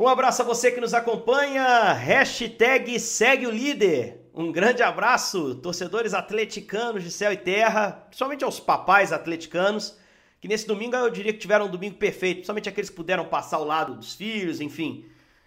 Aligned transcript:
Um 0.00 0.08
abraço 0.08 0.40
a 0.40 0.46
você 0.46 0.72
que 0.72 0.80
nos 0.80 0.94
acompanha. 0.94 1.92
Hashtag 1.92 2.98
segue 2.98 3.46
o 3.46 3.50
líder. 3.50 4.30
Um 4.32 4.50
grande 4.50 4.82
abraço, 4.82 5.56
torcedores 5.56 6.14
atleticanos 6.14 7.02
de 7.02 7.10
céu 7.10 7.30
e 7.30 7.36
terra, 7.36 8.06
principalmente 8.08 8.42
aos 8.42 8.58
papais 8.58 9.12
atleticanos, 9.12 9.98
que 10.40 10.48
nesse 10.48 10.66
domingo 10.66 10.96
eu 10.96 11.10
diria 11.10 11.34
que 11.34 11.38
tiveram 11.38 11.66
um 11.66 11.70
domingo 11.70 11.96
perfeito, 11.96 12.36
principalmente 12.36 12.66
aqueles 12.66 12.88
que 12.88 12.96
puderam 12.96 13.26
passar 13.26 13.58
ao 13.58 13.64
lado 13.64 13.94
dos 13.94 14.14
filhos, 14.14 14.58
enfim. 14.58 15.04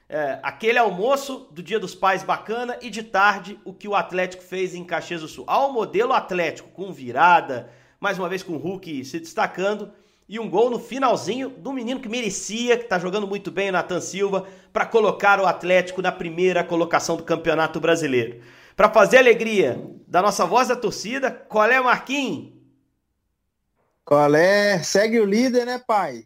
É, 0.07 0.37
aquele 0.43 0.77
almoço 0.77 1.47
do 1.49 1.63
Dia 1.63 1.79
dos 1.79 1.95
Pais 1.95 2.21
bacana 2.21 2.77
e 2.79 2.91
de 2.91 3.01
tarde 3.01 3.59
o 3.65 3.73
que 3.73 3.87
o 3.87 3.95
Atlético 3.95 4.43
fez 4.43 4.75
em 4.75 4.83
Caxias 4.83 5.21
do 5.21 5.27
Sul. 5.27 5.45
Ao 5.47 5.73
modelo 5.73 6.13
Atlético, 6.13 6.69
com 6.69 6.93
virada, 6.93 7.71
mais 7.99 8.19
uma 8.19 8.29
vez 8.29 8.43
com 8.43 8.53
o 8.53 8.59
Hulk 8.59 9.03
se 9.03 9.19
destacando 9.19 9.91
e 10.33 10.39
um 10.39 10.49
gol 10.49 10.71
no 10.71 10.79
finalzinho 10.79 11.47
do 11.47 11.71
menino 11.71 11.99
que 11.99 12.09
merecia, 12.09 12.75
que 12.75 12.85
está 12.85 12.97
jogando 12.97 13.27
muito 13.27 13.51
bem, 13.51 13.69
o 13.69 13.71
Nathan 13.71 14.01
Silva, 14.01 14.47
para 14.73 14.83
colocar 14.83 15.39
o 15.39 15.45
Atlético 15.45 16.01
na 16.01 16.11
primeira 16.11 16.63
colocação 16.63 17.15
do 17.15 17.21
Campeonato 17.21 17.79
Brasileiro. 17.79 18.41
Para 18.75 18.89
fazer 18.89 19.19
alegria 19.19 19.79
da 20.07 20.23
nossa 20.23 20.43
voz 20.43 20.69
da 20.69 20.75
torcida, 20.75 21.29
qual 21.29 21.69
é, 21.69 21.79
Marquinhos? 21.79 22.51
Qual 24.03 24.33
é? 24.33 24.81
Segue 24.81 25.19
o 25.19 25.25
líder, 25.25 25.67
né, 25.67 25.79
pai? 25.85 26.25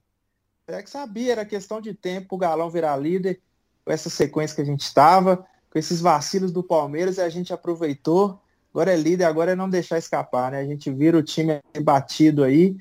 É 0.67 0.81
que 0.81 0.89
sabia, 0.89 1.33
era 1.33 1.43
questão 1.43 1.81
de 1.81 1.93
tempo 1.93 2.35
o 2.35 2.37
Galão 2.37 2.69
virar 2.69 2.95
líder, 2.95 3.41
com 3.83 3.91
essa 3.91 4.09
sequência 4.09 4.55
que 4.55 4.61
a 4.61 4.65
gente 4.65 4.83
estava, 4.83 5.45
com 5.69 5.77
esses 5.77 5.99
vacilos 5.99 6.53
do 6.53 6.63
Palmeiras, 6.63 7.17
e 7.17 7.21
a 7.21 7.27
gente 7.27 7.51
aproveitou. 7.51 8.41
Agora 8.73 8.93
é 8.93 8.95
líder, 8.95 9.25
agora 9.25 9.51
é 9.51 9.55
não 9.55 9.69
deixar 9.69 9.97
escapar, 9.97 10.53
né? 10.53 10.61
A 10.61 10.65
gente 10.65 10.89
vira 10.89 11.17
o 11.17 11.23
time 11.23 11.59
batido 11.83 12.45
aí, 12.45 12.77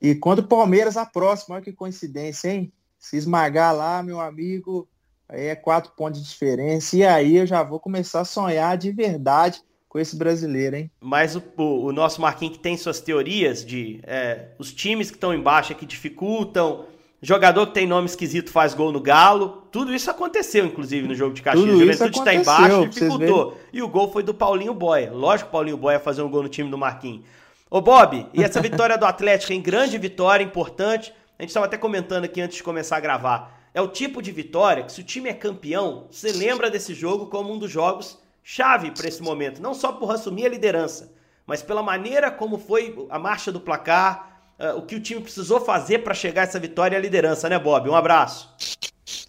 e 0.00 0.14
quando 0.14 0.40
o 0.40 0.46
Palmeiras, 0.46 0.96
a 0.96 1.06
próxima, 1.06 1.56
olha 1.56 1.64
que 1.64 1.72
coincidência, 1.72 2.48
hein? 2.50 2.72
Se 2.98 3.16
esmagar 3.16 3.74
lá, 3.74 4.02
meu 4.02 4.20
amigo, 4.20 4.88
aí 5.28 5.46
é 5.46 5.54
quatro 5.54 5.92
pontos 5.96 6.22
de 6.22 6.28
diferença. 6.28 6.96
E 6.96 7.04
aí 7.04 7.36
eu 7.36 7.46
já 7.46 7.62
vou 7.62 7.80
começar 7.80 8.20
a 8.20 8.24
sonhar 8.24 8.76
de 8.76 8.90
verdade 8.92 9.62
com 9.88 9.98
esse 9.98 10.16
brasileiro, 10.16 10.76
hein? 10.76 10.90
Mas 11.00 11.36
o, 11.36 11.42
o, 11.56 11.86
o 11.86 11.92
nosso 11.92 12.20
Marquinhos 12.20 12.56
que 12.56 12.62
tem 12.62 12.76
suas 12.76 13.00
teorias 13.00 13.64
de 13.64 14.00
é, 14.02 14.48
os 14.58 14.72
times 14.72 15.10
que 15.10 15.16
estão 15.16 15.34
embaixo 15.34 15.72
é 15.72 15.74
que 15.74 15.86
dificultam, 15.86 16.86
jogador 17.22 17.68
que 17.68 17.74
tem 17.74 17.86
nome 17.86 18.06
esquisito 18.06 18.50
faz 18.50 18.74
gol 18.74 18.92
no 18.92 19.00
Galo. 19.00 19.62
Tudo 19.72 19.94
isso 19.94 20.10
aconteceu, 20.10 20.66
inclusive, 20.66 21.08
no 21.08 21.14
jogo 21.14 21.34
de 21.34 21.42
Caxias. 21.42 21.66
Tudo 21.66 21.78
Juventude 21.78 22.18
está 22.18 22.34
embaixo, 22.34 22.88
dificultou. 22.88 23.58
E 23.72 23.82
o 23.82 23.88
gol 23.88 24.12
foi 24.12 24.22
do 24.22 24.34
Paulinho 24.34 24.74
Boia. 24.74 25.10
Lógico 25.12 25.48
que 25.48 25.50
o 25.50 25.52
Paulinho 25.52 25.76
Boia 25.76 25.98
fazer 25.98 26.22
um 26.22 26.30
gol 26.30 26.42
no 26.42 26.48
time 26.48 26.70
do 26.70 26.78
Marquinhos. 26.78 27.24
Ô 27.68 27.80
Bob, 27.80 28.28
e 28.32 28.44
essa 28.44 28.60
vitória 28.60 28.96
do 28.96 29.04
Atlético, 29.04 29.52
em 29.52 29.60
grande 29.60 29.98
vitória, 29.98 30.44
importante. 30.44 31.12
A 31.36 31.42
gente 31.42 31.50
estava 31.50 31.66
até 31.66 31.76
comentando 31.76 32.24
aqui 32.24 32.40
antes 32.40 32.58
de 32.58 32.62
começar 32.62 32.96
a 32.96 33.00
gravar. 33.00 33.60
É 33.74 33.82
o 33.82 33.88
tipo 33.88 34.22
de 34.22 34.30
vitória 34.30 34.84
que, 34.84 34.92
se 34.92 35.00
o 35.00 35.04
time 35.04 35.28
é 35.28 35.34
campeão, 35.34 36.06
você 36.08 36.30
lembra 36.30 36.70
desse 36.70 36.94
jogo 36.94 37.26
como 37.26 37.52
um 37.52 37.58
dos 37.58 37.68
jogos 37.68 38.18
chave 38.44 38.92
para 38.92 39.08
esse 39.08 39.20
momento. 39.20 39.60
Não 39.60 39.74
só 39.74 39.92
por 39.92 40.12
assumir 40.12 40.46
a 40.46 40.48
liderança, 40.48 41.12
mas 41.44 41.60
pela 41.60 41.82
maneira 41.82 42.30
como 42.30 42.56
foi 42.56 43.04
a 43.10 43.18
marcha 43.18 43.50
do 43.50 43.60
placar, 43.60 44.54
uh, 44.60 44.78
o 44.78 44.82
que 44.82 44.94
o 44.94 45.00
time 45.00 45.20
precisou 45.20 45.60
fazer 45.60 45.98
para 46.04 46.14
chegar 46.14 46.42
a 46.42 46.44
essa 46.44 46.60
vitória 46.60 46.94
e 46.94 46.98
a 46.98 47.02
liderança, 47.02 47.48
né, 47.48 47.58
Bob? 47.58 47.90
Um 47.90 47.96
abraço. 47.96 48.48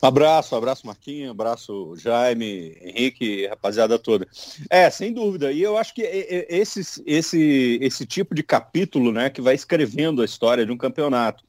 Abraço, 0.02 0.56
abraço 0.56 0.88
Marquinhos, 0.88 1.31
abraço 1.31 1.95
Jaime, 1.97 2.75
Henrique, 2.81 3.45
rapaziada 3.47 4.00
toda. 4.00 4.28
É, 4.69 4.89
sem 4.89 5.14
dúvida. 5.14 5.52
E 5.52 5.61
eu 5.61 5.78
acho 5.78 5.94
que 5.94 6.02
esse, 6.02 7.03
esse, 7.06 7.80
esse 7.81 8.06
tipo 8.06 8.34
de 8.34 8.42
capítulo, 8.42 9.11
né, 9.11 9.30
que 9.30 9.42
vai 9.42 9.53
escrevendo 9.53 10.22
a 10.22 10.25
história 10.25 10.66
de 10.66 10.72
um 10.72 10.78
campeonato, 10.78 11.44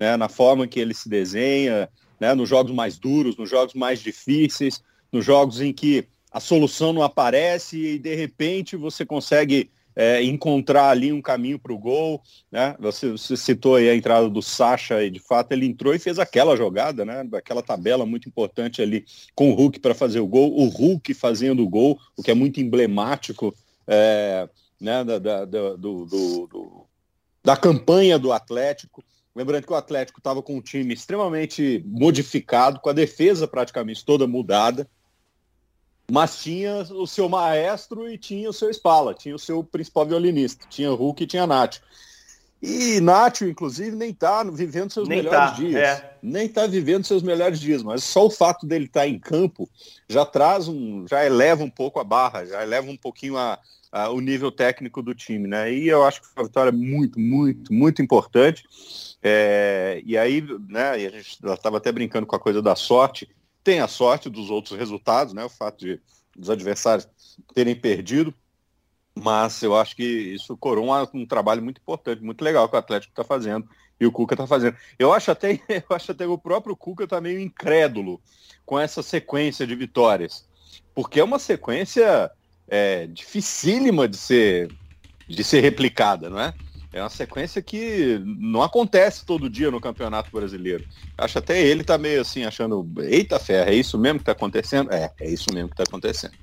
né, 0.00 0.16
na 0.16 0.28
forma 0.28 0.66
que 0.66 0.80
ele 0.80 0.94
se 0.94 1.08
desenha, 1.08 1.88
né, 2.18 2.34
nos 2.34 2.48
jogos 2.48 2.72
mais 2.72 2.98
duros, 2.98 3.36
nos 3.36 3.50
jogos 3.50 3.74
mais 3.74 4.00
difíceis, 4.00 4.82
nos 5.12 5.24
jogos 5.24 5.60
em 5.60 5.72
que 5.72 6.06
a 6.32 6.40
solução 6.40 6.92
não 6.92 7.02
aparece 7.02 7.78
e 7.78 7.98
de 7.98 8.14
repente 8.14 8.76
você 8.76 9.04
consegue 9.04 9.70
é, 9.96 10.22
encontrar 10.22 10.90
ali 10.90 11.12
um 11.12 11.22
caminho 11.22 11.58
para 11.58 11.72
o 11.72 11.78
gol, 11.78 12.20
né? 12.50 12.74
Você, 12.80 13.10
você, 13.10 13.36
citou 13.36 13.76
aí 13.76 13.88
a 13.88 13.94
entrada 13.94 14.28
do 14.28 14.42
Sacha 14.42 15.02
e 15.02 15.10
de 15.10 15.20
fato 15.20 15.52
ele 15.52 15.66
entrou 15.66 15.94
e 15.94 15.98
fez 15.98 16.18
aquela 16.18 16.56
jogada, 16.56 17.04
né? 17.04 17.26
Aquela 17.32 17.62
tabela 17.62 18.04
muito 18.04 18.28
importante 18.28 18.82
ali 18.82 19.04
com 19.34 19.50
o 19.50 19.54
Hulk 19.54 19.78
para 19.78 19.94
fazer 19.94 20.20
o 20.20 20.26
gol, 20.26 20.52
o 20.52 20.66
Hulk 20.66 21.14
fazendo 21.14 21.62
o 21.62 21.68
gol, 21.68 21.98
o 22.16 22.22
que 22.22 22.30
é 22.30 22.34
muito 22.34 22.60
emblemático, 22.60 23.54
é, 23.86 24.48
né? 24.80 25.04
Da, 25.04 25.18
da, 25.18 25.44
do, 25.44 25.76
do, 25.76 26.06
do, 26.06 26.86
da 27.42 27.56
campanha 27.56 28.18
do 28.18 28.32
Atlético. 28.32 29.04
Lembrando 29.34 29.66
que 29.66 29.72
o 29.72 29.76
Atlético 29.76 30.20
estava 30.20 30.42
com 30.42 30.56
um 30.56 30.62
time 30.62 30.94
extremamente 30.94 31.84
modificado, 31.86 32.78
com 32.80 32.88
a 32.88 32.92
defesa 32.92 33.48
praticamente 33.48 34.04
toda 34.04 34.28
mudada, 34.28 34.88
mas 36.10 36.42
tinha 36.42 36.82
o 36.90 37.06
seu 37.06 37.28
maestro 37.28 38.08
e 38.10 38.18
tinha 38.18 38.48
o 38.48 38.52
seu 38.52 38.70
Spala, 38.70 39.14
tinha 39.14 39.34
o 39.34 39.38
seu 39.38 39.64
principal 39.64 40.06
violinista, 40.06 40.66
tinha 40.68 40.90
Hulk 40.90 41.22
e 41.22 41.26
tinha 41.26 41.46
Nacho. 41.46 41.80
E 42.62 43.00
Nacho, 43.00 43.46
inclusive, 43.46 43.94
nem 43.94 44.10
está 44.10 44.42
vivendo 44.44 44.90
seus 44.90 45.08
nem 45.08 45.18
melhores 45.18 45.50
tá, 45.50 45.56
dias. 45.56 45.74
É. 45.76 46.16
Nem 46.22 46.46
está 46.46 46.66
vivendo 46.66 47.04
seus 47.04 47.22
melhores 47.22 47.60
dias, 47.60 47.82
mas 47.82 48.02
só 48.02 48.26
o 48.26 48.30
fato 48.30 48.66
dele 48.66 48.86
estar 48.86 49.00
tá 49.00 49.08
em 49.08 49.18
campo 49.18 49.68
já 50.08 50.24
traz 50.24 50.66
um, 50.68 51.06
já 51.06 51.24
eleva 51.24 51.62
um 51.62 51.70
pouco 51.70 52.00
a 52.00 52.04
barra, 52.04 52.46
já 52.46 52.62
eleva 52.62 52.90
um 52.90 52.96
pouquinho 52.96 53.36
a, 53.36 53.58
a, 53.92 54.08
o 54.08 54.20
nível 54.20 54.50
técnico 54.50 55.02
do 55.02 55.14
time, 55.14 55.46
né? 55.46 55.72
E 55.72 55.88
eu 55.88 56.04
acho 56.04 56.20
que 56.20 56.28
foi 56.28 56.42
uma 56.42 56.48
vitória 56.48 56.72
muito, 56.72 57.20
muito, 57.20 57.72
muito 57.72 58.00
importante. 58.00 58.64
É, 59.22 60.02
e 60.04 60.18
aí, 60.18 60.42
né, 60.68 61.00
e 61.00 61.06
a 61.06 61.10
gente 61.10 61.38
estava 61.46 61.78
até 61.78 61.90
brincando 61.92 62.26
com 62.26 62.36
a 62.36 62.40
coisa 62.40 62.60
da 62.60 62.74
sorte, 62.74 63.28
tem 63.64 63.80
a 63.80 63.88
sorte 63.88 64.28
dos 64.28 64.50
outros 64.50 64.78
resultados, 64.78 65.34
né? 65.34 65.42
O 65.44 65.48
fato 65.48 65.78
de 65.78 66.00
dos 66.36 66.50
adversários 66.50 67.08
terem 67.54 67.76
perdido, 67.76 68.34
mas 69.14 69.62
eu 69.62 69.76
acho 69.76 69.94
que 69.94 70.02
isso 70.02 70.56
coroa 70.56 71.08
um, 71.14 71.20
um 71.20 71.26
trabalho 71.26 71.62
muito 71.62 71.80
importante, 71.80 72.22
muito 72.22 72.42
legal 72.42 72.68
que 72.68 72.74
o 72.74 72.78
Atlético 72.78 73.12
está 73.12 73.22
fazendo 73.22 73.68
e 74.00 74.06
o 74.06 74.12
Cuca 74.12 74.34
está 74.34 74.46
fazendo. 74.46 74.76
Eu 74.98 75.12
acho 75.12 75.30
até, 75.30 75.60
eu 75.68 75.96
acho 75.96 76.10
até 76.10 76.26
o 76.26 76.36
próprio 76.36 76.76
Cuca 76.76 77.04
está 77.04 77.20
meio 77.20 77.38
incrédulo 77.38 78.20
com 78.66 78.78
essa 78.78 79.02
sequência 79.02 79.66
de 79.66 79.74
vitórias, 79.74 80.46
porque 80.94 81.20
é 81.20 81.24
uma 81.24 81.38
sequência 81.38 82.30
é, 82.66 83.06
dificílima 83.06 84.08
de 84.08 84.16
ser 84.16 84.68
de 85.26 85.42
ser 85.42 85.60
replicada, 85.60 86.28
não 86.28 86.38
é? 86.38 86.52
É 86.94 87.02
uma 87.02 87.10
sequência 87.10 87.60
que 87.60 88.22
não 88.24 88.62
acontece 88.62 89.26
todo 89.26 89.50
dia 89.50 89.68
no 89.68 89.80
Campeonato 89.80 90.30
Brasileiro. 90.30 90.84
Acho 91.18 91.40
até 91.40 91.60
ele 91.60 91.82
tá 91.82 91.98
meio 91.98 92.20
assim, 92.20 92.44
achando, 92.44 92.88
eita 93.00 93.36
ferro, 93.40 93.68
é 93.68 93.74
isso 93.74 93.98
mesmo 93.98 94.20
que 94.20 94.24
tá 94.24 94.30
acontecendo? 94.30 94.92
É, 94.92 95.10
é 95.18 95.28
isso 95.28 95.52
mesmo 95.52 95.70
que 95.70 95.74
tá 95.74 95.82
acontecendo. 95.82 96.34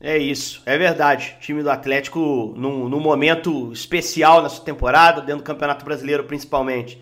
É 0.00 0.18
isso, 0.18 0.60
é 0.66 0.76
verdade. 0.76 1.36
O 1.36 1.40
time 1.40 1.62
do 1.62 1.70
Atlético 1.70 2.54
num, 2.56 2.88
num 2.88 2.98
momento 2.98 3.72
especial 3.72 4.42
nessa 4.42 4.60
temporada, 4.62 5.20
dentro 5.20 5.44
do 5.44 5.46
Campeonato 5.46 5.84
Brasileiro 5.84 6.24
principalmente. 6.24 7.00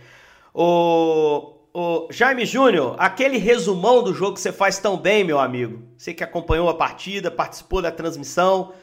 O, 0.52 1.54
o 1.72 2.08
Jaime 2.10 2.44
Júnior, 2.44 2.94
aquele 2.98 3.38
resumão 3.38 4.02
do 4.02 4.12
jogo 4.12 4.34
que 4.34 4.42
você 4.42 4.52
faz 4.52 4.78
tão 4.78 4.98
bem, 4.98 5.24
meu 5.24 5.38
amigo. 5.38 5.82
Você 5.96 6.12
que 6.12 6.22
acompanhou 6.22 6.68
a 6.68 6.74
partida, 6.74 7.30
participou 7.30 7.80
da 7.80 7.90
transmissão. 7.90 8.74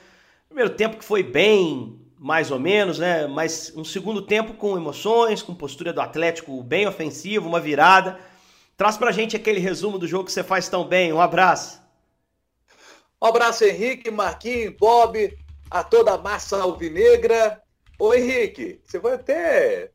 Primeiro 0.49 0.71
tempo 0.71 0.97
que 0.97 1.05
foi 1.05 1.21
bem 1.21 2.00
mais 2.23 2.51
ou 2.51 2.59
menos, 2.59 2.99
né? 2.99 3.25
Mas 3.25 3.73
um 3.75 3.83
segundo 3.83 4.21
tempo 4.21 4.53
com 4.53 4.77
emoções, 4.77 5.41
com 5.41 5.55
postura 5.55 5.91
do 5.91 5.99
Atlético 5.99 6.61
bem 6.61 6.87
ofensivo, 6.87 7.49
uma 7.49 7.59
virada. 7.59 8.19
Traz 8.77 8.95
pra 8.95 9.11
gente 9.11 9.35
aquele 9.35 9.59
resumo 9.59 9.97
do 9.97 10.07
jogo 10.07 10.25
que 10.25 10.31
você 10.31 10.43
faz 10.43 10.69
tão 10.69 10.87
bem. 10.87 11.11
Um 11.11 11.19
abraço. 11.19 11.81
Um 13.19 13.25
abraço, 13.25 13.63
Henrique, 13.63 14.11
Marquinhos, 14.11 14.75
Bob, 14.79 15.35
a 15.71 15.83
toda 15.83 16.13
a 16.13 16.17
massa 16.19 16.61
alvinegra. 16.61 17.59
Ô 17.97 18.13
Henrique, 18.13 18.79
você 18.85 18.99
foi 18.99 19.13
até 19.13 19.89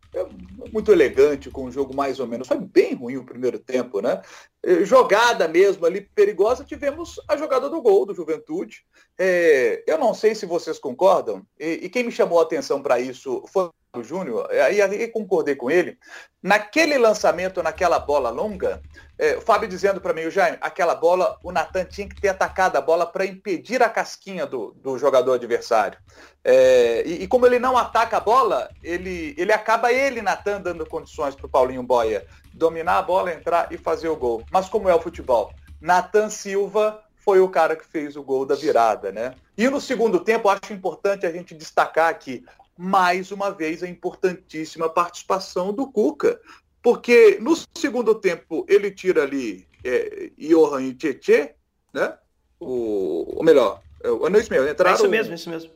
muito 0.73 0.91
elegante 0.91 1.49
com 1.49 1.67
o 1.67 1.71
jogo 1.71 1.95
mais 1.95 2.19
ou 2.19 2.27
menos. 2.27 2.49
Foi 2.49 2.59
bem 2.59 2.95
ruim 2.95 3.19
o 3.19 3.25
primeiro 3.25 3.61
tempo, 3.61 4.01
né? 4.01 4.21
É, 4.67 4.85
jogada 4.85 5.47
mesmo 5.47 5.87
ali, 5.87 6.01
perigosa, 6.01 6.65
tivemos 6.65 7.21
a 7.29 7.37
jogada 7.37 7.71
do 7.71 7.81
gol 7.81 8.05
do 8.05 8.13
Juventude. 8.13 8.85
É, 9.17 9.85
eu 9.87 9.97
não 9.97 10.13
sei 10.13 10.35
se 10.35 10.45
vocês 10.45 10.77
concordam, 10.77 11.47
e, 11.59 11.85
e 11.85 11.89
quem 11.89 12.03
me 12.03 12.11
chamou 12.11 12.41
a 12.41 12.43
atenção 12.43 12.83
para 12.83 12.99
isso 12.99 13.45
foi 13.47 13.71
o 13.95 14.03
Júnior, 14.03 14.47
aí, 14.51 14.83
aí 14.83 15.09
concordei 15.09 15.55
com 15.55 15.71
ele. 15.71 15.97
Naquele 16.43 16.99
lançamento, 16.99 17.63
naquela 17.63 17.99
bola 17.99 18.29
longa, 18.29 18.83
é, 19.17 19.37
o 19.37 19.41
Fábio 19.41 19.69
dizendo 19.69 20.01
para 20.01 20.13
mim, 20.13 20.25
o 20.25 20.31
Jaime, 20.31 20.59
aquela 20.61 20.95
bola, 20.97 21.39
o 21.43 21.53
Natan 21.53 21.85
tinha 21.85 22.09
que 22.09 22.21
ter 22.21 22.29
atacado 22.29 22.77
a 22.77 22.81
bola 22.81 23.07
para 23.07 23.25
impedir 23.25 23.83
a 23.83 23.89
casquinha 23.89 24.45
do, 24.47 24.73
do 24.73 24.99
jogador 24.99 25.35
adversário. 25.35 25.99
É, 26.45 27.05
e, 27.07 27.23
e, 27.23 27.29
como 27.29 27.47
ele 27.47 27.59
não 27.59 27.79
ataca 27.79 28.19
a 28.19 28.21
bola, 28.21 28.69
ele, 28.83 29.35
ele 29.39 29.53
acaba 29.53 29.93
ele, 29.93 30.21
Natan, 30.21 30.61
dando 30.61 30.85
condições 30.85 31.35
para 31.35 31.47
o 31.47 31.49
Paulinho 31.51 31.83
Boia 31.83 32.27
dominar 32.57 32.99
a 32.99 33.03
bola, 33.03 33.33
entrar 33.33 33.71
e 33.71 33.77
fazer 33.77 34.09
o 34.09 34.17
gol. 34.17 34.43
Mas 34.51 34.69
como 34.69 34.89
é 34.89 34.95
o 34.95 35.01
futebol? 35.01 35.53
Natan 35.81 36.31
Silva 36.31 37.03
foi 37.17 37.41
o 37.41 37.49
cara 37.49 37.77
que 37.77 37.87
fez 37.87 38.17
o 38.17 38.23
gol 38.23 38.47
da 38.47 38.55
virada, 38.55 39.13
né? 39.13 39.35
E 39.57 39.69
no 39.69 39.81
segundo 39.81 40.21
tempo, 40.21 40.49
acho 40.49 40.73
importante 40.73 41.27
a 41.27 41.33
gente 41.33 41.55
destacar 41.55 42.09
aqui, 42.09 42.45
mais 42.77 43.31
uma 43.31 43.51
vez, 43.51 43.83
a 43.83 43.89
importantíssima 43.89 44.89
participação 44.89 45.73
do 45.73 45.91
Cuca. 45.91 46.41
Porque 46.83 47.39
no 47.41 47.55
segundo 47.77 48.15
tempo 48.15 48.65
ele 48.69 48.91
tira 48.91 49.25
ali 49.25 49.67
é, 49.85 50.31
Johan 50.39 50.83
e 50.83 50.95
Tietê, 50.95 51.55
né? 51.93 52.17
O, 52.59 53.39
ou 53.39 53.45
melhor, 53.45 53.83
é, 54.03 54.09
não, 54.09 54.39
isso 54.39 54.51
mesmo, 54.51 54.69
entraram... 54.69 54.93
É 54.93 54.95
isso 54.95 55.09
mesmo, 55.09 55.35
isso 55.35 55.51
mesmo. 55.51 55.76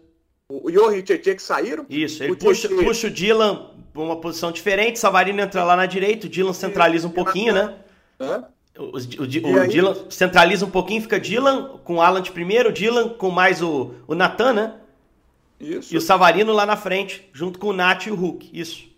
O 0.50 0.70
Johan 0.70 0.97
e 0.97 0.99
o 0.99 1.02
Tietê 1.02 1.35
que 1.37 1.43
saíram. 1.43 1.87
Isso, 1.88 2.25
ele 2.25 2.32
o 2.32 2.37
puxa, 2.37 2.69
puxa 2.69 3.06
o 3.06 3.11
Dylan 3.11 3.70
para 3.93 4.02
uma 4.02 4.17
posição 4.20 4.50
diferente, 4.50 4.99
Savarino 4.99 5.41
entra 5.41 5.62
lá 5.62 5.76
na 5.76 5.87
direita, 5.87 6.26
o 6.26 6.31
Dylan 6.31 6.52
centraliza 6.52 7.06
um 7.06 7.11
pouquinho, 7.11 7.55
né? 7.55 7.76
Hã? 8.19 8.44
O, 8.76 8.85
o, 8.85 8.88
o, 8.88 9.62
o 9.62 9.69
Dylan 9.69 9.97
centraliza 10.11 10.67
um 10.67 10.70
pouquinho, 10.70 11.02
fica 11.02 11.20
Dylan 11.20 11.79
com 11.85 11.97
o 11.97 12.02
Alan 12.02 12.20
de 12.20 12.32
primeiro, 12.32 12.73
Dylan 12.73 13.11
com 13.11 13.31
mais 13.31 13.62
o, 13.62 13.94
o 14.08 14.14
Natan, 14.14 14.52
né? 14.52 14.75
Isso. 15.61 15.94
E 15.94 15.97
o 15.97 16.00
Savarino 16.00 16.52
lá 16.52 16.67
na 16.67 16.76
frente, 16.76 17.29
junto 17.32 17.58
com 17.58 17.69
o 17.69 17.73
Nath 17.73 18.06
e 18.06 18.11
o 18.11 18.14
Hulk. 18.14 18.50
Isso. 18.52 18.88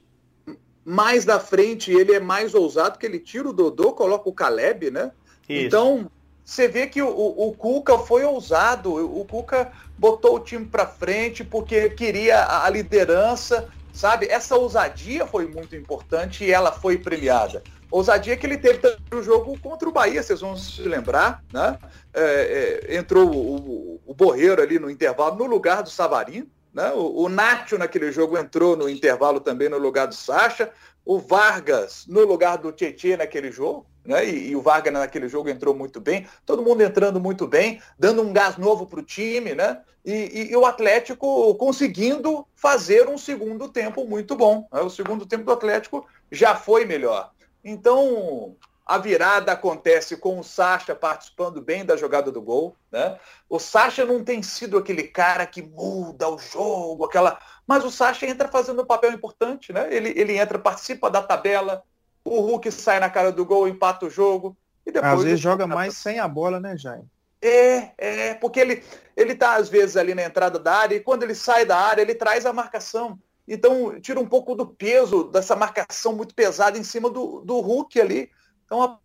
Mais 0.84 1.25
da 1.25 1.38
frente, 1.38 1.93
ele 1.93 2.12
é 2.12 2.20
mais 2.20 2.54
ousado, 2.54 2.99
que 2.99 3.04
ele 3.04 3.19
tira 3.19 3.49
o 3.49 3.52
Dodô, 3.52 3.93
coloca 3.93 4.28
o 4.28 4.32
Caleb, 4.32 4.90
né? 4.90 5.10
Isso. 5.49 5.66
Então, 5.66 6.10
você 6.44 6.68
vê 6.68 6.86
que 6.86 7.00
o, 7.00 7.08
o, 7.08 7.52
Cuca 7.52 7.98
foi 7.98 8.24
ousado. 8.24 8.94
O 8.94 9.24
Cuca 9.24 9.70
botou 9.96 10.36
o 10.36 10.40
time 10.40 10.66
para 10.66 10.86
frente 10.86 11.44
porque 11.44 11.90
queria 11.90 12.64
a 12.64 12.68
liderança, 12.68 13.68
sabe? 13.92 14.26
Essa 14.26 14.56
ousadia 14.56 15.26
foi 15.26 15.46
muito 15.46 15.76
importante 15.76 16.44
e 16.44 16.50
ela 16.50 16.72
foi 16.72 16.98
premiada 16.98 17.62
ousadia 17.92 18.36
que 18.36 18.46
ele 18.46 18.56
teve 18.56 18.80
no 19.10 19.22
jogo 19.22 19.56
contra 19.60 19.86
o 19.86 19.92
Bahia, 19.92 20.22
vocês 20.22 20.40
vão 20.40 20.56
se 20.56 20.80
lembrar, 20.82 21.44
né? 21.52 21.78
É, 22.12 22.80
é, 22.90 22.96
entrou 22.96 23.30
o, 23.30 24.00
o, 24.06 24.14
Borreiro 24.14 24.62
ali 24.62 24.78
no 24.78 24.90
intervalo 24.90 25.36
no 25.36 25.44
lugar 25.44 25.82
do 25.82 25.90
Savarino, 25.90 26.48
né? 26.72 26.90
O, 26.92 27.24
o 27.24 27.28
naquele 27.28 28.10
jogo 28.10 28.38
entrou 28.38 28.76
no 28.76 28.88
intervalo 28.88 29.40
também 29.40 29.68
no 29.68 29.76
lugar 29.76 30.06
do 30.06 30.14
Sacha, 30.14 30.70
o 31.04 31.18
Vargas 31.18 32.06
no 32.08 32.24
lugar 32.24 32.56
do 32.56 32.72
Tietchan 32.72 33.18
naquele 33.18 33.52
jogo, 33.52 33.86
né? 34.04 34.25
E, 34.26 34.50
e, 34.50 34.56
o 34.56 34.62
Vargas 34.62 34.93
naquele 34.93 35.28
jogo 35.28 35.49
entrou 35.49 35.75
muito 35.75 36.00
bem, 36.00 36.26
todo 36.44 36.62
mundo 36.62 36.82
entrando 36.82 37.20
muito 37.20 37.46
bem, 37.46 37.81
dando 37.99 38.22
um 38.22 38.32
gás 38.32 38.56
novo 38.56 38.87
para 38.87 39.00
o 39.00 39.04
time, 39.04 39.54
né? 39.54 39.81
E, 40.04 40.12
e, 40.12 40.52
e, 40.52 40.56
o 40.56 40.66
Atlético 40.66 41.54
conseguindo 41.54 42.46
fazer 42.56 43.08
um 43.08 43.16
segundo 43.16 43.69
tempo 43.69 44.04
muito 44.04 44.34
bom. 44.34 44.66
Né? 44.72 44.81
O 44.81 44.90
segundo 44.90 45.25
tempo 45.25 45.44
do 45.44 45.52
Atlético 45.52 46.06
já 46.31 46.56
foi 46.56 46.84
melhor. 46.84 47.31
Então, 47.64 48.56
a 48.84 48.99
virada 48.99 49.52
acontece 49.52 50.16
com 50.16 50.40
o 50.40 50.44
Sacha 50.44 50.94
participando 50.94 51.62
bem 51.62 51.84
da 51.84 51.96
jogada 51.96 52.32
do 52.32 52.43
gol, 52.43 52.76
né? 52.90 53.16
O 53.49 53.58
Sacha 53.60 54.04
não 54.04 54.25
tem 54.25 54.43
sido 54.43 54.76
aquele 54.76 55.04
cara 55.04 55.46
que 55.46 55.62
muda 55.62 56.28
o 56.28 56.37
jogo, 56.37 57.04
aquela, 57.04 57.38
mas 57.66 57.84
o 57.84 57.90
Sacha 57.90 58.26
entra 58.26 58.49
fazendo 58.49 58.82
um 58.82 58.87
papel 58.87 59.12
importante, 59.12 59.72
né? 59.72 59.87
Ele, 59.94 60.12
ele 60.16 60.37
entra, 60.37 60.58
participa 60.58 61.08
da 61.08 61.22
tabela, 61.22 61.84
o 62.24 62.40
Hulk 62.40 62.70
sai 62.70 63.00
na 63.00 63.10
cara 63.10 63.32
do 63.32 63.44
gol, 63.44 63.69
empata 63.69 64.06
o 64.06 64.10
jogo 64.10 64.56
e 64.86 64.90
depois 64.90 65.12
às 65.12 65.24
vezes 65.24 65.40
joga 65.40 65.66
mais 65.66 65.96
sem 65.96 66.19
a 66.19 66.28
bola, 66.28 66.60
né, 66.60 66.76
Jair? 66.76 67.04
É, 67.40 67.90
é, 67.98 68.34
porque 68.34 68.60
ele 68.60 68.84
ele 69.16 69.34
tá 69.34 69.56
às 69.56 69.69
vezes 69.69 69.96
ali 69.96 70.14
na 70.14 70.22
entrada 70.22 70.58
da 70.58 70.74
área 70.74 70.94
e 70.96 71.00
quando 71.00 71.22
ele 71.22 71.34
sai 71.34 71.64
da 71.64 71.76
área, 71.76 72.02
ele 72.02 72.14
traz 72.14 72.46
a 72.46 72.52
marcação. 72.52 73.19
Então, 73.46 74.00
tira 74.00 74.20
um 74.20 74.26
pouco 74.26 74.54
do 74.54 74.66
peso 74.66 75.24
dessa 75.24 75.56
marcação 75.56 76.14
muito 76.14 76.34
pesada 76.34 76.78
em 76.78 76.84
cima 76.84 77.10
do, 77.10 77.40
do 77.40 77.60
Hulk 77.60 78.00
ali. 78.00 78.30
Então, 78.64 78.98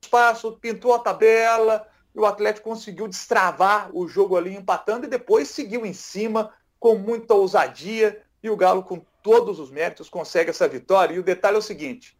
espaço, 0.00 0.56
pintou 0.60 0.94
a 0.94 0.98
tabela, 1.00 1.86
e 2.14 2.18
o 2.18 2.26
Atlético 2.26 2.68
conseguiu 2.68 3.06
destravar 3.06 3.90
o 3.92 4.08
jogo 4.08 4.36
ali 4.36 4.54
empatando 4.54 5.06
e 5.06 5.10
depois 5.10 5.48
seguiu 5.48 5.86
em 5.86 5.92
cima 5.92 6.52
com 6.78 6.96
muita 6.96 7.34
ousadia 7.34 8.22
e 8.42 8.50
o 8.50 8.56
Galo 8.56 8.82
com 8.82 9.04
todos 9.22 9.58
os 9.58 9.70
méritos 9.70 10.08
consegue 10.08 10.50
essa 10.50 10.66
vitória. 10.66 11.14
E 11.14 11.18
o 11.18 11.22
detalhe 11.22 11.56
é 11.56 11.58
o 11.58 11.62
seguinte, 11.62 12.16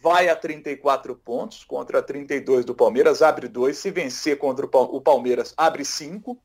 vai 0.00 0.28
a 0.28 0.36
34 0.36 1.14
pontos 1.16 1.64
contra 1.64 2.02
32 2.02 2.64
do 2.64 2.74
Palmeiras, 2.74 3.22
abre 3.22 3.48
dois. 3.48 3.78
Se 3.78 3.90
vencer 3.90 4.38
contra 4.38 4.66
o 4.66 5.00
Palmeiras, 5.00 5.54
abre 5.56 5.84
cinco. 5.84 6.38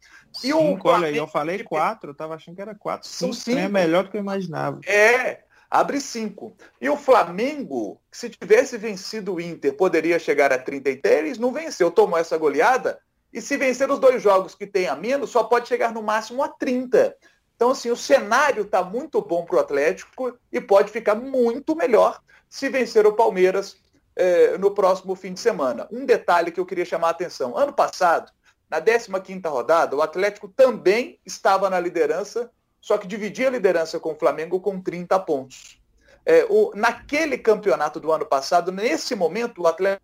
E 0.43 0.51
cinco, 0.51 0.89
olha 0.89 1.07
aí, 1.07 1.17
eu 1.17 1.27
falei 1.27 1.63
quatro, 1.63 2.11
eu 2.11 2.15
tava 2.15 2.35
achando 2.35 2.55
que 2.55 2.61
era 2.61 2.75
quatro. 2.75 3.07
Cinco, 3.07 3.33
cinco. 3.33 3.59
é 3.59 3.67
melhor 3.67 4.05
do 4.05 4.11
que 4.11 4.17
eu 4.17 4.21
imaginava. 4.21 4.79
É, 4.85 5.39
abre 5.69 5.99
cinco. 5.99 6.55
E 6.79 6.89
o 6.89 6.95
Flamengo, 6.95 7.99
se 8.11 8.29
tivesse 8.29 8.77
vencido 8.77 9.35
o 9.35 9.41
Inter, 9.41 9.75
poderia 9.75 10.19
chegar 10.19 10.53
a 10.53 10.57
33, 10.57 11.37
não 11.37 11.51
venceu, 11.51 11.91
tomou 11.91 12.17
essa 12.17 12.37
goleada. 12.37 12.99
E 13.31 13.41
se 13.41 13.57
vencer 13.57 13.91
os 13.91 13.99
dois 13.99 14.23
jogos 14.23 14.55
que 14.55 14.65
tem 14.65 14.87
a 14.87 14.95
menos, 14.95 15.29
só 15.29 15.43
pode 15.43 15.67
chegar 15.67 15.93
no 15.93 16.01
máximo 16.01 16.43
a 16.43 16.49
30. 16.49 17.15
Então, 17.55 17.71
assim, 17.71 17.91
o 17.91 17.95
cenário 17.95 18.63
está 18.63 18.81
muito 18.81 19.21
bom 19.21 19.43
para 19.43 19.57
o 19.57 19.59
Atlético 19.59 20.37
e 20.51 20.61
pode 20.61 20.91
ficar 20.91 21.15
muito 21.15 21.75
melhor 21.75 22.19
se 22.49 22.67
vencer 22.69 23.05
o 23.05 23.13
Palmeiras 23.13 23.77
eh, 24.15 24.57
no 24.57 24.71
próximo 24.71 25.15
fim 25.15 25.33
de 25.33 25.39
semana. 25.39 25.87
Um 25.91 26.05
detalhe 26.05 26.51
que 26.51 26.59
eu 26.59 26.65
queria 26.65 26.83
chamar 26.83 27.07
a 27.07 27.11
atenção. 27.11 27.55
Ano 27.55 27.71
passado, 27.71 28.31
na 28.69 28.81
15ª 28.81 29.49
rodada, 29.49 29.95
o 29.95 30.01
Atlético 30.01 30.47
também 30.47 31.19
estava 31.25 31.69
na 31.69 31.79
liderança, 31.79 32.51
só 32.81 32.97
que 32.97 33.07
dividia 33.07 33.47
a 33.47 33.51
liderança 33.51 33.99
com 33.99 34.13
o 34.13 34.19
Flamengo 34.19 34.59
com 34.59 34.81
30 34.81 35.19
pontos. 35.19 35.79
É, 36.25 36.45
o, 36.49 36.71
naquele 36.75 37.37
campeonato 37.37 37.99
do 37.99 38.11
ano 38.11 38.25
passado, 38.25 38.71
nesse 38.71 39.15
momento, 39.15 39.61
o 39.61 39.67
Atlético 39.67 40.03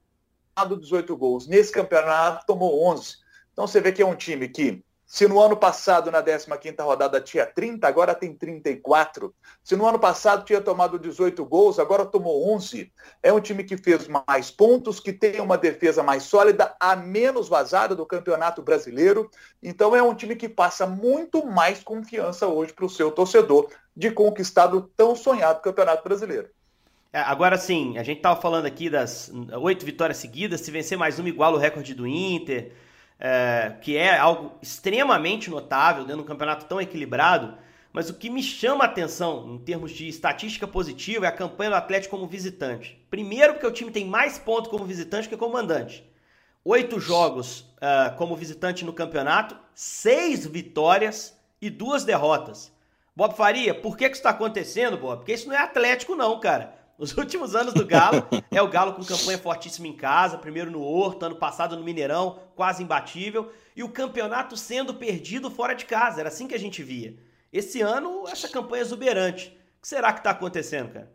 tomou 0.55 0.77
18 0.77 1.17
gols. 1.17 1.47
Nesse 1.47 1.71
campeonato 1.71 2.45
tomou 2.45 2.85
11. 2.85 3.17
Então 3.51 3.67
você 3.67 3.81
vê 3.81 3.91
que 3.91 4.01
é 4.01 4.05
um 4.05 4.15
time 4.15 4.47
que 4.47 4.83
se 5.05 5.27
no 5.27 5.39
ano 5.39 5.55
passado, 5.55 6.09
na 6.09 6.21
15ª 6.23 6.83
rodada, 6.83 7.21
tinha 7.21 7.45
30, 7.45 7.87
agora 7.87 8.15
tem 8.15 8.33
34. 8.33 9.33
Se 9.63 9.75
no 9.75 9.85
ano 9.85 9.99
passado 9.99 10.43
tinha 10.43 10.59
tomado 10.59 10.97
18 10.97 11.45
gols, 11.45 11.77
agora 11.77 12.05
tomou 12.05 12.51
11. 12.55 12.91
É 13.21 13.31
um 13.31 13.39
time 13.39 13.63
que 13.63 13.77
fez 13.77 14.07
mais 14.27 14.49
pontos, 14.49 14.99
que 14.99 15.13
tem 15.13 15.39
uma 15.39 15.57
defesa 15.57 16.01
mais 16.01 16.23
sólida, 16.23 16.75
a 16.79 16.95
menos 16.95 17.47
vazada 17.47 17.95
do 17.95 18.05
Campeonato 18.05 18.63
Brasileiro. 18.63 19.29
Então 19.61 19.95
é 19.95 20.01
um 20.01 20.15
time 20.15 20.35
que 20.35 20.49
passa 20.49 20.87
muito 20.87 21.45
mais 21.45 21.83
confiança 21.83 22.47
hoje 22.47 22.73
para 22.73 22.85
o 22.85 22.89
seu 22.89 23.11
torcedor 23.11 23.69
de 23.95 24.09
conquistar 24.09 24.73
o 24.73 24.81
tão 24.81 25.15
sonhado 25.15 25.61
Campeonato 25.61 26.03
Brasileiro. 26.03 26.49
É, 27.13 27.19
agora 27.19 27.57
sim, 27.57 27.97
a 27.97 28.03
gente 28.03 28.17
estava 28.17 28.41
falando 28.41 28.65
aqui 28.65 28.89
das 28.89 29.31
oito 29.61 29.85
vitórias 29.85 30.17
seguidas, 30.17 30.61
se 30.61 30.71
vencer 30.71 30.97
mais 30.97 31.19
uma 31.19 31.29
igual 31.29 31.53
o 31.53 31.57
recorde 31.57 31.93
do 31.93 32.05
Inter 32.05 32.73
é, 33.19 33.75
que 33.81 33.97
é 33.97 34.17
algo 34.17 34.53
extremamente 34.61 35.49
notável 35.49 36.03
dentro 36.03 36.17
de 36.17 36.23
um 36.23 36.27
campeonato 36.27 36.65
tão 36.65 36.81
equilibrado. 36.81 37.57
Mas 37.91 38.09
o 38.09 38.13
que 38.13 38.29
me 38.29 38.43
chama 38.43 38.83
a 38.83 38.87
atenção 38.87 39.55
em 39.55 39.57
termos 39.57 39.91
de 39.91 40.07
estatística 40.07 40.67
positiva 40.67 41.25
é 41.25 41.29
a 41.29 41.31
campanha 41.31 41.69
do 41.69 41.77
Atlético 41.77 42.17
como 42.17 42.27
visitante. 42.27 43.01
Primeiro, 43.09 43.53
porque 43.53 43.67
o 43.67 43.71
time 43.71 43.89
tem 43.89 44.05
mais 44.05 44.37
pontos 44.37 44.69
como 44.69 44.85
visitante 44.85 45.29
que 45.29 45.37
como 45.37 45.53
mandante. 45.53 46.05
Oito 46.63 46.99
jogos 46.99 47.59
uh, 47.59 48.15
como 48.17 48.35
visitante 48.35 48.83
no 48.83 48.91
campeonato, 48.91 49.57
seis 49.73 50.45
vitórias 50.45 51.39
e 51.61 51.69
duas 51.69 52.03
derrotas. 52.03 52.69
Bob 53.15 53.33
Faria, 53.33 53.73
por 53.73 53.95
que, 53.95 54.09
que 54.09 54.15
isso 54.15 54.19
está 54.19 54.31
acontecendo, 54.31 54.97
Bob? 54.97 55.19
Porque 55.19 55.31
isso 55.31 55.47
não 55.47 55.55
é 55.55 55.59
Atlético, 55.59 56.15
não, 56.15 56.37
cara. 56.37 56.75
Nos 56.97 57.15
últimos 57.17 57.55
anos 57.55 57.73
do 57.73 57.85
Galo, 57.85 58.27
é 58.51 58.61
o 58.61 58.67
Galo 58.67 58.93
com 58.93 59.03
campanha 59.03 59.37
fortíssima 59.37 59.87
em 59.87 59.93
casa, 59.93 60.37
primeiro 60.37 60.71
no 60.71 60.81
Horto, 60.81 61.25
ano 61.25 61.35
passado 61.35 61.75
no 61.75 61.83
Mineirão, 61.83 62.39
quase 62.55 62.83
imbatível, 62.83 63.51
e 63.75 63.83
o 63.83 63.89
campeonato 63.89 64.55
sendo 64.55 64.93
perdido 64.93 65.51
fora 65.51 65.73
de 65.73 65.85
casa, 65.85 66.21
era 66.21 66.29
assim 66.29 66.47
que 66.47 66.55
a 66.55 66.59
gente 66.59 66.81
via. 66.81 67.17
Esse 67.51 67.81
ano, 67.81 68.25
essa 68.27 68.49
campanha 68.49 68.81
é 68.81 68.85
exuberante. 68.85 69.47
O 69.77 69.81
que 69.81 69.87
será 69.87 70.11
que 70.11 70.19
está 70.19 70.31
acontecendo, 70.31 70.91
cara? 70.91 71.11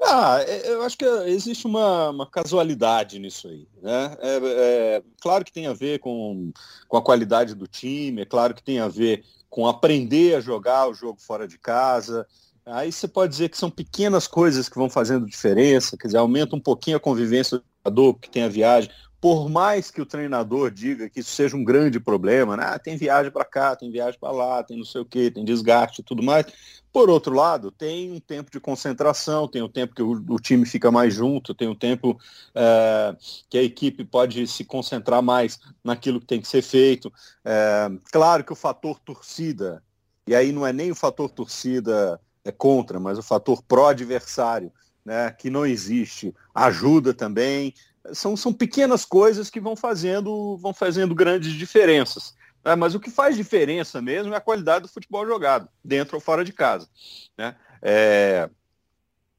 Ah, 0.00 0.38
é, 0.46 0.70
eu 0.70 0.82
acho 0.82 0.98
que 0.98 1.04
existe 1.04 1.66
uma, 1.66 2.10
uma 2.10 2.26
casualidade 2.26 3.18
nisso 3.18 3.48
aí. 3.48 3.66
Né? 3.80 4.16
É, 4.20 4.40
é, 4.42 5.02
claro 5.20 5.44
que 5.44 5.52
tem 5.52 5.66
a 5.66 5.72
ver 5.72 5.98
com, 5.98 6.52
com 6.88 6.96
a 6.96 7.02
qualidade 7.02 7.54
do 7.54 7.66
time, 7.66 8.22
é 8.22 8.26
claro 8.26 8.54
que 8.54 8.62
tem 8.62 8.80
a 8.80 8.88
ver 8.88 9.24
com 9.48 9.66
aprender 9.66 10.34
a 10.34 10.40
jogar 10.40 10.88
o 10.88 10.94
jogo 10.94 11.20
fora 11.20 11.46
de 11.46 11.58
casa, 11.58 12.26
Aí 12.66 12.90
você 12.90 13.06
pode 13.06 13.32
dizer 13.32 13.50
que 13.50 13.58
são 13.58 13.70
pequenas 13.70 14.26
coisas 14.26 14.68
que 14.68 14.76
vão 14.76 14.88
fazendo 14.88 15.26
diferença, 15.26 15.96
quer 15.98 16.08
dizer, 16.08 16.18
aumenta 16.18 16.56
um 16.56 16.60
pouquinho 16.60 16.96
a 16.96 17.00
convivência 17.00 17.58
do 17.58 17.64
jogador, 17.84 18.14
porque 18.14 18.30
tem 18.30 18.42
a 18.42 18.48
viagem. 18.48 18.90
Por 19.20 19.48
mais 19.50 19.90
que 19.90 20.00
o 20.00 20.06
treinador 20.06 20.70
diga 20.70 21.08
que 21.08 21.20
isso 21.20 21.30
seja 21.30 21.56
um 21.56 21.64
grande 21.64 21.98
problema, 22.00 22.56
né? 22.56 22.64
Ah, 22.66 22.78
tem 22.78 22.96
viagem 22.96 23.30
para 23.30 23.44
cá, 23.44 23.76
tem 23.76 23.90
viagem 23.90 24.18
para 24.18 24.30
lá, 24.30 24.62
tem 24.62 24.78
não 24.78 24.84
sei 24.84 25.00
o 25.00 25.04
que, 25.04 25.30
tem 25.30 25.44
desgaste 25.44 26.00
e 26.00 26.04
tudo 26.04 26.22
mais. 26.22 26.46
Por 26.92 27.10
outro 27.10 27.34
lado, 27.34 27.70
tem 27.70 28.12
um 28.12 28.20
tempo 28.20 28.50
de 28.50 28.60
concentração, 28.60 29.48
tem 29.48 29.60
o 29.60 29.66
um 29.66 29.68
tempo 29.68 29.94
que 29.94 30.02
o, 30.02 30.12
o, 30.28 30.38
time 30.38 30.64
fica 30.64 30.90
mais 30.90 31.12
junto, 31.12 31.54
tem 31.54 31.68
o 31.68 31.72
um 31.72 31.74
tempo 31.74 32.18
é, 32.54 33.16
que 33.50 33.58
a 33.58 33.62
equipe 33.62 34.04
pode 34.04 34.46
se 34.46 34.64
concentrar 34.64 35.22
mais 35.22 35.58
naquilo 35.82 36.20
que 36.20 36.26
tem 36.26 36.40
que 36.40 36.48
ser 36.48 36.62
feito. 36.62 37.12
É, 37.44 37.90
claro 38.12 38.44
que 38.44 38.52
o 38.52 38.56
fator 38.56 38.98
torcida, 39.00 39.82
e 40.26 40.34
aí 40.34 40.52
não 40.52 40.66
é 40.66 40.72
nem 40.72 40.90
o 40.90 40.94
fator 40.94 41.30
torcida 41.30 42.20
é 42.44 42.52
contra, 42.52 43.00
mas 43.00 43.18
o 43.18 43.22
fator 43.22 43.62
pró-adversário, 43.62 44.72
né, 45.04 45.30
que 45.32 45.50
não 45.50 45.64
existe, 45.64 46.34
ajuda 46.54 47.14
também. 47.14 47.74
São, 48.12 48.36
são 48.36 48.52
pequenas 48.52 49.04
coisas 49.04 49.48
que 49.48 49.60
vão 49.60 49.74
fazendo, 49.74 50.56
vão 50.58 50.74
fazendo 50.74 51.14
grandes 51.14 51.52
diferenças. 51.52 52.34
Né? 52.64 52.74
Mas 52.74 52.94
o 52.94 53.00
que 53.00 53.10
faz 53.10 53.36
diferença 53.36 54.00
mesmo 54.00 54.34
é 54.34 54.36
a 54.36 54.40
qualidade 54.40 54.82
do 54.82 54.92
futebol 54.92 55.26
jogado, 55.26 55.68
dentro 55.82 56.16
ou 56.16 56.20
fora 56.20 56.44
de 56.44 56.52
casa. 56.52 56.88
Né? 57.36 57.56
É... 57.80 58.48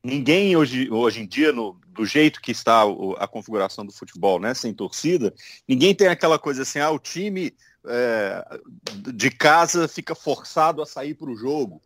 ninguém 0.04 0.56
hoje, 0.56 0.90
hoje 0.92 1.22
em 1.22 1.28
dia, 1.28 1.52
no, 1.52 1.80
do 1.88 2.06
jeito 2.06 2.42
que 2.42 2.52
está 2.52 2.84
a 3.18 3.28
configuração 3.28 3.86
do 3.86 3.94
futebol, 3.94 4.40
né, 4.40 4.54
sem 4.54 4.74
torcida, 4.74 5.34
ninguém 5.68 5.96
tem 5.96 6.08
aquela 6.08 6.38
coisa 6.38 6.64
assim, 6.64 6.80
ah, 6.80 6.92
o 6.92 7.00
time 7.00 7.56
é, 7.88 8.60
de 9.14 9.32
casa 9.32 9.88
fica 9.88 10.14
forçado 10.14 10.82
a 10.82 10.86
sair 10.86 11.14
para 11.14 11.30
o 11.30 11.36
jogo. 11.36 11.82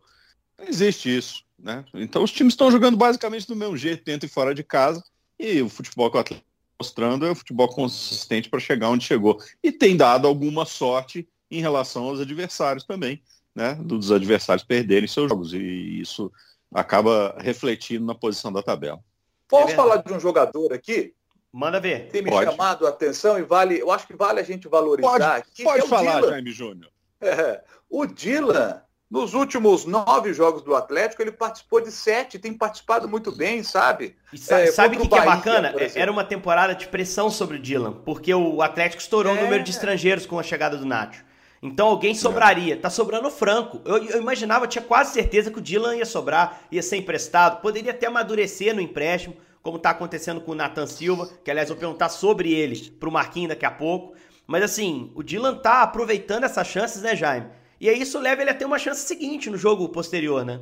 Não 0.60 0.68
existe 0.68 1.16
isso. 1.16 1.44
Né? 1.58 1.84
Então 1.94 2.24
os 2.24 2.32
times 2.32 2.54
estão 2.54 2.72
jogando 2.72 2.98
basicamente 2.98 3.48
do 3.48 3.56
mesmo 3.56 3.76
jeito, 3.76 4.04
dentro 4.04 4.26
e 4.26 4.32
fora 4.32 4.54
de 4.54 4.64
casa, 4.64 5.04
e 5.38 5.62
o 5.62 5.70
futebol 5.70 6.10
que 6.10 6.18
o 6.18 6.20
Atlético 6.20 6.48
está 6.48 6.76
mostrando 6.80 7.26
é 7.26 7.32
o 7.32 7.36
futebol 7.36 7.68
consistente 7.68 8.50
para 8.50 8.60
chegar 8.60 8.90
onde 8.90 9.06
chegou. 9.06 9.38
E 9.64 9.72
tem 9.72 9.98
dado 9.98 10.28
alguma 10.28 10.66
sorte 10.66 11.28
em 11.52 11.62
relação 11.62 12.06
aos 12.06 12.20
adversários 12.20 12.86
também, 12.86 13.22
né? 13.54 13.76
dos 13.76 14.12
adversários 14.12 14.66
perderem 14.66 15.08
seus 15.08 15.30
jogos, 15.30 15.54
e 15.54 16.00
isso 16.00 16.32
acaba 16.74 17.36
refletindo 17.40 18.06
na 18.06 18.16
posição 18.16 18.54
da 18.54 18.62
tabela. 18.62 19.00
Posso 19.48 19.74
é 19.74 19.76
falar 19.76 19.98
de 19.98 20.14
um 20.14 20.20
jogador 20.20 20.72
aqui? 20.72 21.14
Manda 21.52 21.80
ver. 21.80 22.10
Tem 22.10 22.22
me 22.22 22.30
pode. 22.30 22.52
chamado 22.52 22.86
a 22.86 22.90
atenção 22.90 23.40
e 23.40 23.42
vale, 23.42 23.80
eu 23.80 23.92
acho 23.92 24.06
que 24.06 24.16
vale 24.16 24.40
a 24.40 24.44
gente 24.44 24.68
valorizar. 24.68 25.10
Pode, 25.10 25.24
aqui, 25.24 25.64
pode 25.64 25.84
é 25.84 25.88
falar, 25.88 26.20
Dylan. 26.20 26.30
Jaime 26.30 26.52
Júnior. 26.52 26.92
É, 27.22 27.64
o 27.90 28.06
Dylan, 28.06 28.82
nos 29.10 29.34
últimos 29.34 29.86
nove 29.86 30.34
jogos 30.34 30.62
do 30.62 30.76
Atlético, 30.76 31.22
ele 31.22 31.32
participou 31.32 31.82
de 31.82 31.92
sete, 31.92 32.38
tem 32.38 32.54
participado 32.54 33.10
muito 33.10 33.32
bem, 33.32 33.64
sabe? 33.64 34.16
E 34.32 34.38
sabe, 34.38 34.64
é, 34.64 34.72
sabe 34.72 34.98
o 34.98 35.02
que, 35.02 35.08
que, 35.08 35.16
é 35.16 35.26
bacana? 35.26 35.74
Era 35.96 36.12
uma 36.12 36.24
temporada 36.24 36.76
de 36.76 36.88
pressão 36.88 37.30
sobre 37.32 37.58
o 37.58 37.60
Dylan, 37.60 37.94
porque 38.06 38.32
o 38.34 38.62
Atlético 38.62 39.02
estourou 39.02 39.36
é... 39.36 39.40
o 39.40 39.42
número 39.42 39.64
de 39.64 39.72
estrangeiros 39.72 40.28
com 40.28 40.38
a 40.38 40.44
chegada 40.44 40.78
do 40.78 40.86
Nacho. 40.86 41.26
Então 41.62 41.88
alguém 41.88 42.14
sobraria. 42.14 42.78
Tá 42.78 42.90
sobrando 42.90 43.28
o 43.28 43.32
Franco. 43.32 43.82
Eu, 43.84 43.98
eu, 44.06 44.22
imaginava, 44.22 44.68
tinha 44.68 44.84
quase 44.84 45.14
certeza 45.14 45.52
que 45.52 45.58
o 45.58 45.62
Dylan 45.62 45.96
ia 45.98 46.06
sobrar, 46.06 46.62
ia 46.72 46.82
ser 46.82 46.98
emprestado. 46.98 47.62
Poderia 47.62 47.92
até 47.92 48.08
amadurecer 48.08 48.74
no 48.74 48.80
empréstimo, 48.80 49.36
como 49.62 49.78
tá 49.78 49.90
acontecendo 49.90 50.40
com 50.40 50.52
o 50.52 50.56
Nathan 50.56 50.88
Silva, 50.88 51.30
que 51.44 51.52
aliás 51.52 51.70
eu 51.70 51.76
vou 51.76 51.82
perguntar 51.82 52.10
sobre 52.10 52.54
ele 52.54 52.92
pro 52.92 53.12
Marquinhos 53.12 53.50
daqui 53.50 53.66
a 53.66 53.72
pouco. 53.72 54.14
Mas 54.48 54.64
assim, 54.64 55.12
o 55.16 55.22
Dylan 55.22 55.56
tá 55.56 55.82
aproveitando 55.82 56.44
essas 56.44 56.68
chances, 56.68 57.02
né, 57.02 57.16
Jaime? 57.16 57.48
E 57.80 57.90
aí 57.90 58.02
isso 58.02 58.20
leva 58.20 58.42
ele 58.42 58.50
a 58.52 58.54
ter 58.54 58.66
uma 58.66 58.78
chance 58.78 59.02
seguinte 59.02 59.50
no 59.50 59.58
jogo 59.58 59.88
posterior, 59.90 60.46
né? 60.46 60.60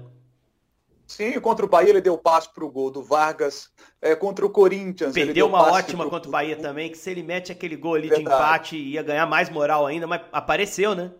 Sim, 1.07 1.39
contra 1.39 1.65
o 1.65 1.69
Bahia 1.69 1.89
ele 1.89 2.01
deu 2.01 2.17
passo 2.17 2.53
para 2.53 2.65
o 2.65 2.69
gol 2.69 2.91
do 2.91 3.01
Vargas. 3.01 3.69
É, 4.01 4.13
contra 4.13 4.45
o 4.45 4.49
Corinthians. 4.49 5.13
Perdeu 5.13 5.47
uma 5.47 5.71
ótima 5.71 6.03
pro... 6.03 6.09
contra 6.09 6.27
o 6.27 6.31
Bahia 6.31 6.57
também, 6.57 6.91
que 6.91 6.97
se 6.97 7.09
ele 7.09 7.23
mete 7.23 7.51
aquele 7.51 7.77
gol 7.77 7.95
ali 7.95 8.09
Verdade. 8.09 8.29
de 8.29 8.33
empate 8.35 8.77
ia 8.77 9.01
ganhar 9.01 9.25
mais 9.25 9.49
moral 9.49 9.85
ainda, 9.85 10.05
mas 10.05 10.21
apareceu, 10.33 10.93
né? 10.93 11.11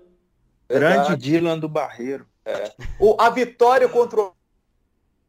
Verdade. 0.69 1.07
Grande 1.07 1.15
Dylan 1.21 1.57
do 1.57 1.69
Barreiro. 1.69 2.27
É. 2.45 2.73
O, 2.99 3.15
a 3.19 3.29
vitória 3.29 3.87
contra 3.87 4.21
o 4.21 4.33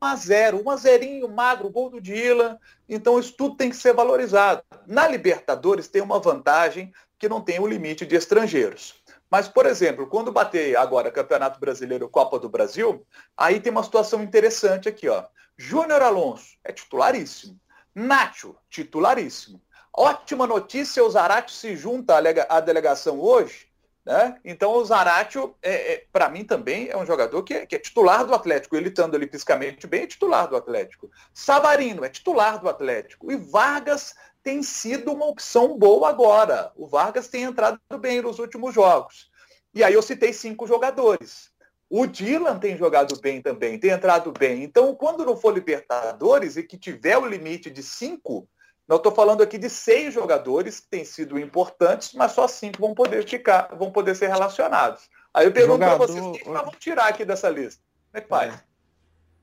1x0, 0.02 0.62
1 0.64 0.70
a 0.70 0.76
0 0.76 1.28
magro, 1.28 1.70
gol 1.70 1.88
do 1.88 2.00
Dylan. 2.00 2.58
Então 2.88 3.18
isso 3.18 3.34
tudo 3.37 3.56
tem 3.56 3.70
que 3.70 3.76
ser 3.76 3.94
valorizado. 3.94 4.62
Na 4.87 5.06
Libertadores 5.06 5.87
tem 5.87 6.02
uma 6.02 6.18
vantagem 6.18 6.92
que 7.16 7.28
não 7.28 7.40
tem 7.40 7.60
o 7.60 7.66
limite 7.66 8.04
de 8.04 8.16
estrangeiros. 8.16 8.98
Mas, 9.30 9.49
por 9.49 9.66
exemplo, 9.66 10.06
quando 10.06 10.32
bater 10.32 10.76
agora 10.76 11.11
Campeonato 11.11 11.61
Brasileiro 11.61 12.08
Copa 12.08 12.38
do 12.38 12.49
Brasil, 12.49 13.06
aí 13.37 13.61
tem 13.61 13.70
uma 13.70 13.82
situação 13.82 14.23
interessante 14.23 14.88
aqui, 14.88 15.08
ó. 15.08 15.25
Júnior 15.56 16.02
Alonso 16.02 16.56
é 16.64 16.73
titularíssimo. 16.73 17.58
Nacho, 17.94 18.54
titularíssimo. 18.70 19.61
Ótima 19.92 20.47
notícia, 20.47 21.02
o 21.02 21.11
Zaratio 21.11 21.54
se 21.54 21.76
junta 21.76 22.16
à 22.49 22.61
delegação 22.61 23.20
hoje. 23.20 23.68
Né? 24.06 24.38
Então 24.42 24.73
o 24.73 24.85
Zaratio, 24.85 25.54
é, 25.61 25.92
é 25.92 26.04
para 26.11 26.30
mim 26.30 26.42
também, 26.42 26.88
é 26.88 26.97
um 26.97 27.04
jogador 27.04 27.42
que 27.42 27.52
é, 27.52 27.66
que 27.66 27.75
é, 27.75 27.78
titular 27.78 28.25
do 28.25 28.32
Atlético. 28.32 28.75
Ele 28.75 28.88
estando 28.88 29.14
ali 29.14 29.28
fisicamente 29.28 29.87
bem, 29.87 30.04
é 30.04 30.06
titular 30.06 30.49
do 30.49 30.56
Atlético. 30.56 31.11
Savarino 31.35 32.04
é 32.04 32.08
titular 32.08 32.58
do 32.58 32.68
Atlético. 32.68 33.30
E 33.30 33.37
Vargas 33.37 34.14
tem 34.49 34.62
sido 34.62 35.12
uma 35.12 35.26
opção 35.26 35.76
boa 35.76 36.09
agora. 36.09 36.73
O 36.75 36.87
Vargas 36.87 37.28
tem 37.28 37.43
entrado 37.43 37.78
bem 38.00 38.23
nos 38.23 38.38
últimos 38.38 38.75
jogos. 38.75 39.31
E 39.75 39.85
aí 39.85 39.93
eu 39.93 40.00
citei 40.00 40.33
cinco 40.33 40.67
jogadores. 40.67 41.50
O 41.90 42.07
Dylan 42.07 42.59
tem 42.59 42.75
jogado 42.75 43.21
bem 43.21 43.43
também, 43.43 43.78
tem 43.78 43.90
entrado 43.90 44.33
bem. 44.33 44.62
Então, 44.62 44.95
quando 44.95 45.26
não 45.26 45.37
for 45.37 45.52
Libertadores 45.52 46.57
e 46.57 46.62
que 46.62 46.78
tiver 46.78 47.19
o 47.19 47.26
limite 47.26 47.69
de 47.69 47.83
cinco, 47.83 48.49
não 48.88 48.97
estou 48.97 49.12
falando 49.12 49.43
aqui 49.43 49.59
de 49.59 49.69
seis 49.69 50.14
jogadores 50.14 50.81
que 50.81 50.88
têm 50.88 51.05
sido 51.05 51.38
importantes, 51.38 52.14
mas 52.14 52.33
só 52.33 52.49
cinco 52.49 52.81
vão 52.81 52.95
poder 52.95 53.28
ficar, 53.28 53.76
vão 53.76 53.93
poder 53.93 54.17
ser 54.17 54.28
relacionados. 54.28 55.11
Aí 55.35 55.45
eu 55.45 55.52
pergunto 55.52 55.81
para 55.81 55.97
vocês, 55.97 56.25
quem 56.25 56.33
que 56.33 56.49
nós 56.49 56.62
vamos 56.62 56.78
tirar 56.78 57.09
aqui 57.09 57.23
dessa 57.23 57.50
lista? 57.50 57.83
Como 58.11 58.19
é 58.19 58.21
que 58.23 58.28
faz? 58.28 58.55
É. 58.55 58.61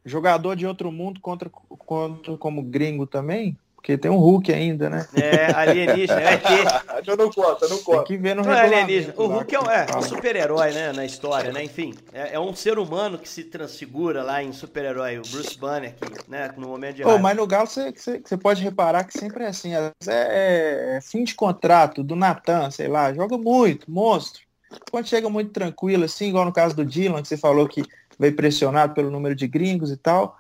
Jogador 0.04 0.56
de 0.56 0.66
outro 0.66 0.92
mundo 0.92 1.22
contra, 1.22 1.48
contra 1.48 2.36
como 2.38 2.64
gringo 2.64 3.06
também? 3.06 3.56
Porque 3.86 4.00
tem 4.00 4.10
um 4.10 4.18
Hulk 4.18 4.52
ainda, 4.52 4.90
né? 4.90 5.08
É, 5.14 5.54
alienígena, 5.54 6.20
é. 6.20 6.42
Eu 7.06 7.16
não 7.16 7.32
conta, 7.32 7.68
não 7.68 7.78
conta. 7.78 8.00
Tem 8.00 8.08
que 8.08 8.18
ver 8.18 8.36
no 8.36 8.42
não 8.42 8.52
é 8.52 8.62
alienígena. 8.62 9.14
O 9.16 9.28
Hulk 9.28 9.56
é, 9.56 9.60
é 9.94 9.96
um 9.96 10.02
super-herói, 10.02 10.72
né, 10.72 10.92
na 10.92 11.06
história, 11.06 11.52
né? 11.52 11.64
Enfim, 11.64 11.94
é, 12.12 12.34
é, 12.34 12.40
um 12.40 12.56
ser 12.56 12.80
humano 12.80 13.20
que 13.20 13.30
se 13.30 13.44
transfigura 13.44 14.24
lá 14.24 14.42
em 14.42 14.52
super-herói, 14.52 15.20
o 15.20 15.22
Bruce 15.22 15.56
Banner, 15.56 15.94
aqui, 16.02 16.28
né, 16.28 16.52
no 16.58 16.68
momento 16.68 16.96
de 16.96 17.04
oh, 17.04 17.20
Mas 17.20 17.38
no 17.38 17.46
Galo 17.46 17.68
você 17.68 18.38
pode 18.42 18.64
reparar 18.64 19.04
que 19.04 19.20
sempre 19.20 19.44
é 19.44 19.48
assim, 19.50 19.76
é, 19.76 19.92
é, 20.08 21.00
fim 21.04 21.24
de 21.24 21.36
contrato 21.36 22.04
do 22.04 22.16
Natan, 22.16 22.72
sei 22.72 22.88
lá, 22.88 23.14
joga 23.14 23.38
muito, 23.38 23.86
monstro. 23.92 24.42
Quando 24.90 25.06
chega 25.06 25.30
muito 25.30 25.52
tranquilo, 25.52 26.06
assim, 26.06 26.30
igual 26.30 26.46
no 26.46 26.52
caso 26.52 26.76
do 26.76 26.84
Dylan, 26.84 27.22
que 27.22 27.28
você 27.28 27.38
falou 27.38 27.68
que 27.68 27.84
veio 28.18 28.36
pressionado 28.36 28.96
pelo 28.96 29.12
número 29.12 29.36
de 29.36 29.48
gringos 29.48 29.92
e 29.92 29.98
tal, 29.98 30.36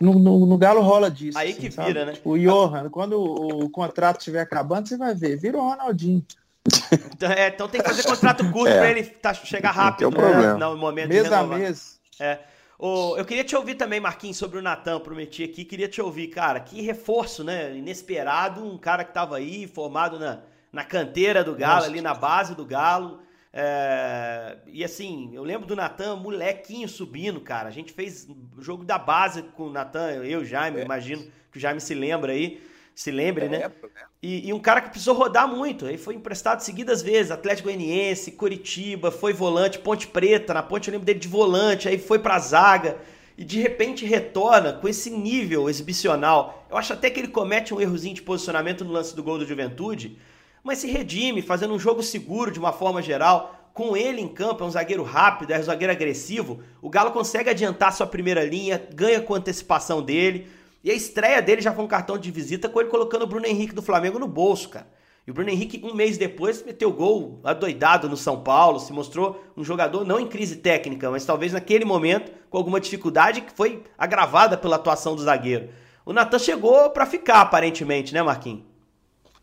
no, 0.00 0.18
no, 0.18 0.46
no, 0.46 0.58
Galo 0.58 0.80
rola 0.80 1.10
disso. 1.10 1.36
Aí 1.38 1.50
assim, 1.50 1.60
que 1.60 1.68
vira, 1.68 2.04
né? 2.04 2.14
O 2.24 2.38
Johan, 2.38 2.88
quando 2.88 3.20
o, 3.20 3.64
o 3.64 3.70
contrato 3.70 4.18
estiver 4.18 4.40
acabando, 4.40 4.88
você 4.88 4.96
vai 4.96 5.14
ver, 5.14 5.36
virou 5.36 5.62
o 5.62 5.68
Ronaldinho. 5.68 6.24
Então, 7.14 7.30
é, 7.30 7.48
então 7.48 7.68
tem 7.68 7.80
que 7.80 7.88
fazer 7.88 8.02
contrato 8.02 8.50
curto 8.50 8.68
é. 8.68 8.78
para 8.78 8.90
ele 8.90 9.02
tá, 9.04 9.32
chegar 9.32 9.70
rápido 9.70 10.10
né, 10.10 10.54
no 10.54 10.76
momento 10.76 11.08
mês 11.08 11.28
de 11.28 11.34
a 11.34 11.42
mês. 11.44 12.00
É. 12.18 12.38
eu 12.80 13.24
queria 13.24 13.44
te 13.44 13.54
ouvir 13.56 13.74
também, 13.74 14.00
Marquinhos, 14.00 14.36
sobre 14.36 14.58
o 14.58 14.62
Natan, 14.62 15.00
prometi 15.00 15.44
aqui, 15.44 15.64
queria 15.64 15.88
te 15.88 16.00
ouvir, 16.00 16.28
cara, 16.28 16.60
que 16.60 16.82
reforço, 16.82 17.44
né? 17.44 17.76
Inesperado, 17.76 18.64
um 18.64 18.76
cara 18.76 19.04
que 19.04 19.14
tava 19.14 19.36
aí, 19.36 19.66
formado 19.66 20.18
na, 20.18 20.40
na 20.72 20.84
canteira 20.84 21.42
do 21.42 21.54
Galo, 21.54 21.76
Nossa. 21.76 21.86
ali 21.86 22.00
na 22.00 22.14
base 22.14 22.54
do 22.54 22.64
Galo, 22.64 23.20
é, 23.58 24.58
e 24.66 24.84
assim, 24.84 25.30
eu 25.32 25.42
lembro 25.42 25.66
do 25.66 25.74
Natan, 25.74 26.16
molequinho 26.16 26.86
subindo, 26.86 27.40
cara. 27.40 27.70
A 27.70 27.72
gente 27.72 27.90
fez 27.90 28.28
o 28.54 28.60
jogo 28.60 28.84
da 28.84 28.98
base 28.98 29.44
com 29.44 29.68
o 29.68 29.72
Natan, 29.72 30.10
eu 30.10 30.26
e 30.26 30.36
o 30.36 30.44
Jaime, 30.44 30.80
é. 30.80 30.84
imagino 30.84 31.24
que 31.50 31.56
o 31.56 31.60
Jaime 31.60 31.80
se 31.80 31.94
lembra 31.94 32.32
aí. 32.32 32.62
Se 32.94 33.10
lembre, 33.10 33.46
é, 33.46 33.48
né? 33.48 33.72
E, 34.22 34.48
e, 34.48 34.52
um 34.52 34.58
cara 34.58 34.82
que 34.82 34.90
precisou 34.90 35.14
rodar 35.14 35.48
muito. 35.48 35.86
Aí 35.86 35.96
foi 35.96 36.14
emprestado 36.14 36.60
seguidas 36.60 37.00
vezes. 37.00 37.30
Atlético 37.30 37.68
Goianiense, 37.68 38.32
Curitiba, 38.32 39.10
foi 39.10 39.32
volante, 39.32 39.78
Ponte 39.78 40.06
Preta. 40.06 40.52
Na 40.52 40.62
Ponte 40.62 40.88
eu 40.88 40.92
lembro 40.92 41.06
dele 41.06 41.18
de 41.18 41.28
volante, 41.28 41.88
aí 41.88 41.98
foi 41.98 42.18
pra 42.18 42.38
zaga. 42.38 42.98
E 43.38 43.44
de 43.44 43.58
repente 43.60 44.04
retorna 44.04 44.74
com 44.74 44.86
esse 44.86 45.10
nível 45.10 45.68
exibicional. 45.68 46.66
Eu 46.70 46.76
acho 46.76 46.92
até 46.92 47.08
que 47.08 47.20
ele 47.20 47.28
comete 47.28 47.72
um 47.72 47.80
errozinho 47.80 48.14
de 48.14 48.22
posicionamento 48.22 48.84
no 48.84 48.92
lance 48.92 49.16
do 49.16 49.22
gol 49.22 49.38
do 49.38 49.46
Juventude 49.46 50.18
mas 50.66 50.78
se 50.78 50.90
redime, 50.90 51.40
fazendo 51.40 51.72
um 51.72 51.78
jogo 51.78 52.02
seguro 52.02 52.50
de 52.50 52.58
uma 52.58 52.72
forma 52.72 53.00
geral. 53.00 53.54
Com 53.72 53.96
ele 53.96 54.20
em 54.20 54.26
campo, 54.26 54.64
é 54.64 54.66
um 54.66 54.70
zagueiro 54.70 55.04
rápido, 55.04 55.52
é 55.52 55.58
um 55.60 55.62
zagueiro 55.62 55.92
agressivo. 55.92 56.60
O 56.82 56.90
Galo 56.90 57.12
consegue 57.12 57.48
adiantar 57.48 57.92
sua 57.92 58.06
primeira 58.06 58.44
linha, 58.44 58.84
ganha 58.92 59.20
com 59.20 59.34
antecipação 59.34 60.02
dele. 60.02 60.48
E 60.82 60.90
a 60.90 60.94
estreia 60.94 61.40
dele 61.40 61.62
já 61.62 61.72
foi 61.72 61.84
um 61.84 61.88
cartão 61.88 62.18
de 62.18 62.30
visita 62.30 62.68
com 62.68 62.80
ele 62.80 62.90
colocando 62.90 63.22
o 63.22 63.26
Bruno 63.26 63.46
Henrique 63.46 63.74
do 63.74 63.82
Flamengo 63.82 64.18
no 64.18 64.26
bolso, 64.26 64.68
cara. 64.70 64.88
E 65.24 65.30
o 65.30 65.34
Bruno 65.34 65.50
Henrique, 65.50 65.80
um 65.84 65.94
mês 65.94 66.18
depois, 66.18 66.64
meteu 66.64 66.92
gol 66.92 67.40
adoidado 67.44 68.08
no 68.08 68.16
São 68.16 68.42
Paulo, 68.42 68.80
se 68.80 68.92
mostrou 68.92 69.42
um 69.56 69.62
jogador 69.62 70.04
não 70.04 70.18
em 70.18 70.26
crise 70.26 70.56
técnica, 70.56 71.10
mas 71.10 71.24
talvez 71.24 71.52
naquele 71.52 71.84
momento 71.84 72.32
com 72.50 72.58
alguma 72.58 72.80
dificuldade 72.80 73.40
que 73.40 73.52
foi 73.52 73.82
agravada 73.98 74.56
pela 74.56 74.76
atuação 74.76 75.14
do 75.14 75.22
zagueiro. 75.22 75.68
O 76.04 76.12
Natan 76.12 76.38
chegou 76.38 76.90
para 76.90 77.06
ficar, 77.06 77.40
aparentemente, 77.40 78.14
né, 78.14 78.22
Marquinhos? 78.22 78.75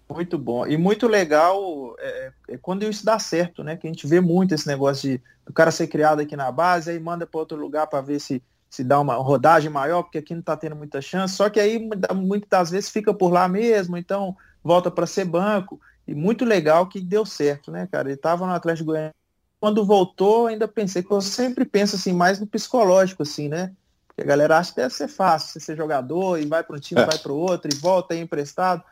Muito 0.10 0.38
bom. 0.38 0.68
E 0.68 0.78
muito 0.78 1.08
legal 1.08 1.96
é, 2.00 2.32
é, 2.50 2.58
quando 2.58 2.84
isso 2.84 3.06
dá 3.06 3.18
certo, 3.18 3.64
né? 3.64 3.76
Que 3.76 3.88
a 3.88 3.90
gente 3.90 4.06
vê 4.06 4.20
muito 4.20 4.54
esse 4.54 4.68
negócio 4.68 5.10
de 5.10 5.22
o 5.48 5.54
cara 5.54 5.72
ser 5.72 5.88
criado 5.88 6.22
aqui 6.22 6.36
na 6.36 6.52
base, 6.52 6.92
aí 6.92 7.00
manda 7.00 7.26
para 7.26 7.40
outro 7.40 7.58
lugar 7.58 7.88
para 7.88 8.02
ver 8.02 8.20
se, 8.20 8.42
se 8.70 8.84
dá 8.84 9.00
uma 9.00 9.16
rodagem 9.16 9.70
maior, 9.70 10.04
porque 10.04 10.18
aqui 10.18 10.34
não 10.34 10.40
está 10.40 10.56
tendo 10.56 10.76
muita 10.76 11.02
chance. 11.02 11.36
Só 11.36 11.50
que 11.50 11.60
aí 11.60 11.90
muitas 12.14 12.50
das 12.50 12.72
vezes 12.72 12.90
fica 12.90 13.14
por 13.14 13.32
lá 13.32 13.48
mesmo, 13.48 13.98
então 13.98 14.36
volta 14.64 14.92
para 14.92 15.06
ser 15.06 15.26
banco. 15.26 15.80
E 16.08 16.14
muito 16.14 16.46
legal 16.46 16.88
que 16.88 17.00
deu 17.00 17.26
certo, 17.26 17.72
né, 17.72 17.88
cara? 17.92 18.08
Ele 18.08 18.16
estava 18.16 18.46
no 18.46 18.54
Atlético 18.54 18.88
Goianiense. 18.88 19.16
Quando 19.60 19.86
voltou, 19.86 20.48
ainda 20.48 20.68
pensei 20.68 21.02
que 21.02 21.12
eu 21.12 21.22
sempre 21.22 21.64
penso 21.64 21.96
assim, 21.96 22.12
mais 22.12 22.40
no 22.40 22.46
psicológico, 22.46 23.24
assim, 23.24 23.48
né? 23.48 23.72
Porque 24.08 24.22
a 24.22 24.26
galera 24.26 24.58
acha 24.58 24.72
que 24.72 24.82
deve 24.82 24.94
ser 24.94 25.08
fácil 25.08 25.54
você 25.54 25.60
ser 25.60 25.78
jogador 25.78 26.38
e 26.38 26.46
vai 26.46 26.64
para 26.64 26.76
um 26.76 26.80
time, 26.80 27.02
é. 27.02 27.06
vai 27.06 27.18
para 27.18 27.32
o 27.32 27.38
outro 27.38 27.72
e 27.74 27.78
volta 27.78 28.14
aí 28.14 28.20
emprestado. 28.20 28.84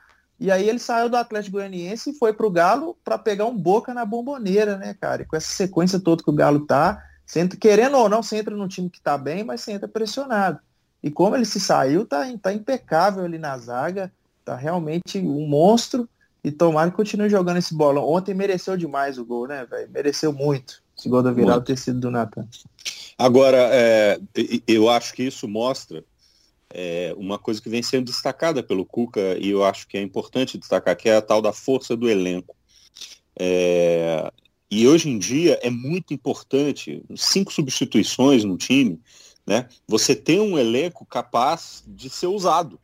E 0.41 0.49
aí 0.49 0.67
ele 0.67 0.79
saiu 0.79 1.07
do 1.07 1.17
Atlético 1.17 1.57
Goianiense 1.57 2.09
e 2.09 2.13
foi 2.15 2.33
para 2.33 2.47
o 2.47 2.49
Galo 2.49 2.97
para 3.03 3.15
pegar 3.15 3.45
um 3.45 3.55
boca 3.55 3.93
na 3.93 4.03
bomboneira, 4.03 4.75
né, 4.75 4.95
cara? 4.99 5.21
E 5.21 5.25
com 5.25 5.35
essa 5.35 5.53
sequência 5.53 5.99
toda 5.99 6.23
que 6.23 6.29
o 6.31 6.33
Galo 6.33 6.65
tá, 6.65 6.99
entra, 7.35 7.55
querendo 7.59 7.95
ou 7.95 8.09
não, 8.09 8.23
você 8.23 8.37
entra 8.37 8.55
num 8.55 8.67
time 8.67 8.89
que 8.89 8.99
tá 8.99 9.19
bem, 9.19 9.43
mas 9.43 9.61
você 9.61 9.73
entra 9.73 9.87
pressionado. 9.87 10.59
E 11.03 11.11
como 11.11 11.35
ele 11.35 11.45
se 11.45 11.59
saiu, 11.59 12.07
tá, 12.07 12.25
tá 12.41 12.51
impecável 12.51 13.23
ali 13.23 13.37
na 13.37 13.55
zaga, 13.59 14.11
tá 14.43 14.55
realmente 14.55 15.19
um 15.19 15.47
monstro. 15.47 16.09
E 16.43 16.51
tomara 16.51 16.89
que 16.89 16.97
continue 16.97 17.29
jogando 17.29 17.57
esse 17.57 17.75
bolão. 17.75 18.09
Ontem 18.09 18.33
mereceu 18.33 18.75
demais 18.75 19.19
o 19.19 19.25
gol, 19.25 19.47
né, 19.47 19.63
velho? 19.69 19.91
Mereceu 19.91 20.33
muito. 20.33 20.81
Esse 20.97 21.07
gol 21.07 21.21
da 21.21 21.31
viral 21.31 21.61
ter 21.61 21.77
sido 21.77 21.99
do 21.99 22.09
Natan. 22.09 22.47
Agora, 23.15 23.69
é, 23.71 24.19
eu 24.67 24.89
acho 24.89 25.13
que 25.13 25.21
isso 25.21 25.47
mostra 25.47 26.03
é, 26.73 27.13
uma 27.17 27.37
coisa 27.37 27.61
que 27.61 27.69
vem 27.69 27.83
sendo 27.83 28.05
destacada 28.05 28.63
pelo 28.63 28.85
Cuca, 28.85 29.37
e 29.39 29.49
eu 29.49 29.63
acho 29.63 29.87
que 29.87 29.97
é 29.97 30.01
importante 30.01 30.57
destacar, 30.57 30.95
que 30.95 31.09
é 31.09 31.15
a 31.15 31.21
tal 31.21 31.41
da 31.41 31.53
força 31.53 31.95
do 31.95 32.09
elenco. 32.09 32.55
É, 33.37 34.31
e 34.69 34.87
hoje 34.87 35.09
em 35.09 35.17
dia 35.17 35.59
é 35.61 35.69
muito 35.69 36.13
importante, 36.13 37.03
cinco 37.15 37.51
substituições 37.51 38.43
no 38.43 38.57
time, 38.57 38.99
né? 39.45 39.67
Você 39.87 40.15
tem 40.15 40.39
um 40.39 40.57
elenco 40.57 41.05
capaz 41.05 41.83
de 41.87 42.09
ser 42.09 42.27
usado. 42.27 42.79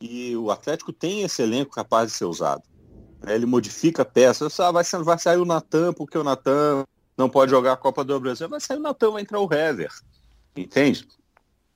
E 0.00 0.36
o 0.36 0.50
Atlético 0.50 0.92
tem 0.92 1.22
esse 1.22 1.42
elenco 1.42 1.72
capaz 1.72 2.10
de 2.10 2.16
ser 2.16 2.24
usado. 2.24 2.62
Ele 3.26 3.44
modifica 3.44 4.04
peças. 4.04 4.58
Ah, 4.60 4.70
vai, 4.70 4.84
vai 4.84 5.18
sair 5.18 5.36
o 5.36 5.44
Natan, 5.44 5.92
porque 5.92 6.16
o 6.16 6.24
Natan 6.24 6.84
não 7.18 7.28
pode 7.28 7.50
jogar 7.50 7.72
a 7.72 7.76
Copa 7.76 8.02
do 8.02 8.18
Brasil. 8.18 8.48
Vai 8.48 8.60
sair 8.60 8.78
o 8.78 8.82
Natan, 8.82 9.10
vai 9.10 9.22
entrar 9.22 9.40
o 9.40 9.52
Hever. 9.52 9.90
Entende? 10.56 11.06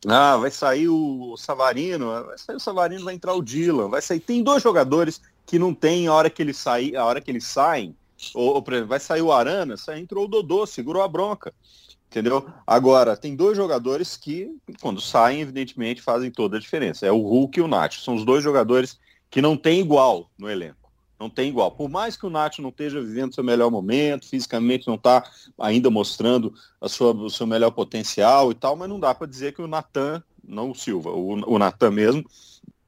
Ah, 0.06 0.36
vai 0.36 0.50
sair 0.50 0.88
o 0.88 1.36
Savarino, 1.36 2.24
vai 2.24 2.38
sair 2.38 2.56
o 2.56 2.60
Savarino, 2.60 3.04
vai 3.04 3.14
entrar 3.14 3.34
o 3.34 3.42
Dylan, 3.42 3.88
vai 3.88 4.02
sair. 4.02 4.20
Tem 4.20 4.42
dois 4.42 4.62
jogadores 4.62 5.20
que 5.46 5.58
não 5.58 5.74
tem 5.74 6.06
a 6.06 6.12
hora 6.12 6.28
que 6.28 6.42
eles 6.42 6.56
saem, 6.56 6.94
a 6.96 7.04
hora 7.04 7.20
que 7.20 7.30
eles 7.30 7.46
saem, 7.46 7.96
ou, 8.34 8.54
ou 8.54 8.64
exemplo, 8.68 8.88
vai 8.88 9.00
sair 9.00 9.22
o 9.22 9.32
Arana, 9.32 9.76
sai, 9.76 10.00
entrou 10.00 10.24
o 10.24 10.28
Dodô, 10.28 10.66
segurou 10.66 11.02
a 11.02 11.08
bronca. 11.08 11.52
Entendeu? 12.10 12.48
Agora, 12.64 13.16
tem 13.16 13.34
dois 13.34 13.56
jogadores 13.56 14.16
que, 14.16 14.56
quando 14.80 15.00
saem, 15.00 15.40
evidentemente, 15.40 16.00
fazem 16.00 16.30
toda 16.30 16.56
a 16.56 16.60
diferença. 16.60 17.04
É 17.04 17.10
o 17.10 17.20
Hulk 17.20 17.58
e 17.58 17.62
o 17.62 17.66
Nacho. 17.66 18.02
São 18.02 18.14
os 18.14 18.24
dois 18.24 18.44
jogadores 18.44 19.00
que 19.28 19.42
não 19.42 19.56
tem 19.56 19.80
igual 19.80 20.30
no 20.38 20.48
elenco. 20.48 20.83
Não 21.18 21.30
tem 21.30 21.48
igual. 21.48 21.70
Por 21.70 21.88
mais 21.88 22.16
que 22.16 22.26
o 22.26 22.30
Nacho 22.30 22.60
não 22.60 22.70
esteja 22.70 23.00
vivendo 23.00 23.34
seu 23.34 23.44
melhor 23.44 23.70
momento, 23.70 24.28
fisicamente 24.28 24.86
não 24.86 24.96
está 24.96 25.24
ainda 25.58 25.88
mostrando 25.90 26.52
a 26.80 26.88
sua, 26.88 27.12
o 27.12 27.30
seu 27.30 27.46
melhor 27.46 27.70
potencial 27.70 28.50
e 28.50 28.54
tal, 28.54 28.76
mas 28.76 28.88
não 28.88 28.98
dá 28.98 29.14
para 29.14 29.26
dizer 29.26 29.54
que 29.54 29.62
o 29.62 29.68
Natan, 29.68 30.22
não 30.46 30.70
o 30.70 30.74
Silva, 30.74 31.10
o, 31.10 31.54
o 31.54 31.58
Natan 31.58 31.92
mesmo, 31.92 32.24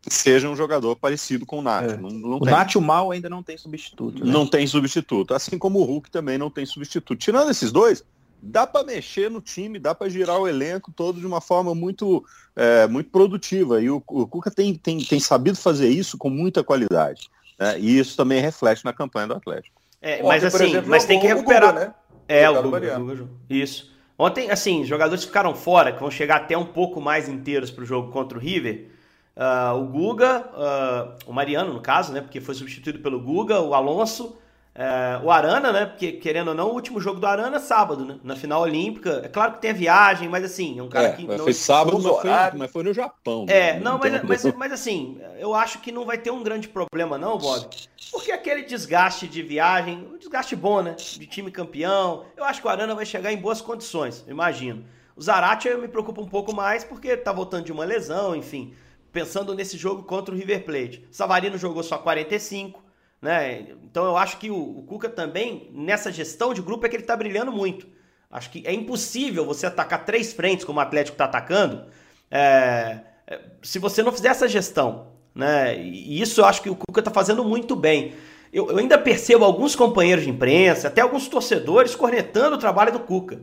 seja 0.08 0.48
um 0.48 0.56
jogador 0.56 0.96
parecido 0.96 1.46
com 1.46 1.58
o 1.58 1.62
Nacho. 1.62 1.94
É. 1.94 1.96
Não, 1.96 2.10
não 2.10 2.38
o 2.38 2.44
Nacho 2.44 2.80
mal 2.80 3.10
ainda 3.10 3.28
não 3.28 3.42
tem 3.42 3.56
substituto. 3.56 4.24
Né? 4.24 4.32
Não 4.32 4.46
tem 4.46 4.66
substituto. 4.66 5.34
Assim 5.34 5.58
como 5.58 5.78
o 5.80 5.84
Hulk 5.84 6.10
também 6.10 6.38
não 6.38 6.50
tem 6.50 6.66
substituto. 6.66 7.18
Tirando 7.18 7.50
esses 7.50 7.70
dois, 7.70 8.04
dá 8.42 8.66
para 8.66 8.84
mexer 8.84 9.30
no 9.30 9.40
time, 9.40 9.78
dá 9.78 9.94
para 9.94 10.08
girar 10.08 10.38
o 10.38 10.48
elenco 10.48 10.92
todo 10.92 11.20
de 11.20 11.26
uma 11.26 11.40
forma 11.40 11.74
muito, 11.74 12.24
é, 12.54 12.86
muito 12.86 13.10
produtiva. 13.10 13.80
E 13.80 13.90
o, 13.90 14.02
o 14.06 14.26
Cuca 14.26 14.50
tem, 14.50 14.74
tem, 14.74 14.98
tem 14.98 15.20
sabido 15.20 15.56
fazer 15.56 15.88
isso 15.88 16.16
com 16.18 16.30
muita 16.30 16.62
qualidade. 16.62 17.30
Né? 17.58 17.78
E 17.78 17.98
isso 17.98 18.16
também 18.16 18.40
reflete 18.40 18.84
na 18.84 18.92
campanha 18.92 19.26
do 19.26 19.34
Atlético. 19.34 19.80
É, 20.00 20.22
mas 20.22 20.44
Ontem, 20.44 20.46
assim, 20.46 20.70
exemplo, 20.70 20.90
mas 20.90 21.04
tem 21.04 21.20
que 21.20 21.26
recuperar. 21.26 21.70
O 21.70 21.72
Guga, 21.72 21.86
né? 21.86 21.94
É, 22.28 22.50
o 22.50 22.62
Guga, 22.62 22.98
Guga, 22.98 23.28
Isso. 23.48 23.94
Ontem, 24.18 24.50
assim, 24.50 24.84
jogadores 24.84 25.24
ficaram 25.24 25.54
fora, 25.54 25.92
que 25.92 26.00
vão 26.00 26.10
chegar 26.10 26.36
até 26.36 26.56
um 26.56 26.64
pouco 26.64 27.00
mais 27.00 27.28
inteiros 27.28 27.70
para 27.70 27.82
o 27.82 27.86
jogo 27.86 28.10
contra 28.12 28.38
o 28.38 28.40
River. 28.40 28.90
Uh, 29.36 29.76
o 29.78 29.86
Guga, 29.86 30.48
uh, 30.54 31.30
o 31.30 31.32
Mariano, 31.32 31.72
no 31.72 31.80
caso, 31.80 32.12
né? 32.12 32.20
Porque 32.20 32.40
foi 32.40 32.54
substituído 32.54 33.00
pelo 33.00 33.20
Guga, 33.20 33.60
o 33.60 33.74
Alonso 33.74 34.38
é, 34.78 35.18
o 35.24 35.30
Arana, 35.30 35.72
né? 35.72 35.86
Porque, 35.86 36.12
querendo 36.12 36.48
ou 36.48 36.54
não, 36.54 36.68
o 36.68 36.74
último 36.74 37.00
jogo 37.00 37.18
do 37.18 37.26
Arana 37.26 37.56
é 37.56 37.60
sábado, 37.60 38.04
né? 38.04 38.18
Na 38.22 38.36
final 38.36 38.60
olímpica. 38.60 39.22
É 39.24 39.28
claro 39.28 39.54
que 39.54 39.62
tem 39.62 39.70
a 39.70 39.74
viagem, 39.74 40.28
mas 40.28 40.44
assim, 40.44 40.78
é 40.78 40.82
um 40.82 40.88
cara 40.88 41.08
é, 41.08 41.12
que. 41.12 41.26
Não... 41.26 41.38
Foi 41.38 41.54
sábado, 41.54 41.98
mas 41.98 42.20
foi, 42.20 42.30
mas 42.58 42.70
foi, 42.70 42.82
no 42.82 42.92
Japão. 42.92 43.46
É, 43.48 43.72
né? 43.72 43.80
não, 43.80 43.98
mas, 43.98 44.22
mas, 44.22 44.54
mas, 44.54 44.72
assim, 44.72 45.18
eu 45.38 45.54
acho 45.54 45.78
que 45.78 45.90
não 45.90 46.04
vai 46.04 46.18
ter 46.18 46.30
um 46.30 46.42
grande 46.42 46.68
problema, 46.68 47.16
não, 47.16 47.38
Bob. 47.38 47.66
Porque 48.12 48.30
aquele 48.30 48.64
desgaste 48.64 49.26
de 49.26 49.42
viagem, 49.42 50.06
um 50.12 50.18
desgaste 50.18 50.54
bom, 50.54 50.82
né? 50.82 50.94
De 50.94 51.26
time 51.26 51.50
campeão. 51.50 52.24
Eu 52.36 52.44
acho 52.44 52.60
que 52.60 52.66
o 52.66 52.70
Arana 52.70 52.94
vai 52.94 53.06
chegar 53.06 53.32
em 53.32 53.38
boas 53.38 53.62
condições, 53.62 54.26
imagino. 54.28 54.84
O 55.16 55.22
Zarate 55.22 55.68
eu 55.68 55.80
me 55.80 55.88
preocupo 55.88 56.20
um 56.20 56.28
pouco 56.28 56.54
mais 56.54 56.84
porque 56.84 57.16
tá 57.16 57.32
voltando 57.32 57.64
de 57.64 57.72
uma 57.72 57.86
lesão, 57.86 58.36
enfim. 58.36 58.74
Pensando 59.10 59.54
nesse 59.54 59.78
jogo 59.78 60.02
contra 60.02 60.34
o 60.34 60.36
River 60.36 60.66
Plate. 60.66 61.08
Savarino 61.10 61.56
jogou 61.56 61.82
só 61.82 61.96
45. 61.96 62.85
Né? 63.26 63.64
Então 63.82 64.04
eu 64.04 64.16
acho 64.16 64.38
que 64.38 64.48
o, 64.48 64.78
o 64.78 64.84
Cuca 64.84 65.08
também, 65.08 65.68
nessa 65.72 66.12
gestão 66.12 66.54
de 66.54 66.62
grupo, 66.62 66.86
é 66.86 66.88
que 66.88 66.94
ele 66.94 67.02
está 67.02 67.16
brilhando 67.16 67.50
muito. 67.50 67.84
Acho 68.30 68.48
que 68.50 68.62
é 68.64 68.72
impossível 68.72 69.44
você 69.44 69.66
atacar 69.66 70.04
três 70.04 70.32
frentes 70.32 70.64
como 70.64 70.78
o 70.78 70.82
Atlético 70.82 71.16
está 71.16 71.24
atacando 71.24 71.86
é, 72.30 73.00
é, 73.26 73.40
se 73.60 73.80
você 73.80 74.00
não 74.00 74.12
fizer 74.12 74.28
essa 74.28 74.46
gestão. 74.46 75.08
Né? 75.34 75.76
E 75.76 76.20
isso 76.22 76.40
eu 76.40 76.44
acho 76.44 76.62
que 76.62 76.70
o 76.70 76.76
Cuca 76.76 77.00
está 77.00 77.10
fazendo 77.10 77.44
muito 77.44 77.74
bem. 77.74 78.14
Eu, 78.52 78.70
eu, 78.70 78.78
ainda 78.78 78.96
percebo 78.96 79.44
alguns 79.44 79.74
companheiros 79.74 80.22
de 80.22 80.30
imprensa, 80.30 80.86
até 80.86 81.00
alguns 81.00 81.26
torcedores, 81.26 81.96
cornetando 81.96 82.54
o 82.54 82.60
trabalho 82.60 82.92
do 82.92 83.00
Cuca. 83.00 83.40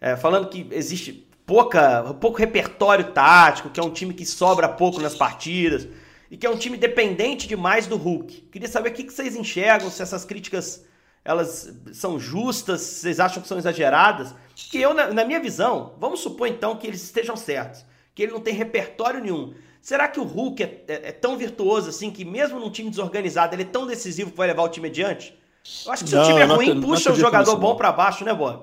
É, 0.00 0.16
falando 0.16 0.48
que 0.48 0.66
existe 0.72 1.28
pouca, 1.46 2.12
pouco 2.14 2.38
repertório 2.38 3.12
tático, 3.12 3.70
que 3.70 3.78
é 3.78 3.84
um 3.84 3.90
time 3.90 4.12
que 4.12 4.26
sobra 4.26 4.68
pouco 4.68 5.00
nas 5.00 5.14
partidas 5.14 5.86
e 6.30 6.36
que 6.36 6.46
é 6.46 6.50
um 6.50 6.56
time 6.56 6.76
dependente 6.76 7.46
demais 7.46 7.86
do 7.86 7.96
Hulk. 7.96 8.48
Queria 8.52 8.68
saber 8.68 8.90
o 8.90 8.92
que 8.92 9.04
vocês 9.04 9.36
enxergam, 9.36 9.90
se 9.90 10.02
essas 10.02 10.24
críticas 10.24 10.84
elas 11.24 11.74
são 11.92 12.18
justas, 12.18 12.80
se 12.80 13.00
vocês 13.00 13.20
acham 13.20 13.42
que 13.42 13.48
são 13.48 13.58
exageradas. 13.58 14.34
Que 14.54 14.80
eu, 14.80 14.94
na, 14.94 15.24
minha 15.24 15.40
visão, 15.40 15.94
vamos 15.98 16.20
supor 16.20 16.46
então 16.46 16.76
que 16.76 16.86
eles 16.86 17.02
estejam 17.02 17.36
certos, 17.36 17.84
que 18.14 18.22
ele 18.22 18.32
não 18.32 18.40
tem 18.40 18.54
repertório 18.54 19.20
nenhum. 19.20 19.52
Será 19.82 20.08
que 20.08 20.18
o 20.18 20.24
Hulk 20.24 20.62
é, 20.62 20.84
é, 20.88 21.08
é 21.08 21.12
tão 21.12 21.36
virtuoso 21.36 21.90
assim 21.90 22.10
que 22.10 22.24
mesmo 22.24 22.58
num 22.58 22.70
time 22.70 22.90
desorganizado 22.90 23.54
ele 23.54 23.62
é 23.62 23.66
tão 23.66 23.86
decisivo 23.86 24.30
que 24.30 24.36
vai 24.36 24.48
levar 24.48 24.62
o 24.62 24.68
time 24.68 24.88
adiante? 24.88 25.36
Eu 25.84 25.92
acho 25.92 26.04
que 26.04 26.10
se 26.10 26.16
não, 26.16 26.22
o 26.22 26.26
time 26.26 26.40
é 26.40 26.44
ruim, 26.44 26.74
não, 26.74 26.80
puxa 26.80 27.12
um 27.12 27.16
jogador 27.16 27.56
bom 27.56 27.76
para 27.76 27.92
baixo, 27.92 28.24
né, 28.24 28.32
Bob? 28.32 28.62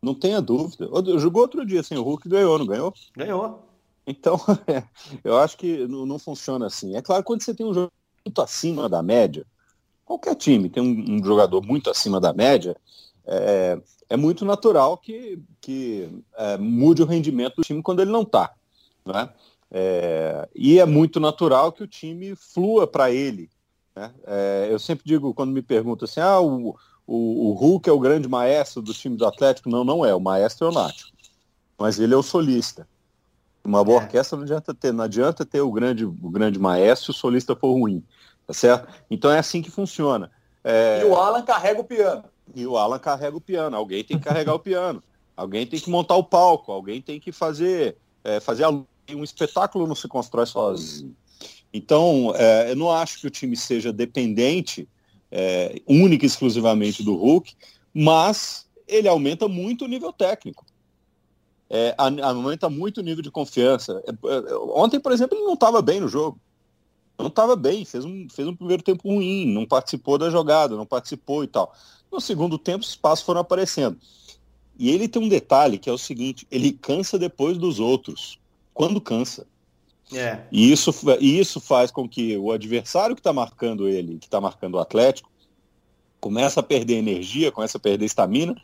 Não 0.00 0.14
tenha 0.14 0.40
dúvida. 0.40 0.88
Jogou 1.18 1.42
outro 1.42 1.64
dia 1.64 1.80
assim, 1.80 1.96
o 1.96 2.02
Hulk 2.02 2.28
ganhou, 2.28 2.58
não 2.58 2.66
ganhou? 2.66 2.94
Ganhou. 3.16 3.63
Então, 4.06 4.38
eu 5.24 5.38
acho 5.38 5.56
que 5.56 5.86
não, 5.86 6.04
não, 6.04 6.18
funciona 6.18 6.66
assim. 6.66 6.96
É 6.96 7.02
claro, 7.02 7.24
quando 7.24 7.42
você 7.42 7.54
tem 7.54 7.66
um 7.66 7.74
jogo 7.74 7.92
muito 8.24 8.40
acima 8.42 8.88
da 8.88 9.02
média, 9.02 9.46
qualquer 10.04 10.34
time 10.34 10.68
tem 10.68 10.82
um, 10.82 11.16
um 11.16 11.24
jogador 11.24 11.62
muito 11.62 11.90
acima 11.90 12.20
da 12.20 12.32
média, 12.32 12.76
é, 13.26 13.78
é 14.08 14.16
muito 14.16 14.44
natural 14.44 14.98
que, 14.98 15.38
que 15.60 16.08
é, 16.36 16.58
mude 16.58 17.02
o 17.02 17.06
rendimento 17.06 17.56
do 17.56 17.62
time 17.62 17.82
quando 17.82 18.00
ele 18.00 18.10
não 18.10 18.22
está. 18.22 18.52
Né? 19.04 19.30
É, 19.70 20.48
e 20.54 20.78
é 20.78 20.84
muito 20.84 21.18
natural 21.18 21.72
que 21.72 21.82
o 21.82 21.86
time 21.88 22.34
flua 22.36 22.86
para 22.86 23.10
ele. 23.10 23.50
Né? 23.96 24.12
É, 24.26 24.68
eu 24.70 24.78
sempre 24.78 25.04
digo, 25.06 25.32
quando 25.34 25.52
me 25.52 25.62
perguntam 25.62 26.04
assim, 26.04 26.20
ah, 26.20 26.40
o, 26.40 26.76
o, 27.06 27.50
o 27.50 27.52
Hulk 27.52 27.88
é 27.88 27.92
o 27.92 27.98
grande 27.98 28.28
maestro 28.28 28.82
do 28.82 28.92
time 28.92 29.16
do 29.16 29.26
Atlético. 29.26 29.68
Não, 29.68 29.84
não 29.84 30.04
é. 30.04 30.14
O 30.14 30.20
maestro 30.20 30.66
é 30.66 30.70
o 30.70 30.72
Nacho. 30.72 31.12
Mas 31.78 31.98
ele 31.98 32.14
é 32.14 32.16
o 32.16 32.22
solista. 32.22 32.86
Uma 33.64 33.82
boa 33.82 34.00
é. 34.00 34.04
orquestra 34.04 34.36
não 34.36 34.44
adianta 34.44 34.74
ter, 34.74 34.92
não 34.92 35.04
adianta 35.04 35.44
ter 35.44 35.60
o 35.60 35.72
grande, 35.72 36.04
o 36.04 36.30
grande 36.30 36.58
maestro 36.58 37.06
se 37.06 37.18
o 37.18 37.20
solista 37.20 37.56
for 37.56 37.72
ruim, 37.72 38.04
tá 38.46 38.52
certo? 38.52 38.92
Então 39.10 39.30
é 39.30 39.38
assim 39.38 39.62
que 39.62 39.70
funciona. 39.70 40.30
É... 40.62 41.00
E 41.02 41.04
o 41.04 41.16
Alan 41.16 41.42
carrega 41.42 41.80
o 41.80 41.84
piano. 41.84 42.24
E 42.54 42.66
o 42.66 42.76
Alan 42.76 42.98
carrega 42.98 43.36
o 43.36 43.40
piano. 43.40 43.74
Alguém 43.74 44.04
tem 44.04 44.18
que 44.18 44.24
carregar 44.24 44.54
o 44.54 44.58
piano. 44.58 45.02
Alguém 45.34 45.66
tem 45.66 45.80
que 45.80 45.88
montar 45.88 46.16
o 46.16 46.24
palco. 46.24 46.70
Alguém 46.70 47.00
tem 47.00 47.18
que 47.18 47.32
fazer, 47.32 47.96
é, 48.22 48.38
fazer 48.38 48.64
a... 48.64 48.70
um 48.70 49.24
espetáculo 49.24 49.86
não 49.86 49.94
se 49.94 50.06
constrói 50.08 50.46
sozinho. 50.46 51.16
Então, 51.72 52.32
é, 52.36 52.70
eu 52.70 52.76
não 52.76 52.92
acho 52.92 53.20
que 53.20 53.26
o 53.26 53.30
time 53.30 53.56
seja 53.56 53.92
dependente 53.92 54.88
é, 55.32 55.80
única 55.88 56.24
e 56.24 56.28
exclusivamente 56.28 57.02
do 57.02 57.16
Hulk, 57.16 57.54
mas 57.92 58.68
ele 58.86 59.08
aumenta 59.08 59.48
muito 59.48 59.84
o 59.84 59.88
nível 59.88 60.12
técnico 60.12 60.63
é, 61.70 61.94
aumenta 61.98 62.68
muito 62.68 62.98
o 62.98 63.02
nível 63.02 63.22
de 63.22 63.30
confiança. 63.30 64.02
É, 64.06 64.10
é, 64.10 64.56
ontem, 64.74 65.00
por 65.00 65.12
exemplo, 65.12 65.36
ele 65.36 65.46
não 65.46 65.54
estava 65.54 65.80
bem 65.80 66.00
no 66.00 66.08
jogo. 66.08 66.38
Não 67.18 67.28
estava 67.28 67.54
bem, 67.54 67.84
fez 67.84 68.04
um, 68.04 68.28
fez 68.28 68.48
um 68.48 68.56
primeiro 68.56 68.82
tempo 68.82 69.08
ruim, 69.08 69.46
não 69.46 69.64
participou 69.64 70.18
da 70.18 70.30
jogada, 70.30 70.76
não 70.76 70.84
participou 70.84 71.44
e 71.44 71.46
tal. 71.46 71.72
No 72.10 72.20
segundo 72.20 72.58
tempo, 72.58 72.84
os 72.84 72.96
passos 72.96 73.24
foram 73.24 73.40
aparecendo. 73.40 73.96
E 74.76 74.90
ele 74.90 75.06
tem 75.06 75.22
um 75.22 75.28
detalhe 75.28 75.78
que 75.78 75.88
é 75.88 75.92
o 75.92 75.98
seguinte: 75.98 76.46
ele 76.50 76.72
cansa 76.72 77.18
depois 77.18 77.56
dos 77.56 77.78
outros. 77.78 78.38
Quando 78.72 79.00
cansa. 79.00 79.46
É. 80.12 80.40
E 80.50 80.70
isso, 80.70 80.90
e 81.20 81.38
isso 81.38 81.60
faz 81.60 81.90
com 81.90 82.08
que 82.08 82.36
o 82.36 82.52
adversário 82.52 83.14
que 83.14 83.20
está 83.20 83.32
marcando 83.32 83.88
ele, 83.88 84.18
que 84.18 84.26
está 84.26 84.40
marcando 84.40 84.74
o 84.74 84.78
Atlético, 84.78 85.30
começa 86.24 86.60
a 86.60 86.62
perder 86.62 86.94
energia, 86.94 87.52
começa 87.52 87.76
a 87.76 87.80
perder 87.80 88.06
estamina, 88.06 88.56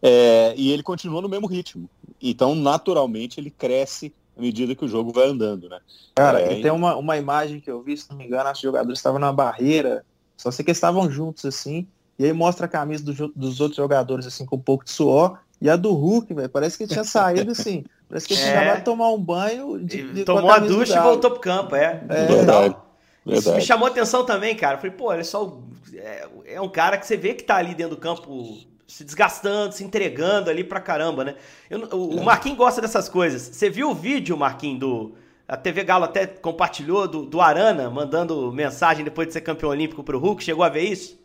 é, 0.00 0.54
e 0.56 0.72
ele 0.72 0.82
continua 0.82 1.20
no 1.20 1.28
mesmo 1.28 1.46
ritmo. 1.46 1.86
Então, 2.22 2.54
naturalmente, 2.54 3.38
ele 3.38 3.50
cresce 3.50 4.14
à 4.34 4.40
medida 4.40 4.74
que 4.74 4.82
o 4.82 4.88
jogo 4.88 5.12
vai 5.12 5.28
andando, 5.28 5.68
né? 5.68 5.78
Cara, 6.14 6.40
é, 6.40 6.62
tem 6.62 6.70
uma, 6.70 6.96
uma 6.96 7.18
imagem 7.18 7.60
que 7.60 7.70
eu 7.70 7.82
vi, 7.82 7.98
se 7.98 8.08
não 8.08 8.16
me 8.16 8.24
engano, 8.24 8.50
os 8.50 8.58
jogadores 8.58 8.98
estavam 8.98 9.18
na 9.18 9.30
barreira, 9.30 10.06
só 10.38 10.50
sei 10.50 10.64
que 10.64 10.70
eles 10.70 10.78
estavam 10.78 11.10
juntos, 11.10 11.44
assim, 11.44 11.86
e 12.18 12.24
aí 12.24 12.32
mostra 12.32 12.64
a 12.64 12.68
camisa 12.68 13.04
do, 13.04 13.28
dos 13.36 13.60
outros 13.60 13.76
jogadores, 13.76 14.26
assim, 14.26 14.46
com 14.46 14.56
um 14.56 14.60
pouco 14.60 14.82
de 14.82 14.90
suor, 14.90 15.38
e 15.60 15.68
a 15.68 15.76
do 15.76 15.92
Hulk, 15.92 16.32
velho, 16.32 16.48
parece 16.48 16.78
que 16.78 16.86
tinha 16.86 17.04
saído, 17.04 17.52
assim, 17.52 17.84
Parece 18.08 18.28
que 18.28 18.34
ele 18.34 18.42
é. 18.42 18.72
vai 18.72 18.82
tomar 18.82 19.08
um 19.08 19.18
banho. 19.18 19.78
De, 19.78 20.12
de 20.12 20.24
tomou 20.24 20.50
a 20.50 20.58
ducha 20.58 20.98
e 20.98 21.02
voltou 21.02 21.30
pro 21.30 21.40
campo, 21.40 21.74
é. 21.74 22.04
é. 22.10 22.26
Verdade. 22.26 22.76
Isso 23.26 23.54
me 23.54 23.60
chamou 23.60 23.86
atenção 23.86 24.24
também, 24.24 24.56
cara. 24.56 24.78
falei, 24.78 24.92
pô, 24.92 25.06
olha 25.06 25.24
só. 25.24 25.60
É, 25.94 26.28
é, 26.46 26.60
um 26.60 26.68
cara 26.68 26.98
que 26.98 27.06
você 27.06 27.16
vê 27.16 27.34
que 27.34 27.44
tá 27.44 27.56
ali 27.56 27.74
dentro 27.74 27.96
do 27.96 28.00
campo 28.00 28.58
se 28.86 29.04
desgastando, 29.04 29.74
se 29.74 29.84
entregando 29.84 30.50
ali 30.50 30.64
pra 30.64 30.80
caramba, 30.80 31.24
né? 31.24 31.36
Eu, 31.70 31.88
o, 31.92 32.16
o 32.16 32.24
Marquinhos 32.24 32.58
gosta 32.58 32.80
dessas 32.80 33.08
coisas. 33.08 33.42
Você 33.42 33.70
viu 33.70 33.90
o 33.90 33.94
vídeo, 33.94 34.36
Marquinhos, 34.36 34.80
do. 34.80 35.14
A 35.46 35.56
TV 35.56 35.84
Galo 35.84 36.04
até 36.04 36.26
compartilhou 36.26 37.06
do, 37.06 37.26
do 37.26 37.40
Arana 37.40 37.90
mandando 37.90 38.50
mensagem 38.52 39.04
depois 39.04 39.26
de 39.26 39.34
ser 39.34 39.42
campeão 39.42 39.70
olímpico 39.70 40.02
pro 40.02 40.18
Hulk. 40.18 40.42
Chegou 40.42 40.64
a 40.64 40.68
ver 40.68 40.82
isso? 40.82 41.20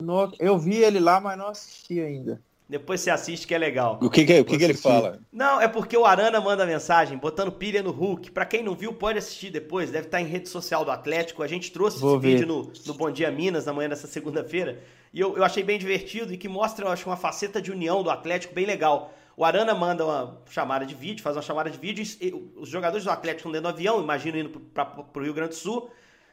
No, 0.00 0.32
eu 0.38 0.58
vi 0.58 0.76
ele 0.76 0.98
lá, 0.98 1.20
mas 1.20 1.38
não 1.38 1.48
assisti 1.48 2.00
ainda. 2.00 2.40
Depois 2.70 3.00
você 3.00 3.10
assiste 3.10 3.48
que 3.48 3.54
é 3.54 3.58
legal. 3.58 3.98
O 4.00 4.08
que, 4.08 4.24
que, 4.24 4.32
é, 4.32 4.40
o 4.40 4.44
que, 4.44 4.56
que 4.56 4.62
ele 4.62 4.74
fala? 4.74 5.18
Não, 5.32 5.60
é 5.60 5.66
porque 5.66 5.96
o 5.96 6.06
Arana 6.06 6.40
manda 6.40 6.64
mensagem 6.64 7.18
botando 7.18 7.50
pilha 7.50 7.82
no 7.82 7.90
Hulk. 7.90 8.30
Para 8.30 8.46
quem 8.46 8.62
não 8.62 8.76
viu, 8.76 8.92
pode 8.92 9.18
assistir 9.18 9.50
depois. 9.50 9.90
Deve 9.90 10.06
estar 10.06 10.20
em 10.20 10.24
rede 10.24 10.48
social 10.48 10.84
do 10.84 10.92
Atlético. 10.92 11.42
A 11.42 11.48
gente 11.48 11.72
trouxe 11.72 11.98
Vou 11.98 12.12
esse 12.12 12.22
ver. 12.22 12.28
vídeo 12.28 12.46
no, 12.46 12.72
no 12.86 12.94
Bom 12.94 13.10
Dia 13.10 13.28
Minas 13.28 13.66
na 13.66 13.72
manhã 13.72 13.88
dessa 13.88 14.06
segunda-feira. 14.06 14.78
E 15.12 15.18
eu, 15.18 15.36
eu 15.36 15.42
achei 15.42 15.64
bem 15.64 15.80
divertido 15.80 16.32
e 16.32 16.36
que 16.36 16.48
mostra, 16.48 16.84
eu 16.84 16.92
acho, 16.92 17.08
uma 17.08 17.16
faceta 17.16 17.60
de 17.60 17.72
união 17.72 18.04
do 18.04 18.10
Atlético 18.10 18.54
bem 18.54 18.66
legal. 18.66 19.12
O 19.36 19.44
Arana 19.44 19.74
manda 19.74 20.04
uma 20.04 20.40
chamada 20.48 20.86
de 20.86 20.94
vídeo, 20.94 21.24
faz 21.24 21.34
uma 21.34 21.42
chamada 21.42 21.68
de 21.70 21.76
vídeo. 21.76 22.06
E 22.20 22.52
os 22.54 22.68
jogadores 22.68 23.02
do 23.02 23.10
Atlético 23.10 23.48
estão 23.48 23.50
dentro 23.50 23.66
do 23.68 23.74
avião, 23.74 24.00
imagino 24.00 24.38
indo 24.38 24.60
para 24.60 24.94
o 25.12 25.20
Rio 25.20 25.34
Grande 25.34 25.50
do 25.50 25.56
Sul. 25.56 25.90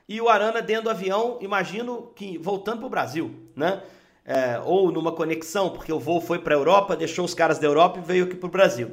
E 0.08 0.21
o 0.21 0.30
Arana 0.30 0.62
dentro 0.62 0.84
do 0.84 0.89
avião, 0.91 1.39
imagino 1.41 2.12
que 2.15 2.38
voltando 2.38 2.78
para 2.78 2.86
o 2.86 2.91
Brasil, 2.91 3.34
né? 3.56 3.82
É, 4.28 4.60
ou 4.66 4.92
numa 4.92 5.13
conexão, 5.13 5.70
porque 5.70 5.92
o 5.92 6.00
voo 6.00 6.20
foi 6.20 6.38
para 6.38 6.54
a 6.54 6.58
Europa, 6.58 6.98
deixou 6.98 7.24
os 7.24 7.34
caras 7.34 7.58
da 7.58 7.66
Europa 7.66 8.00
e 8.00 8.02
veio 8.02 8.26
aqui 8.26 8.36
para 8.36 8.48
o 8.48 8.52
Brasil. 8.52 8.92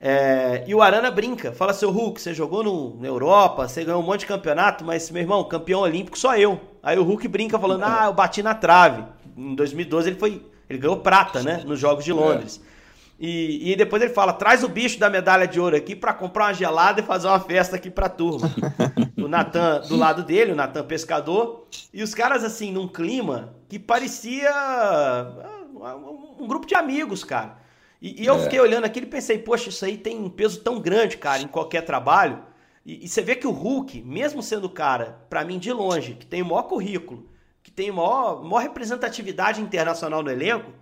É, 0.00 0.64
e 0.66 0.74
o 0.74 0.80
Arana 0.82 1.10
brinca, 1.10 1.52
fala, 1.52 1.74
seu 1.74 1.90
Hulk, 1.90 2.20
você 2.20 2.34
jogou 2.34 2.64
no, 2.64 2.96
na 2.98 3.06
Europa, 3.06 3.68
você 3.68 3.84
ganhou 3.84 4.02
um 4.02 4.04
monte 4.04 4.20
de 4.20 4.26
campeonato, 4.26 4.82
mas, 4.82 5.10
meu 5.10 5.22
irmão, 5.22 5.44
campeão 5.44 5.80
olímpico 5.80 6.18
só 6.18 6.36
eu. 6.36 6.58
Aí 6.82 6.98
o 6.98 7.04
Hulk 7.04 7.28
brinca 7.28 7.58
falando, 7.58 7.84
ah, 7.84 8.06
eu 8.06 8.12
bati 8.14 8.42
na 8.42 8.54
trave. 8.54 9.04
Em 9.36 9.54
2012 9.54 10.08
ele 10.08 10.18
foi, 10.18 10.42
ele 10.68 10.78
ganhou 10.78 10.96
prata, 10.96 11.42
né, 11.42 11.62
nos 11.64 11.78
Jogos 11.78 12.04
de 12.04 12.12
Londres. 12.12 12.60
É. 12.66 12.72
E, 13.18 13.72
e, 13.72 13.76
depois 13.76 14.02
ele 14.02 14.12
fala: 14.12 14.32
traz 14.32 14.64
o 14.64 14.68
bicho 14.68 14.98
da 14.98 15.08
medalha 15.08 15.46
de 15.46 15.60
ouro 15.60 15.76
aqui 15.76 15.94
para 15.94 16.12
comprar 16.12 16.46
uma 16.46 16.54
gelada 16.54 17.00
e 17.00 17.04
fazer 17.04 17.28
uma 17.28 17.38
festa 17.38 17.76
aqui 17.76 17.90
pra 17.90 18.08
turma. 18.08 18.50
o 19.16 19.28
Natan 19.28 19.80
do 19.88 19.96
lado 19.96 20.24
dele, 20.24 20.52
o 20.52 20.56
Natan 20.56 20.84
pescador. 20.84 21.66
E 21.92 22.02
os 22.02 22.14
caras, 22.14 22.42
assim, 22.42 22.72
num 22.72 22.88
clima 22.88 23.54
que 23.68 23.78
parecia 23.78 24.50
ah, 24.50 25.96
um 26.38 26.46
grupo 26.46 26.66
de 26.66 26.74
amigos, 26.74 27.22
cara. 27.22 27.58
E, 28.00 28.22
e 28.22 28.26
eu 28.26 28.34
é. 28.34 28.38
fiquei 28.40 28.58
olhando 28.58 28.84
aquilo 28.84 29.06
e 29.06 29.10
pensei: 29.10 29.38
poxa, 29.38 29.68
isso 29.68 29.84
aí 29.84 29.96
tem 29.96 30.18
um 30.18 30.28
peso 30.28 30.60
tão 30.60 30.80
grande, 30.80 31.16
cara, 31.16 31.40
em 31.40 31.48
qualquer 31.48 31.82
trabalho. 31.82 32.42
E, 32.84 33.04
e 33.04 33.08
você 33.08 33.22
vê 33.22 33.36
que 33.36 33.46
o 33.46 33.52
Hulk, 33.52 34.02
mesmo 34.02 34.42
sendo 34.42 34.64
o 34.64 34.70
cara, 34.70 35.24
para 35.30 35.44
mim, 35.44 35.58
de 35.58 35.72
longe, 35.72 36.14
que 36.14 36.26
tem 36.26 36.42
o 36.42 36.46
maior 36.46 36.64
currículo, 36.64 37.30
que 37.62 37.70
tem 37.70 37.92
maior, 37.92 38.42
maior 38.42 38.62
representatividade 38.62 39.60
internacional 39.60 40.22
no 40.22 40.30
elenco, 40.30 40.72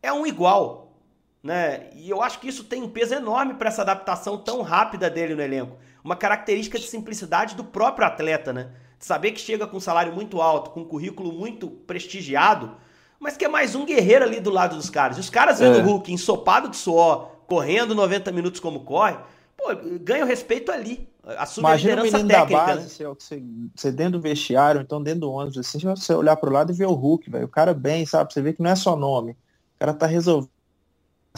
é 0.00 0.12
um 0.12 0.24
igual 0.24 0.87
né? 1.42 1.88
E 1.94 2.10
eu 2.10 2.22
acho 2.22 2.40
que 2.40 2.48
isso 2.48 2.64
tem 2.64 2.82
um 2.82 2.88
peso 2.88 3.14
enorme 3.14 3.54
para 3.54 3.68
essa 3.68 3.82
adaptação 3.82 4.36
tão 4.38 4.62
rápida 4.62 5.08
dele 5.08 5.34
no 5.34 5.42
elenco. 5.42 5.76
Uma 6.02 6.16
característica 6.16 6.78
de 6.78 6.86
simplicidade 6.86 7.54
do 7.54 7.64
próprio 7.64 8.06
atleta, 8.06 8.52
né? 8.52 8.70
De 8.98 9.04
saber 9.04 9.32
que 9.32 9.40
chega 9.40 9.66
com 9.66 9.76
um 9.76 9.80
salário 9.80 10.12
muito 10.12 10.40
alto, 10.40 10.70
com 10.70 10.80
um 10.80 10.84
currículo 10.84 11.32
muito 11.32 11.68
prestigiado, 11.68 12.76
mas 13.20 13.36
que 13.36 13.44
é 13.44 13.48
mais 13.48 13.74
um 13.74 13.84
guerreiro 13.84 14.24
ali 14.24 14.40
do 14.40 14.50
lado 14.50 14.76
dos 14.76 14.90
caras. 14.90 15.16
E 15.16 15.20
os 15.20 15.30
caras 15.30 15.60
vendo 15.60 15.78
é. 15.78 15.82
o 15.82 15.84
Hulk 15.84 16.12
ensopado 16.12 16.68
de 16.68 16.76
suor, 16.76 17.30
correndo 17.46 17.94
90 17.94 18.32
minutos 18.32 18.60
como 18.60 18.80
corre, 18.80 19.16
pô, 19.56 19.68
ganha 20.00 20.24
o 20.24 20.26
respeito 20.26 20.72
ali. 20.72 21.08
Assume 21.36 21.66
Imagina 21.68 22.00
a 22.00 22.04
liderança 22.04 22.16
o 22.16 22.26
menino 22.26 22.40
técnica, 22.40 22.66
da 22.66 22.74
base, 22.74 23.04
né? 23.04 23.08
você, 23.18 23.42
você 23.76 23.92
dentro 23.92 24.12
do 24.12 24.20
vestiário, 24.20 24.80
então 24.80 25.02
dentro 25.02 25.20
do 25.20 25.30
ônibus, 25.30 25.58
assim, 25.58 25.78
você 25.78 26.14
olhar 26.14 26.36
pro 26.36 26.50
lado 26.50 26.72
e 26.72 26.74
ver 26.74 26.86
o 26.86 26.94
Hulk, 26.94 27.30
velho. 27.30 27.44
O 27.44 27.50
cara 27.50 27.74
bem, 27.74 28.06
sabe? 28.06 28.32
Você 28.32 28.40
vê 28.40 28.52
que 28.52 28.62
não 28.62 28.70
é 28.70 28.76
só 28.76 28.96
nome. 28.96 29.32
O 29.32 29.78
cara 29.78 29.92
tá 29.92 30.06
resolvendo 30.06 30.50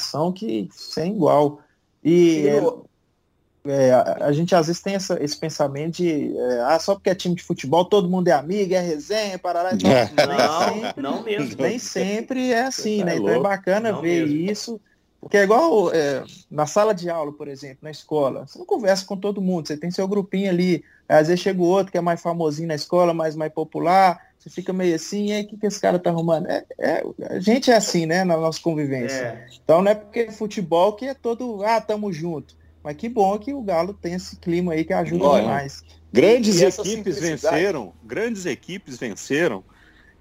ação 0.01 0.33
que 0.33 0.69
sem 0.73 1.15
igual. 1.15 1.61
E 2.03 2.47
é, 2.49 3.89
é, 3.89 3.93
a, 3.93 4.27
a, 4.27 4.33
gente 4.33 4.55
às 4.55 4.67
vezes 4.67 4.81
tem 4.81 4.95
essa, 4.95 5.23
esse 5.23 5.39
pensamento 5.39 5.97
de 5.97 6.37
é, 6.37 6.61
ah, 6.63 6.79
só 6.81 6.95
porque 6.95 7.11
é 7.11 7.15
time 7.15 7.35
de 7.35 7.43
futebol, 7.43 7.85
todo 7.85 8.09
mundo 8.09 8.29
é 8.29 8.33
amigo, 8.33 8.73
é 8.73 8.81
resenha, 8.81 9.39
parará. 9.39 9.71
Não, 9.73 10.75
sempre, 10.75 11.03
não 11.03 11.23
mesmo. 11.23 11.63
Nem 11.63 11.79
sempre 11.79 12.51
é 12.53 12.63
assim, 12.63 13.05
né? 13.05 13.15
É 13.15 13.17
então 13.17 13.29
é 13.29 13.41
bacana 13.41 13.93
não 13.93 14.01
ver 14.01 14.27
mesmo. 14.27 14.51
isso. 14.51 14.81
Porque 15.21 15.37
é 15.37 15.43
igual 15.43 15.93
é, 15.93 16.25
na 16.51 16.67
sala 16.67 16.95
de 16.95 17.11
aula, 17.11 17.33
por 17.33 17.47
exemplo, 17.47 17.79
na 17.83 17.91
escola. 17.91 18.47
Você 18.47 18.59
não 18.59 18.65
conversa 18.65 19.05
com 19.05 19.17
todo 19.17 19.41
mundo, 19.41 19.69
você 19.69 19.77
tem 19.77 19.91
seu 19.91 20.09
grupinho 20.09 20.49
ali. 20.49 20.83
Às 21.07 21.29
vezes 21.29 21.43
chega 21.43 21.61
o 21.61 21.67
outro 21.67 21.93
que 21.93 21.99
é 21.99 22.01
mais 22.01 22.23
famosinho 22.23 22.69
na 22.69 22.75
escola, 22.75 23.13
mais, 23.13 23.37
mais 23.37 23.53
popular. 23.53 24.19
Você 24.39 24.49
fica 24.49 24.73
meio 24.73 24.95
assim, 24.95 25.27
e 25.27 25.33
aí 25.33 25.43
o 25.43 25.47
que, 25.47 25.59
que 25.59 25.67
esse 25.67 25.79
cara 25.79 25.99
tá 25.99 26.09
arrumando? 26.09 26.47
É, 26.47 26.65
é, 26.79 27.05
a 27.29 27.39
gente 27.39 27.71
é 27.71 27.77
assim, 27.77 28.07
né, 28.07 28.25
na 28.25 28.39
nossa 28.39 28.59
convivência. 28.59 29.15
É. 29.15 29.47
Então 29.63 29.83
não 29.83 29.91
é 29.91 29.95
porque 29.95 30.21
é 30.21 30.33
futebol 30.33 30.95
que 30.95 31.05
é 31.05 31.13
todo, 31.13 31.63
ah, 31.63 31.79
tamo 31.79 32.11
junto. 32.11 32.57
Mas 32.83 32.97
que 32.97 33.07
bom 33.07 33.39
que 33.39 33.53
o 33.53 33.61
Galo 33.61 33.93
tem 33.93 34.15
esse 34.15 34.37
clima 34.37 34.73
aí 34.73 34.85
que 34.85 34.95
ajuda 34.95 35.25
Olha, 35.25 35.43
demais. 35.43 35.85
Grandes 36.11 36.63
equipes 36.63 37.21
venceram, 37.21 37.93
grandes 38.03 38.47
equipes 38.47 38.97
venceram 38.97 39.63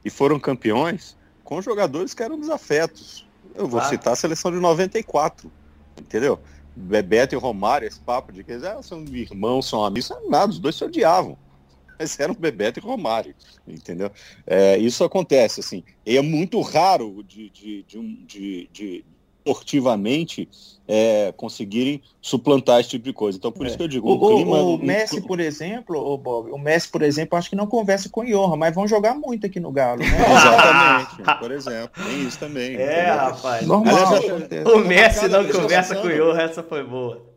e 0.03 0.09
foram 0.09 0.38
campeões 0.38 1.17
com 1.41 1.62
jogadores 1.62 2.13
que 2.13 2.21
eram 2.21 2.38
desafetos. 2.38 3.28
Eu 3.55 3.67
vou 3.67 3.79
ah. 3.79 3.85
citar 3.85 4.13
a 4.13 4.15
seleção 4.15 4.51
de 4.51 4.59
94, 4.59 5.51
entendeu? 5.99 6.39
Bebeto 6.75 7.35
e 7.35 7.38
Romário, 7.38 7.88
esse 7.88 7.99
papo 7.99 8.31
de 8.31 8.43
que 8.43 8.53
ah, 8.53 8.81
são 8.81 9.03
irmãos, 9.05 9.67
são 9.67 9.83
amigos, 9.83 10.12
nada, 10.29 10.51
os 10.51 10.59
dois 10.59 10.75
se 10.75 10.83
odiavam 10.83 11.38
mas 11.99 12.17
eram 12.17 12.33
Bebeto 12.33 12.79
e 12.79 12.81
Romário, 12.81 13.35
entendeu? 13.67 14.09
É, 14.47 14.77
isso 14.77 15.03
acontece, 15.03 15.59
assim, 15.59 15.83
e 16.05 16.15
é 16.15 16.21
muito 16.21 16.62
raro 16.62 17.21
de, 17.27 17.49
de, 17.49 17.83
de, 17.83 18.25
de, 18.25 18.69
de 18.71 19.05
esportivamente 19.45 20.47
é, 20.88 21.32
conseguirem 21.38 22.02
suplantar 22.19 22.80
esse 22.80 22.89
tipo 22.89 23.06
de 23.06 23.13
coisa. 23.13 23.38
Então, 23.38 23.52
por 23.52 23.65
é. 23.65 23.69
isso 23.69 23.78
que 23.78 23.84
eu 23.84 23.88
digo, 23.88 24.10
o, 24.10 24.13
o, 24.13 24.36
clima, 24.36 24.58
o 24.58 24.78
Messi, 24.78 25.21
por 25.21 25.39
exemplo, 25.39 25.97
o 25.97 26.17
Bob, 26.17 26.52
o 26.52 26.58
Messi, 26.58 26.89
por 26.89 27.04
exemplo, 27.04 27.38
acho 27.38 27.49
que 27.49 27.56
não 27.56 27.67
conversa 27.67 28.10
com 28.10 28.21
o 28.21 28.25
Johan, 28.25 28.56
mas 28.56 28.73
vão 28.73 28.88
jogar 28.88 29.13
muito 29.13 29.45
aqui 29.45 29.60
no 29.60 29.71
Galo, 29.71 29.99
né? 29.99 30.08
Exatamente, 30.17 31.39
por 31.39 31.52
exemplo, 31.52 32.04
tem 32.04 32.28
isso 32.28 32.39
também. 32.39 32.75
É, 32.75 33.04
entendeu? 33.04 33.15
rapaz. 33.15 33.67
Normal. 33.67 33.95
Aliás, 33.95 34.65
o 34.65 34.80
Messi 34.80 35.28
não 35.28 35.47
conversa 35.47 35.95
com 35.95 36.08
o 36.08 36.12
Johan, 36.12 36.41
essa 36.41 36.63
foi 36.63 36.84
boa. 36.84 37.30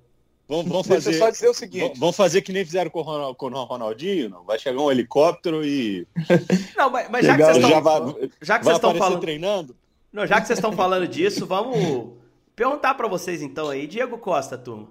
Vamos, 0.49 0.67
vamos 0.67 0.87
fazer, 0.87 1.15
só 1.15 1.31
dizer 1.31 1.49
o 1.49 1.55
seguinte. 1.55 1.99
Vamos 1.99 2.17
fazer 2.17 2.43
que 2.43 2.53
nem 2.53 2.65
fizeram 2.65 2.91
com 2.91 3.01
o, 3.01 3.35
com 3.35 3.47
o 3.47 3.65
Ronaldinho, 3.65 4.29
não? 4.29 4.45
Vai 4.45 4.59
chegar 4.59 4.81
um 4.81 4.91
helicóptero 4.91 5.65
e. 5.65 6.07
Não, 6.77 6.91
mas, 6.91 7.09
mas 7.09 7.25
já 7.25 7.37
que 7.37 7.43
vocês 7.43 7.57
estão. 7.57 7.71
Já, 7.71 8.29
já 8.43 8.59
que 8.59 8.65
vocês 8.65 8.77
estão 8.77 8.95
falando. 8.95 9.21
treinando. 9.21 9.77
Não, 10.13 10.27
já 10.27 10.41
que 10.41 10.47
vocês 10.47 10.59
estão 10.59 10.73
falando 10.73 11.09
disso, 11.09 11.47
vamos 11.47 12.13
perguntar 12.55 12.95
para 12.95 13.09
vocês 13.09 13.41
então 13.41 13.69
aí. 13.69 13.87
Diego 13.87 14.19
Costa, 14.19 14.59
turma. 14.59 14.89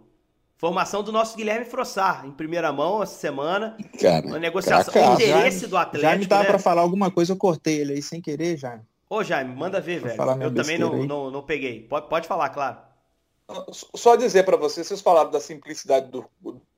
Formação 0.58 1.02
do 1.02 1.12
nosso 1.12 1.36
Guilherme 1.36 1.66
Frossar, 1.66 2.26
em 2.26 2.32
primeira 2.32 2.72
mão 2.72 3.02
essa 3.02 3.18
semana. 3.18 3.78
Cara, 4.00 4.28
uma 4.28 4.38
negociação. 4.38 4.94
Cara, 4.94 5.14
interesse 5.14 5.66
do 5.66 5.76
Atlético. 5.76 6.12
Já 6.12 6.18
me 6.18 6.26
dá 6.26 6.40
né? 6.40 6.46
para 6.46 6.60
falar 6.60 6.82
alguma 6.82 7.10
coisa, 7.10 7.34
eu 7.34 7.38
cortei 7.38 7.82
ele 7.82 7.94
aí 7.94 8.02
sem 8.02 8.22
querer, 8.22 8.58
Jaime. 8.58 8.84
Ô, 9.10 9.24
Jaime, 9.24 9.56
manda 9.56 9.82
ver, 9.82 10.02
velho. 10.02 10.22
Eu 10.42 10.54
também 10.54 10.78
não, 10.78 11.04
não, 11.04 11.32
não, 11.32 11.42
peguei. 11.42 11.82
Pode, 11.82 12.08
pode 12.08 12.28
falar, 12.28 12.50
claro. 12.50 12.78
Só 13.72 14.16
dizer 14.16 14.44
para 14.44 14.56
vocês, 14.56 14.88
vocês 14.88 15.02
falaram 15.02 15.32
da 15.32 15.40
simplicidade 15.40 16.10
do 16.10 16.30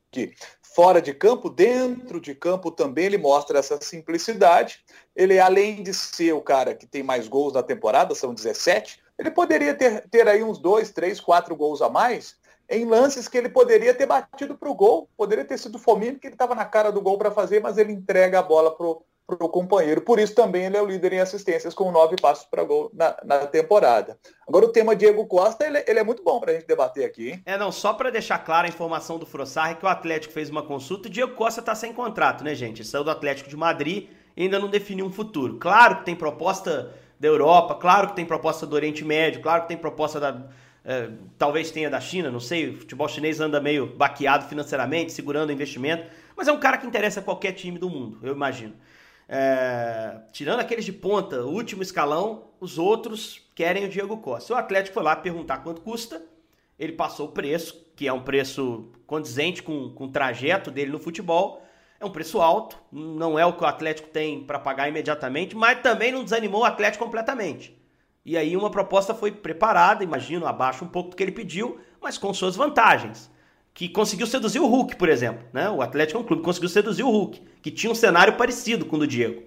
que 0.10 0.34
fora 0.62 1.02
de 1.02 1.14
campo, 1.14 1.50
dentro 1.50 2.22
de 2.22 2.34
campo 2.34 2.72
também 2.72 3.06
ele 3.06 3.18
mostra 3.18 3.60
essa 3.60 3.80
simplicidade. 3.82 4.80
Ele, 5.16 5.40
além 5.40 5.84
de 5.84 5.94
ser 5.94 6.34
o 6.34 6.42
cara 6.42 6.74
que 6.74 6.88
tem 6.88 7.04
mais 7.04 7.28
gols 7.28 7.54
na 7.54 7.64
temporada, 7.64 8.16
são 8.16 8.34
17, 8.34 9.02
ele 9.18 9.32
poderia 9.32 9.74
ter, 9.74 10.08
ter 10.10 10.28
aí 10.28 10.44
uns 10.44 10.58
dois, 10.58 10.92
três, 10.92 11.20
quatro 11.20 11.56
gols 11.56 11.82
a 11.82 11.90
mais 11.90 12.36
em 12.70 12.86
lances 12.86 13.28
que 13.28 13.38
ele 13.38 13.50
poderia 13.50 13.94
ter 13.94 14.06
batido 14.06 14.58
para 14.58 14.70
o 14.70 14.76
gol, 14.76 15.10
poderia 15.18 15.46
ter 15.46 15.58
sido 15.58 15.76
o 15.76 15.80
Fominho, 15.80 16.20
que 16.20 16.28
ele 16.28 16.36
estava 16.36 16.56
na 16.56 16.66
cara 16.66 16.92
do 16.92 17.02
gol 17.02 17.18
para 17.18 17.32
fazer, 17.32 17.62
mas 17.62 17.78
ele 17.78 17.92
entrega 17.92 18.40
a 18.40 18.44
bola 18.44 18.76
para 18.76 18.86
o 18.88 19.50
companheiro. 19.50 20.02
Por 20.02 20.18
isso 20.18 20.34
também 20.34 20.66
ele 20.66 20.78
é 20.78 20.82
o 20.82 20.86
líder 20.86 21.14
em 21.14 21.20
assistências 21.20 21.74
com 21.74 21.92
nove 21.92 22.16
passos 22.16 22.46
para 22.46 22.64
gol 22.64 22.90
na, 22.94 23.16
na, 23.24 23.46
temporada. 23.46 24.18
Agora 24.48 24.66
o 24.66 24.72
tema 24.72 24.96
Diego 24.96 25.26
Costa, 25.28 25.66
ele, 25.66 25.84
ele 25.86 26.00
é 26.00 26.04
muito 26.04 26.24
bom 26.24 26.40
para 26.40 26.52
a 26.52 26.56
gente 26.56 26.66
debater 26.66 27.06
aqui. 27.06 27.32
Hein? 27.32 27.44
É, 27.46 27.58
não, 27.58 27.72
só 27.72 27.94
para 27.94 28.10
deixar 28.10 28.40
clara 28.40 28.68
a 28.68 28.70
informação 28.70 29.20
do 29.20 29.26
Frossar, 29.26 29.72
é 29.72 29.76
que 29.76 29.86
o 29.86 29.90
Atlético 29.90 30.34
fez 30.34 30.50
uma 30.50 30.66
consulta 30.66 31.08
e 31.08 31.12
Diego 31.12 31.36
Costa 31.36 31.60
está 31.60 31.76
sem 31.76 31.94
contrato, 31.94 32.44
né, 32.44 32.56
gente? 32.56 32.84
Saiu 32.84 33.04
do 33.04 33.12
Atlético 33.12 33.50
de 33.50 33.58
Madrid 33.58 34.10
e 34.36 34.44
ainda 34.44 34.60
não 34.60 34.70
definiu 34.70 35.06
um 35.06 35.12
futuro. 35.12 35.58
Claro 35.58 35.98
que 35.98 36.06
tem 36.06 36.16
proposta 36.16 36.94
da 37.20 37.28
Europa, 37.28 37.76
claro 37.76 38.10
que 38.10 38.16
tem 38.16 38.26
proposta 38.26 38.66
do 38.66 38.76
Oriente 38.76 39.04
Médio, 39.04 39.42
claro 39.42 39.64
que 39.64 39.68
tem 39.68 39.78
proposta 39.78 40.20
da... 40.20 40.48
É, 40.86 41.10
talvez 41.38 41.72
tenha 41.72 41.90
da 41.90 42.02
China, 42.02 42.30
não 42.30 42.42
sei, 42.42 42.70
o 42.70 42.78
futebol 42.78 43.08
chinês 43.08 43.40
anda 43.40 43.62
meio 43.62 43.96
baqueado 43.96 44.50
financeiramente, 44.50 45.14
segurando 45.14 45.50
o 45.50 45.54
investimento, 45.54 46.06
mas 46.36 46.50
é 46.50 46.52
um 46.52 46.60
cara 46.60 46.78
que 46.78 46.86
interessa 46.86 47.22
a 47.22 47.24
qualquer 47.24 47.54
time 47.54 47.80
do 47.80 47.90
mundo, 47.90 48.20
eu 48.22 48.34
imagino. 48.34 48.74
É, 49.30 50.20
tirando 50.34 50.60
aqueles 50.60 50.84
de 50.84 50.92
ponta, 50.92 51.42
o 51.46 51.50
último 51.50 51.82
escalão, 51.82 52.50
os 52.60 52.78
outros 52.78 53.42
querem 53.56 53.86
o 53.86 53.90
Diego 53.90 54.18
Costa. 54.18 54.54
O 54.54 54.58
Atlético 54.58 54.96
foi 54.96 55.04
lá 55.04 55.16
perguntar 55.16 55.60
quanto 55.60 55.80
custa 55.80 56.22
ele 56.78 56.94
passou 56.94 57.28
o 57.28 57.32
preço, 57.32 57.86
que 57.96 58.08
é 58.08 58.14
um 58.14 58.22
preço 58.22 58.92
condizente 59.06 59.62
com, 59.62 59.90
com 59.92 60.06
o 60.06 60.12
trajeto 60.12 60.72
dele 60.72 60.92
no 60.92 61.00
futebol. 61.00 61.63
É 62.04 62.06
um 62.06 62.10
preço 62.10 62.42
alto, 62.42 62.76
não 62.92 63.40
é 63.40 63.46
o 63.46 63.54
que 63.54 63.64
o 63.64 63.66
Atlético 63.66 64.10
tem 64.10 64.44
para 64.44 64.60
pagar 64.60 64.90
imediatamente, 64.90 65.56
mas 65.56 65.80
também 65.80 66.12
não 66.12 66.22
desanimou 66.22 66.60
o 66.60 66.66
Atlético 66.66 67.06
completamente. 67.06 67.74
E 68.26 68.36
aí 68.36 68.58
uma 68.58 68.70
proposta 68.70 69.14
foi 69.14 69.32
preparada, 69.32 70.04
imagino, 70.04 70.46
abaixo 70.46 70.84
um 70.84 70.88
pouco 70.90 71.12
do 71.12 71.16
que 71.16 71.24
ele 71.24 71.32
pediu, 71.32 71.80
mas 72.02 72.18
com 72.18 72.34
suas 72.34 72.58
vantagens. 72.58 73.32
Que 73.74 73.88
conseguiu 73.88 74.28
seduzir 74.28 74.60
o 74.60 74.68
Hulk, 74.68 74.98
por 74.98 75.08
exemplo. 75.08 75.48
Né? 75.54 75.70
O 75.70 75.82
Atlético 75.82 76.20
é 76.20 76.22
um 76.22 76.26
clube 76.26 76.42
que 76.42 76.46
conseguiu 76.46 76.68
seduzir 76.68 77.04
o 77.04 77.10
Hulk, 77.10 77.42
que 77.62 77.72
tinha 77.72 77.90
um 77.90 77.96
cenário 77.96 78.34
parecido 78.34 78.84
com 78.84 78.98
o 78.98 79.00
do 79.00 79.08
Diego. 79.08 79.42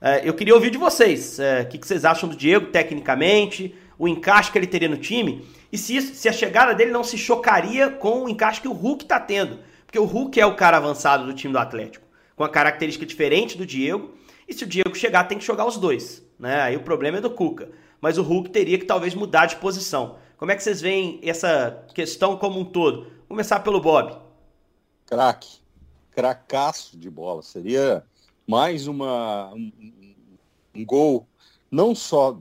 É, 0.00 0.28
eu 0.28 0.34
queria 0.34 0.56
ouvir 0.56 0.70
de 0.70 0.78
vocês. 0.78 1.38
É, 1.38 1.60
o 1.60 1.68
que 1.68 1.86
vocês 1.86 2.04
acham 2.04 2.28
do 2.28 2.34
Diego, 2.34 2.66
tecnicamente, 2.66 3.76
o 3.96 4.08
encaixe 4.08 4.50
que 4.50 4.58
ele 4.58 4.66
teria 4.66 4.88
no 4.88 4.96
time, 4.96 5.46
e 5.70 5.78
se, 5.78 5.94
isso, 5.94 6.16
se 6.16 6.28
a 6.28 6.32
chegada 6.32 6.74
dele 6.74 6.90
não 6.90 7.04
se 7.04 7.16
chocaria 7.16 7.88
com 7.88 8.24
o 8.24 8.28
encaixe 8.28 8.60
que 8.60 8.66
o 8.66 8.72
Hulk 8.72 9.04
está 9.04 9.20
tendo. 9.20 9.60
Porque 9.92 9.98
o 9.98 10.06
Hulk 10.06 10.40
é 10.40 10.46
o 10.46 10.56
cara 10.56 10.78
avançado 10.78 11.26
do 11.26 11.34
time 11.34 11.52
do 11.52 11.58
Atlético, 11.58 12.06
com 12.34 12.42
a 12.42 12.48
característica 12.48 13.04
diferente 13.04 13.58
do 13.58 13.66
Diego, 13.66 14.14
e 14.48 14.54
se 14.54 14.64
o 14.64 14.66
Diego 14.66 14.94
chegar, 14.94 15.24
tem 15.24 15.36
que 15.36 15.44
jogar 15.44 15.66
os 15.66 15.76
dois. 15.76 16.26
Né? 16.38 16.62
Aí 16.62 16.78
o 16.78 16.82
problema 16.82 17.18
é 17.18 17.20
do 17.20 17.30
Cuca. 17.30 17.70
Mas 18.00 18.16
o 18.16 18.22
Hulk 18.22 18.48
teria 18.48 18.78
que 18.78 18.86
talvez 18.86 19.14
mudar 19.14 19.44
de 19.44 19.56
posição. 19.56 20.16
Como 20.38 20.50
é 20.50 20.56
que 20.56 20.62
vocês 20.62 20.80
veem 20.80 21.20
essa 21.22 21.84
questão 21.94 22.38
como 22.38 22.58
um 22.58 22.64
todo? 22.64 23.02
Vou 23.02 23.28
começar 23.28 23.60
pelo 23.60 23.82
Bob. 23.82 24.16
Craque. 25.04 25.58
Cracaço 26.10 26.96
de 26.96 27.10
bola. 27.10 27.42
Seria 27.42 28.02
mais 28.46 28.86
uma, 28.86 29.52
um, 29.52 29.70
um 30.74 30.86
gol, 30.86 31.28
não 31.70 31.94
só 31.94 32.38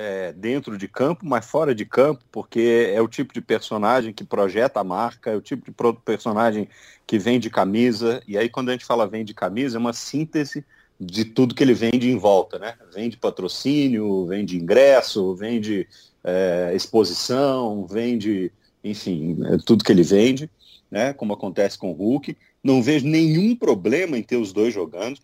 é, 0.00 0.32
dentro 0.32 0.78
de 0.78 0.86
campo, 0.86 1.26
mas 1.26 1.44
fora 1.44 1.74
de 1.74 1.84
campo, 1.84 2.24
porque 2.30 2.92
é 2.94 3.02
o 3.02 3.08
tipo 3.08 3.34
de 3.34 3.40
personagem 3.40 4.12
que 4.12 4.22
projeta 4.22 4.78
a 4.78 4.84
marca, 4.84 5.32
é 5.32 5.34
o 5.34 5.40
tipo 5.40 5.64
de 5.64 5.98
personagem 6.04 6.68
que 7.04 7.18
vende 7.18 7.50
camisa, 7.50 8.22
e 8.28 8.38
aí 8.38 8.48
quando 8.48 8.68
a 8.68 8.72
gente 8.72 8.84
fala 8.84 9.08
vende 9.08 9.34
camisa, 9.34 9.76
é 9.76 9.80
uma 9.80 9.92
síntese 9.92 10.64
de 11.00 11.24
tudo 11.24 11.52
que 11.52 11.64
ele 11.64 11.74
vende 11.74 12.08
em 12.08 12.16
volta, 12.16 12.60
né? 12.60 12.74
Vende 12.94 13.16
patrocínio, 13.16 14.24
vende 14.24 14.56
ingresso, 14.56 15.34
vende 15.34 15.88
é, 16.22 16.70
exposição, 16.76 17.84
vende, 17.84 18.52
enfim, 18.84 19.36
é, 19.46 19.56
tudo 19.66 19.82
que 19.82 19.90
ele 19.90 20.04
vende, 20.04 20.48
né? 20.88 21.12
Como 21.12 21.32
acontece 21.32 21.76
com 21.76 21.90
o 21.90 21.94
Hulk. 21.94 22.36
Não 22.62 22.80
vejo 22.80 23.04
nenhum 23.04 23.56
problema 23.56 24.16
em 24.16 24.22
ter 24.22 24.36
os 24.36 24.52
dois 24.52 24.72
jogando. 24.72 25.18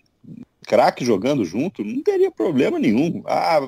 Craque 0.66 1.04
jogando 1.04 1.44
junto, 1.44 1.84
não 1.84 2.02
teria 2.02 2.30
problema 2.30 2.78
nenhum. 2.78 3.22
Ah, 3.26 3.60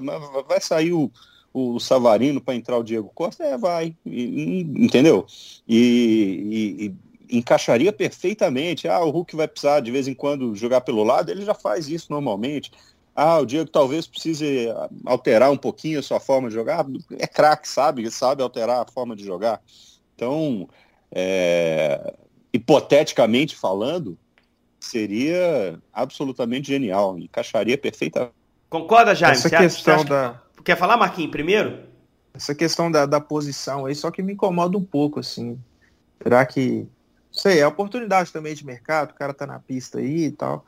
vai 0.48 0.60
sair 0.60 0.92
o, 0.92 1.10
o 1.52 1.78
Savarino 1.78 2.40
para 2.40 2.54
entrar 2.54 2.76
o 2.78 2.82
Diego 2.82 3.10
Costa? 3.14 3.44
É, 3.44 3.56
vai. 3.56 3.96
E, 4.04 4.60
entendeu? 4.76 5.26
E, 5.68 6.92
e, 7.28 7.36
encaixaria 7.38 7.92
perfeitamente. 7.92 8.88
Ah, 8.88 9.00
o 9.00 9.10
Hulk 9.10 9.36
vai 9.36 9.48
precisar 9.48 9.80
de 9.80 9.90
vez 9.90 10.06
em 10.08 10.14
quando 10.14 10.54
jogar 10.54 10.80
pelo 10.82 11.02
lado, 11.02 11.30
ele 11.30 11.44
já 11.44 11.54
faz 11.54 11.88
isso 11.88 12.06
normalmente. 12.10 12.70
Ah, 13.14 13.38
o 13.38 13.46
Diego 13.46 13.70
talvez 13.70 14.06
precise 14.06 14.68
alterar 15.06 15.50
um 15.50 15.56
pouquinho 15.56 15.98
a 15.98 16.02
sua 16.02 16.20
forma 16.20 16.48
de 16.48 16.54
jogar. 16.54 16.84
É 17.18 17.26
craque, 17.26 17.66
sabe? 17.66 18.10
Sabe 18.10 18.42
alterar 18.42 18.82
a 18.86 18.92
forma 18.92 19.16
de 19.16 19.24
jogar. 19.24 19.62
Então, 20.14 20.68
é... 21.10 22.14
hipoteticamente 22.52 23.56
falando, 23.56 24.18
seria 24.80 25.80
absolutamente 25.92 26.68
genial. 26.68 27.18
Encaixaria 27.18 27.76
perfeitamente. 27.76 28.34
Concorda, 28.68 29.14
Jaime? 29.14 29.36
Essa 29.36 29.50
questão 29.50 30.04
da... 30.04 30.42
Quer 30.64 30.76
falar, 30.76 30.96
Marquinhos, 30.96 31.30
primeiro? 31.30 31.84
Essa 32.34 32.54
questão 32.54 32.90
da, 32.90 33.06
da 33.06 33.20
posição 33.20 33.86
aí, 33.86 33.94
só 33.94 34.10
que 34.10 34.22
me 34.22 34.32
incomoda 34.32 34.76
um 34.76 34.84
pouco, 34.84 35.20
assim. 35.20 35.58
Será 36.22 36.44
que 36.44 36.86
sei, 37.36 37.60
é 37.60 37.66
oportunidade 37.66 38.32
também 38.32 38.54
de 38.54 38.64
mercado, 38.64 39.10
o 39.10 39.14
cara 39.14 39.34
tá 39.34 39.46
na 39.46 39.58
pista 39.58 39.98
aí 39.98 40.24
e 40.24 40.32
tal. 40.32 40.64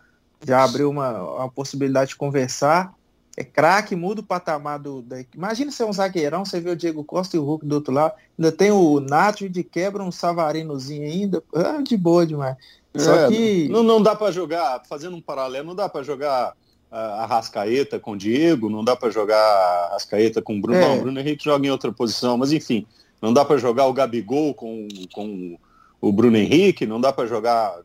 Já 0.47 0.63
abriu 0.63 0.91
uma, 0.91 1.37
uma 1.37 1.51
possibilidade 1.51 2.11
de 2.11 2.17
conversar. 2.17 2.95
É 3.39 3.45
craque, 3.45 3.95
muda 3.95 4.21
o 4.21 4.25
patamar 4.25 4.81
do. 4.81 5.01
Da... 5.01 5.19
Imagina 5.33 5.71
ser 5.71 5.85
um 5.85 5.93
zagueirão, 5.93 6.45
você 6.45 6.59
vê 6.59 6.71
o 6.71 6.77
Diego 6.77 7.05
Costa 7.05 7.37
e 7.37 7.39
o 7.39 7.45
Hulk 7.45 7.65
do 7.65 7.77
outro 7.77 7.95
lado. 7.95 8.15
Ainda 8.37 8.51
tem 8.51 8.73
o 8.73 8.99
Nath 8.99 9.43
de 9.43 9.63
quebra, 9.63 10.03
um 10.03 10.11
Savarinozinho 10.11 11.05
ainda. 11.05 11.41
Ah, 11.55 11.81
de 11.81 11.97
boa 11.97 12.27
demais. 12.27 12.57
Só 12.97 13.15
é, 13.15 13.29
que. 13.29 13.69
Não, 13.69 13.85
não 13.85 14.03
dá 14.03 14.17
para 14.17 14.33
jogar, 14.33 14.83
fazendo 14.89 15.17
um 15.17 15.21
paralelo, 15.21 15.69
não 15.69 15.75
dá 15.77 15.89
para 15.89 16.03
jogar 16.03 16.53
a 16.91 17.27
Rascaeta 17.27 18.01
com 18.01 18.13
o 18.13 18.17
Diego, 18.17 18.69
não 18.69 18.83
dá 18.83 18.97
para 18.97 19.09
jogar 19.09 19.39
a 19.39 19.91
Rascaeta 19.93 20.43
com 20.43 20.57
o 20.57 20.61
Bruno. 20.61 20.79
É. 20.79 20.81
Não, 20.81 20.99
o 20.99 21.01
Bruno 21.03 21.21
Henrique 21.21 21.45
joga 21.45 21.65
em 21.65 21.71
outra 21.71 21.93
posição, 21.93 22.37
mas 22.37 22.51
enfim, 22.51 22.85
não 23.23 23.33
dá 23.33 23.45
para 23.45 23.57
jogar 23.57 23.87
o 23.87 23.93
Gabigol 23.93 24.53
com, 24.53 24.89
com 25.13 25.57
o 26.01 26.11
Bruno 26.11 26.37
Henrique, 26.37 26.87
não 26.87 27.01
dá 27.01 27.13
para 27.13 27.29
jogar, 27.29 27.79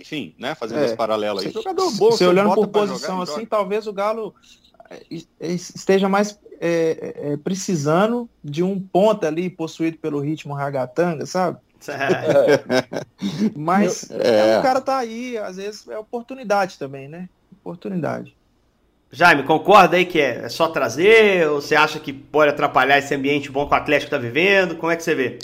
enfim, 0.00 0.34
né, 0.36 0.56
fazendo 0.56 0.80
é, 0.80 0.86
esse 0.86 0.96
paralelo 0.96 1.38
aí. 1.38 1.52
Jogador 1.52 1.92
bom, 1.92 2.10
você 2.10 2.26
olhando 2.26 2.54
por 2.56 2.66
posição 2.66 3.24
jogar, 3.24 3.32
assim, 3.32 3.46
talvez 3.46 3.86
o 3.86 3.92
Galo 3.92 4.34
é, 4.44 4.48
é, 4.48 4.63
esteja 5.40 6.08
mais 6.08 6.38
é, 6.60 7.32
é, 7.32 7.36
precisando 7.36 8.28
de 8.42 8.62
um 8.62 8.80
ponta 8.80 9.26
ali 9.26 9.50
possuído 9.50 9.98
pelo 9.98 10.20
ritmo 10.20 10.54
ragatanga, 10.54 11.26
sabe? 11.26 11.58
Mas 13.54 14.04
o 14.04 14.62
cara 14.62 14.80
tá 14.80 14.96
aí, 14.96 15.36
às 15.36 15.56
vezes 15.56 15.86
é 15.88 15.98
oportunidade 15.98 16.78
também, 16.78 17.08
né? 17.08 17.28
Oportunidade. 17.60 18.34
Jaime, 19.10 19.44
concorda 19.44 19.96
aí 19.96 20.04
que 20.04 20.20
é, 20.20 20.48
só 20.48 20.68
trazer? 20.68 21.48
Ou 21.48 21.60
você 21.60 21.76
acha 21.76 22.00
que 22.00 22.12
pode 22.12 22.50
atrapalhar 22.50 22.98
esse 22.98 23.14
ambiente 23.14 23.50
bom 23.50 23.66
que 23.66 23.74
o 23.74 23.76
Atlético 23.76 24.06
está 24.06 24.18
vivendo? 24.18 24.76
Como 24.76 24.90
é 24.90 24.96
que 24.96 25.02
você 25.02 25.14
vê? 25.14 25.38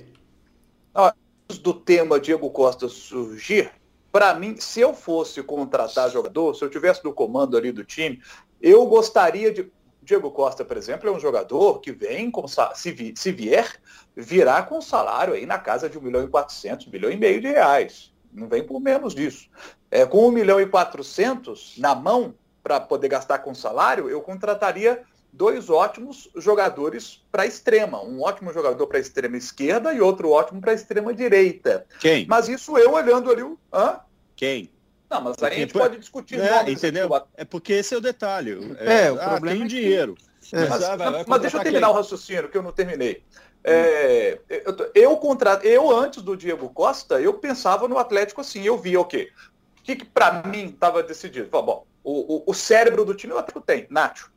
do 1.58 1.74
tema 1.74 2.20
Diego 2.20 2.48
Costa 2.50 2.88
surgir, 2.88 3.70
para 4.12 4.34
mim, 4.34 4.56
se 4.58 4.80
eu 4.80 4.92
fosse 4.92 5.42
contratar 5.42 6.10
jogador, 6.10 6.54
se 6.54 6.64
eu 6.64 6.70
tivesse 6.70 7.04
no 7.04 7.12
comando 7.12 7.56
ali 7.56 7.70
do 7.72 7.84
time, 7.84 8.20
eu 8.60 8.84
gostaria 8.86 9.52
de. 9.52 9.70
Diego 10.02 10.30
Costa, 10.30 10.64
por 10.64 10.76
exemplo, 10.76 11.08
é 11.08 11.12
um 11.12 11.20
jogador 11.20 11.78
que 11.80 11.92
vem, 11.92 12.30
com, 12.30 12.44
se, 12.48 12.90
vi, 12.90 13.12
se 13.14 13.30
vier, 13.30 13.76
virá 14.16 14.60
com 14.62 14.80
salário 14.80 15.34
aí 15.34 15.46
na 15.46 15.58
casa 15.58 15.88
de 15.88 15.98
1 15.98 16.00
milhão 16.00 16.24
e 16.24 16.28
400, 16.28 16.86
1 16.86 16.90
milhão 16.90 17.10
e 17.10 17.16
meio 17.16 17.40
de 17.40 17.46
reais. 17.46 18.12
Não 18.32 18.48
vem 18.48 18.64
por 18.64 18.80
menos 18.80 19.14
disso. 19.14 19.48
É, 19.90 20.04
com 20.06 20.26
1 20.26 20.32
milhão 20.32 20.60
e 20.60 20.66
400 20.66 21.76
na 21.78 21.94
mão, 21.94 22.34
para 22.62 22.80
poder 22.80 23.08
gastar 23.08 23.38
com 23.40 23.54
salário, 23.54 24.08
eu 24.08 24.20
contrataria 24.20 25.02
dois 25.32 25.70
ótimos 25.70 26.28
jogadores 26.36 27.24
para 27.30 27.44
a 27.44 27.46
extrema. 27.46 28.02
Um 28.02 28.22
ótimo 28.22 28.52
jogador 28.52 28.86
para 28.86 28.98
a 28.98 29.00
extrema 29.00 29.36
esquerda 29.36 29.92
e 29.92 30.00
outro 30.00 30.30
ótimo 30.30 30.60
para 30.60 30.72
a 30.72 30.74
extrema 30.74 31.14
direita. 31.14 31.86
Quem? 32.00 32.26
Mas 32.26 32.48
isso 32.48 32.76
eu 32.76 32.92
olhando 32.92 33.30
ali 33.30 33.42
o. 33.42 33.58
Hã? 33.72 34.00
Quem? 34.34 34.70
Não, 35.10 35.20
mas 35.20 35.42
aí 35.42 35.52
a 35.52 35.56
gente 35.56 35.72
pode 35.72 35.98
discutir. 35.98 36.38
É, 36.38 36.70
entendeu? 36.70 37.10
É 37.36 37.44
porque 37.44 37.72
esse 37.72 37.92
é 37.92 37.98
o 37.98 38.00
detalhe. 38.00 38.76
É, 38.78 39.06
é 39.06 39.12
o 39.12 39.20
ah, 39.20 39.30
problema 39.30 39.56
tem 39.56 39.64
é 39.64 39.68
dinheiro. 39.68 40.14
É. 40.52 40.68
Mas, 40.68 40.82
ah, 40.84 40.96
vai, 40.96 41.10
vai 41.10 41.24
mas 41.26 41.40
deixa 41.40 41.56
eu 41.56 41.62
terminar 41.62 41.88
quem? 41.88 41.94
o 41.94 41.98
raciocínio, 41.98 42.48
que 42.48 42.56
eu 42.56 42.62
não 42.62 42.72
terminei. 42.72 43.24
É, 43.62 44.38
eu, 44.48 44.90
eu, 44.94 45.16
contra... 45.16 45.60
eu, 45.64 45.90
antes 45.90 46.22
do 46.22 46.36
Diego 46.36 46.70
Costa, 46.70 47.20
eu 47.20 47.34
pensava 47.34 47.88
no 47.88 47.98
Atlético 47.98 48.40
assim, 48.40 48.62
eu 48.62 48.78
via 48.78 49.00
o 49.00 49.04
quê? 49.04 49.32
O 49.78 49.82
que, 49.82 49.96
que 49.96 50.04
para 50.04 50.42
mim 50.44 50.66
estava 50.66 51.02
decidido? 51.02 51.48
Bom, 51.50 51.84
o, 52.02 52.36
o, 52.36 52.42
o, 52.46 52.54
cérebro 52.54 53.04
do 53.04 53.14
time 53.14 53.32
o 53.32 53.38
Atlético 53.38 53.60
tem, 53.60 53.86
Nacho. 53.90 54.30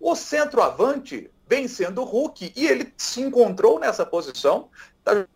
O 0.00 0.14
centroavante 0.14 1.30
vem 1.46 1.68
sendo 1.68 2.02
o 2.02 2.04
Hulk 2.04 2.52
e 2.56 2.66
ele 2.66 2.92
se 2.96 3.20
encontrou 3.20 3.78
nessa 3.78 4.06
posição, 4.06 4.70
tá 5.02 5.26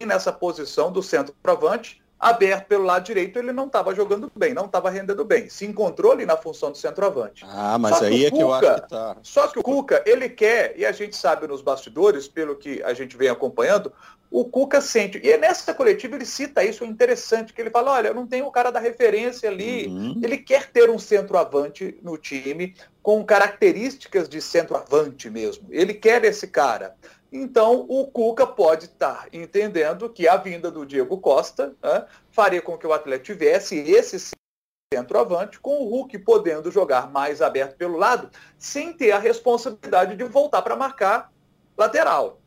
nessa 0.00 0.32
posição 0.32 0.90
do 0.90 1.02
centroavante, 1.02 2.02
aberto 2.18 2.66
pelo 2.66 2.84
lado 2.84 3.04
direito, 3.04 3.38
ele 3.38 3.52
não 3.52 3.66
estava 3.66 3.94
jogando 3.94 4.30
bem, 4.34 4.54
não 4.54 4.66
estava 4.66 4.88
rendendo 4.90 5.24
bem. 5.24 5.48
Se 5.48 5.66
encontrou 5.66 6.12
ali 6.12 6.24
na 6.24 6.36
função 6.36 6.70
do 6.70 6.78
centroavante. 6.78 7.44
Ah, 7.46 7.78
mas 7.78 8.02
aí 8.02 8.24
é 8.24 8.30
Cuca, 8.30 8.36
que 8.36 8.42
eu 8.42 8.54
acho 8.54 8.82
que 8.82 8.88
tá. 8.88 9.16
Só 9.22 9.48
que 9.48 9.58
o 9.58 9.62
Cuca, 9.62 10.02
ele 10.06 10.28
quer, 10.28 10.74
e 10.76 10.86
a 10.86 10.92
gente 10.92 11.16
sabe 11.16 11.46
nos 11.46 11.60
bastidores, 11.60 12.26
pelo 12.26 12.56
que 12.56 12.82
a 12.82 12.94
gente 12.94 13.16
vem 13.16 13.28
acompanhando, 13.28 13.92
o 14.30 14.44
Cuca 14.44 14.80
sente. 14.80 15.20
E 15.22 15.36
nessa 15.36 15.72
coletiva 15.74 16.16
ele 16.16 16.24
cita 16.24 16.64
isso, 16.64 16.84
é 16.84 16.86
interessante, 16.86 17.52
que 17.52 17.60
ele 17.60 17.70
fala, 17.70 17.92
olha, 17.92 18.14
não 18.14 18.26
tenho 18.26 18.46
o 18.46 18.50
cara 18.50 18.70
da 18.70 18.80
referência 18.80 19.48
ali. 19.48 19.86
Uhum. 19.86 20.20
Ele 20.22 20.38
quer 20.38 20.70
ter 20.70 20.90
um 20.90 20.98
centroavante 20.98 21.98
no 22.02 22.16
time 22.16 22.74
com 23.02 23.24
características 23.24 24.28
de 24.28 24.40
centroavante 24.40 25.30
mesmo. 25.30 25.68
Ele 25.70 25.94
quer 25.94 26.24
esse 26.24 26.48
cara. 26.48 26.96
Então, 27.32 27.84
o 27.88 28.06
Cuca 28.06 28.46
pode 28.46 28.86
estar 28.86 29.28
entendendo 29.32 30.08
que 30.08 30.28
a 30.28 30.36
vinda 30.36 30.70
do 30.70 30.86
Diego 30.86 31.18
Costa 31.18 31.74
né, 31.82 32.06
faria 32.30 32.62
com 32.62 32.78
que 32.78 32.86
o 32.86 32.92
Atlético 32.92 33.26
tivesse 33.26 33.76
esse 33.78 34.30
centroavante, 34.92 35.58
com 35.58 35.82
o 35.82 35.88
Hulk 35.88 36.18
podendo 36.20 36.70
jogar 36.70 37.10
mais 37.10 37.42
aberto 37.42 37.76
pelo 37.76 37.96
lado, 37.96 38.30
sem 38.56 38.92
ter 38.92 39.10
a 39.10 39.18
responsabilidade 39.18 40.16
de 40.16 40.24
voltar 40.24 40.62
para 40.62 40.76
marcar 40.76 41.32
lateral. 41.76 42.40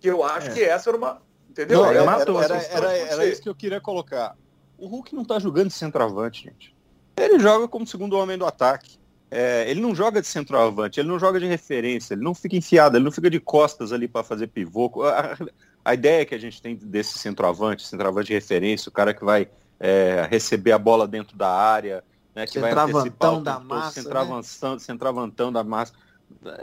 Que 0.00 0.08
eu 0.08 0.24
acho 0.24 0.50
é. 0.50 0.54
que 0.54 0.62
essa 0.62 0.90
era 0.90 0.96
uma. 0.96 1.22
Entendeu? 1.48 1.78
Não, 1.78 1.86
era, 1.86 2.00
era, 2.00 2.62
era, 2.66 2.92
era, 2.96 3.26
isso 3.26 3.40
que 3.40 3.48
eu 3.48 3.54
queria 3.54 3.80
colocar. 3.80 4.36
O 4.76 4.88
Hulk 4.88 5.14
não 5.14 5.22
está 5.22 5.38
jogando 5.38 5.68
de 5.68 5.74
centroavante, 5.74 6.42
gente. 6.42 6.74
Ele 7.16 7.38
joga 7.38 7.68
como 7.68 7.86
segundo 7.86 8.18
homem 8.18 8.36
do 8.36 8.44
ataque. 8.44 8.98
É, 9.36 9.68
ele 9.68 9.80
não 9.80 9.94
joga 9.94 10.20
de 10.20 10.26
centroavante, 10.28 11.00
ele 11.00 11.08
não 11.08 11.18
joga 11.18 11.40
de 11.40 11.46
referência, 11.46 12.14
ele 12.14 12.22
não 12.22 12.34
fica 12.34 12.56
enfiado, 12.56 12.96
ele 12.96 13.04
não 13.04 13.10
fica 13.10 13.28
de 13.28 13.40
costas 13.40 13.92
ali 13.92 14.06
para 14.06 14.22
fazer 14.22 14.46
pivô. 14.46 14.90
A, 15.02 15.36
A 15.84 15.92
ideia 15.92 16.24
que 16.24 16.34
a 16.34 16.38
gente 16.38 16.62
tem 16.62 16.74
desse 16.74 17.18
centroavante, 17.18 17.86
centroavante 17.86 18.28
de 18.28 18.32
referência, 18.32 18.88
o 18.88 18.92
cara 18.92 19.12
que 19.12 19.22
vai 19.22 19.46
é, 19.78 20.26
receber 20.30 20.72
a 20.72 20.78
bola 20.78 21.06
dentro 21.06 21.36
da 21.36 21.50
área, 21.50 22.02
né, 22.34 22.46
que 22.46 22.58
vai 22.58 22.72
antecipar 22.72 23.34
o 23.34 23.42
da 23.42 23.60
massa, 23.60 24.00
centroavantão, 24.00 24.72
né? 24.72 24.78
centroavantão 24.78 25.52
da 25.52 25.62
massa. 25.62 25.92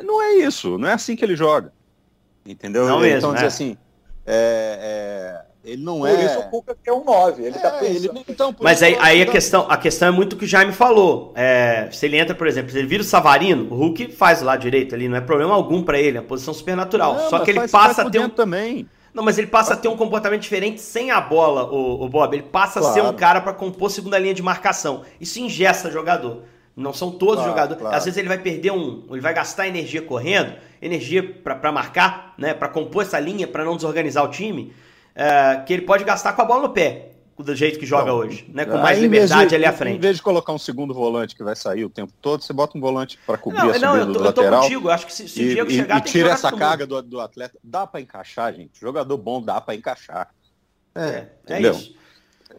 Não 0.04 0.20
é 0.20 0.34
isso, 0.38 0.78
não 0.80 0.88
é 0.88 0.94
assim 0.94 1.16
que 1.16 1.24
ele 1.24 1.36
joga. 1.36 1.72
Entendeu? 2.44 2.88
Não 2.88 3.06
ele, 3.06 3.14
mesmo, 3.14 3.30
então, 3.30 3.44
é. 3.44 3.46
assim, 3.46 3.78
é, 4.26 5.44
é, 5.46 5.51
ele 5.64 5.84
não 5.84 6.00
Por 6.00 6.10
é. 6.10 6.26
isso 6.26 6.40
o 6.40 6.44
Cuca 6.50 6.76
é 6.86 6.92
um 6.94 7.04
9. 7.04 7.44
Ele 7.44 7.56
é, 7.56 7.60
tá 7.60 7.80
ele, 7.84 8.10
então, 8.28 8.56
Mas 8.60 8.82
aí, 8.82 8.98
aí 9.00 9.22
a, 9.22 9.26
questão, 9.26 9.66
a 9.70 9.78
questão 9.78 10.08
é 10.08 10.12
muito 10.12 10.34
o 10.34 10.38
que 10.38 10.46
o 10.46 10.48
Jaime 10.48 10.74
falou. 10.74 11.32
É, 11.36 11.88
se 11.92 12.06
ele 12.06 12.18
entra, 12.18 12.34
por 12.36 12.48
exemplo, 12.48 12.72
se 12.72 12.78
ele 12.78 12.88
vira 12.88 13.02
o 13.02 13.06
Savarino, 13.06 13.68
o 13.72 13.76
Hulk 13.76 14.12
faz 14.14 14.42
o 14.42 14.46
lado 14.46 14.62
direito 14.62 14.96
ali, 14.96 15.08
não 15.08 15.18
é 15.18 15.22
problema 15.22 15.54
algum 15.54 15.84
pra 15.84 16.00
ele, 16.00 16.18
é 16.18 16.22
uma 16.22 16.28
posição 16.28 16.54
supernatural. 16.54 17.14
Não, 17.16 17.30
Só 17.30 17.40
que 17.40 17.52
ele 17.52 17.68
passa 17.68 18.02
a 18.04 18.10
ter 18.10 18.20
um. 18.20 18.30
também. 18.30 18.88
Não, 19.14 19.24
mas 19.24 19.38
ele 19.38 19.48
passa 19.48 19.74
a 19.74 19.78
ter 19.78 19.90
um 19.90 19.98
comportamento 19.98 20.42
diferente 20.42 20.80
sem 20.80 21.12
a 21.12 21.20
bola, 21.20 21.64
o, 21.72 22.08
Bob. 22.08 22.34
Ele 22.34 22.44
passa 22.44 22.80
a 22.80 22.84
ser 22.84 23.02
Claro. 23.02 23.14
um 23.16 23.18
cara 23.18 23.42
pra 23.42 23.52
compor 23.54 23.92
segunda 23.92 24.18
linha 24.18 24.34
de 24.34 24.42
marcação. 24.42 25.04
Isso 25.20 25.38
ingesta 25.40 25.92
jogador. 25.92 26.44
Não 26.74 26.94
são 26.94 27.12
todos 27.12 27.36
Claro, 27.36 27.50
jogadores. 27.50 27.82
claro. 27.82 27.98
Às 27.98 28.06
vezes 28.06 28.18
ele 28.18 28.30
vai 28.30 28.38
perder 28.38 28.72
um. 28.72 29.04
Ele 29.12 29.20
vai 29.20 29.34
gastar 29.34 29.68
energia 29.68 30.02
correndo, 30.02 30.54
energia 30.82 31.22
pra 31.44 31.54
pra 31.56 31.72
marcar, 31.74 32.34
né? 32.38 32.54
Pra 32.54 32.70
compor 32.70 33.02
essa 33.04 33.20
linha, 33.20 33.46
pra 33.46 33.66
não 33.66 33.76
desorganizar 33.76 34.24
o 34.24 34.30
time. 34.30 34.74
É, 35.22 35.64
que 35.66 35.74
ele 35.74 35.84
pode 35.84 36.04
gastar 36.04 36.34
com 36.34 36.42
a 36.42 36.46
bola 36.46 36.64
no 36.68 36.74
pé, 36.74 37.10
do 37.38 37.56
jeito 37.56 37.80
que 37.80 37.86
joga 37.88 38.12
Não, 38.12 38.18
hoje, 38.18 38.46
né? 38.54 38.66
Com 38.66 38.78
mais 38.78 38.98
em 39.00 39.02
vez 39.10 39.24
liberdade 39.24 39.50
de- 39.50 39.56
ali 39.56 39.66
à 39.66 39.70
Em 39.72 39.76
frente. 39.76 40.00
vez 40.00 40.18
de 40.18 40.22
colocar 40.22 40.54
um 40.54 40.60
segundo 40.60 40.94
volante 40.94 41.36
que 41.36 41.44
vai 41.44 41.56
sair 41.56 41.84
o 41.84 41.90
tempo 41.90 42.14
todo, 42.22 42.44
você 42.44 42.54
bota 42.54 42.78
um 42.78 42.82
volante 42.82 43.18
para 43.26 43.36
cobrir 43.38 43.58
Não, 43.60 43.70
a 43.72 43.80
não, 43.80 43.80
subida 43.80 43.98
eu 43.98 44.06
tô, 44.06 44.12
do 44.20 44.26
eu 44.26 44.34
tô 44.34 44.42
lateral. 44.42 44.62
contigo. 44.62 44.90
Acho 44.90 45.06
que 45.08 45.14
se, 45.14 45.28
se 45.28 45.42
o 45.42 45.50
Diego 45.50 45.72
e- 45.72 45.76
chegar, 45.76 45.98
e 45.98 46.02
que 46.02 46.12
tira 46.12 46.30
essa 46.30 46.52
carga 46.52 46.86
do, 46.86 47.02
do 47.02 47.20
atleta. 47.20 47.58
Dá 47.64 47.88
para 47.88 48.00
encaixar, 48.00 48.54
gente. 48.54 48.80
Jogador 48.80 49.18
bom 49.18 49.42
dá 49.42 49.60
para 49.60 49.74
encaixar. 49.74 50.30
É, 50.94 51.28
É, 51.48 51.54
é 51.54 51.62
isso. 51.62 51.96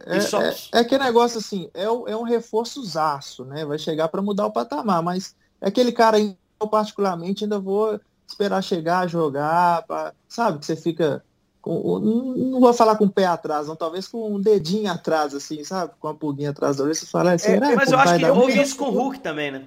é, 0.05 0.19
só- 0.19 0.41
é, 0.41 0.53
é 0.73 0.79
aquele 0.79 1.03
negócio 1.05 1.37
assim, 1.37 1.69
é, 1.73 1.83
é 1.83 2.15
um 2.17 2.23
reforço 2.23 2.83
zaço, 2.83 3.45
né? 3.45 3.63
Vai 3.65 3.77
chegar 3.77 4.09
para 4.09 4.21
mudar 4.21 4.47
o 4.47 4.51
patamar, 4.51 5.01
mas 5.01 5.33
é 5.61 5.67
aquele 5.69 5.93
cara 5.93 6.17
aí, 6.17 6.35
eu 6.61 6.67
particularmente 6.67 7.45
ainda 7.45 7.57
vou 7.59 7.99
esperar 8.27 8.61
chegar, 8.61 9.07
jogar, 9.07 9.83
pra- 9.83 10.13
sabe? 10.27 10.59
Que 10.59 10.65
você 10.65 10.75
fica. 10.75 11.23
Com, 11.63 11.97
não 12.35 12.59
vou 12.59 12.73
falar 12.73 12.97
com 12.97 13.05
o 13.05 13.09
pé 13.09 13.25
atrás, 13.25 13.67
não, 13.67 13.75
talvez 13.75 14.05
com 14.05 14.35
um 14.35 14.37
dedinho 14.37 14.91
atrás, 14.91 15.33
assim, 15.33 15.63
sabe? 15.63 15.93
Com 15.97 16.09
uma 16.09 16.13
pulguinha 16.13 16.49
atrás 16.49 16.75
da 16.75 16.83
orelha, 16.83 16.93
você 16.93 17.05
fala, 17.05 17.31
é, 17.33 17.37
será 17.37 17.73
Mas 17.73 17.87
que 17.87 17.95
eu 17.95 17.99
acho 17.99 18.17
que 18.17 18.25
houve 18.25 18.61
isso 18.61 18.75
com 18.75 18.85
o 18.87 18.91
Hulk 18.91 19.21
também, 19.21 19.49
né? 19.49 19.63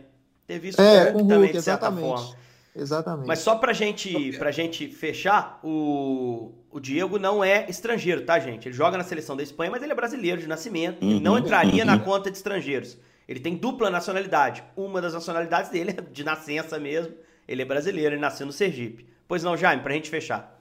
Teve 0.47 0.69
isso 0.69 0.79
É, 0.81 1.07
com 1.07 1.21
o 1.21 1.23
Hulk 1.23 1.29
também, 1.29 1.53
de 1.53 1.63
certa 1.63 1.87
exatamente. 1.87 2.07
forma. 2.07 2.37
Exatamente. 2.77 3.27
Mas 3.27 3.39
só 3.39 3.55
pra 3.57 3.73
gente, 3.73 4.37
pra 4.37 4.51
gente 4.51 4.89
fechar, 4.89 5.59
o, 5.65 6.53
o 6.71 6.79
Diego 6.79 7.19
não 7.19 7.43
é 7.43 7.65
estrangeiro, 7.71 8.27
tá, 8.27 8.39
gente? 8.39 8.69
Ele 8.69 8.75
joga 8.77 8.99
na 8.99 9.05
seleção 9.05 9.35
da 9.35 9.43
Espanha, 9.43 9.71
mas 9.71 9.83
ele 9.83 9.93
é 9.93 9.95
brasileiro 9.95 10.39
de 10.39 10.47
nascimento. 10.47 11.03
ele 11.03 11.15
Uhum, 11.15 11.21
não 11.21 11.39
entraria 11.39 11.83
uhum. 11.83 11.91
na 11.91 11.99
conta 11.99 12.31
de 12.31 12.37
estrangeiros. 12.37 12.99
Ele 13.27 13.41
tem 13.41 13.57
dupla 13.57 13.89
nacionalidade. 13.89 14.63
Uma 14.77 15.01
das 15.01 15.15
nacionalidades 15.15 15.71
dele 15.71 15.95
é 15.97 16.03
de 16.03 16.23
nascença 16.23 16.79
mesmo. 16.79 17.15
Ele 17.49 17.63
é 17.63 17.65
brasileiro, 17.65 18.15
ele 18.15 18.21
nasceu 18.21 18.45
no 18.47 18.53
Sergipe. 18.53 19.07
Pois 19.27 19.43
não, 19.43 19.57
Jaime, 19.57 19.83
pra 19.83 19.95
gente 19.95 20.11
fechar. 20.11 20.56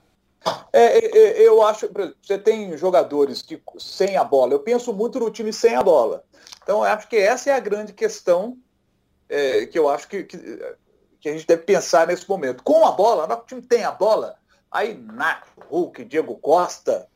É, 0.71 0.97
é, 0.97 1.17
é, 1.17 1.47
eu 1.47 1.61
acho, 1.63 1.89
você 2.21 2.37
tem 2.37 2.77
jogadores 2.77 3.41
que 3.41 3.61
sem 3.79 4.17
a 4.17 4.23
bola. 4.23 4.53
Eu 4.53 4.59
penso 4.59 4.93
muito 4.93 5.19
no 5.19 5.31
time 5.31 5.51
sem 5.51 5.75
a 5.75 5.81
bola. 5.81 6.23
Então, 6.61 6.79
eu 6.79 6.83
acho 6.83 7.07
que 7.07 7.15
essa 7.15 7.49
é 7.49 7.53
a 7.53 7.59
grande 7.59 7.93
questão 7.93 8.57
é, 9.29 9.65
que 9.65 9.79
eu 9.79 9.89
acho 9.89 10.07
que, 10.07 10.23
que, 10.23 10.37
que 11.19 11.29
a 11.29 11.31
gente 11.31 11.47
deve 11.47 11.63
pensar 11.63 12.07
nesse 12.07 12.27
momento. 12.29 12.63
Com 12.63 12.85
a 12.85 12.91
bola, 12.91 13.25
o 13.33 13.45
time 13.45 13.61
tem 13.61 13.83
a 13.83 13.91
bola, 13.91 14.35
aí 14.69 14.93
Nath, 14.93 15.47
Hulk, 15.69 16.05
Diego 16.05 16.35
Costa, 16.35 17.07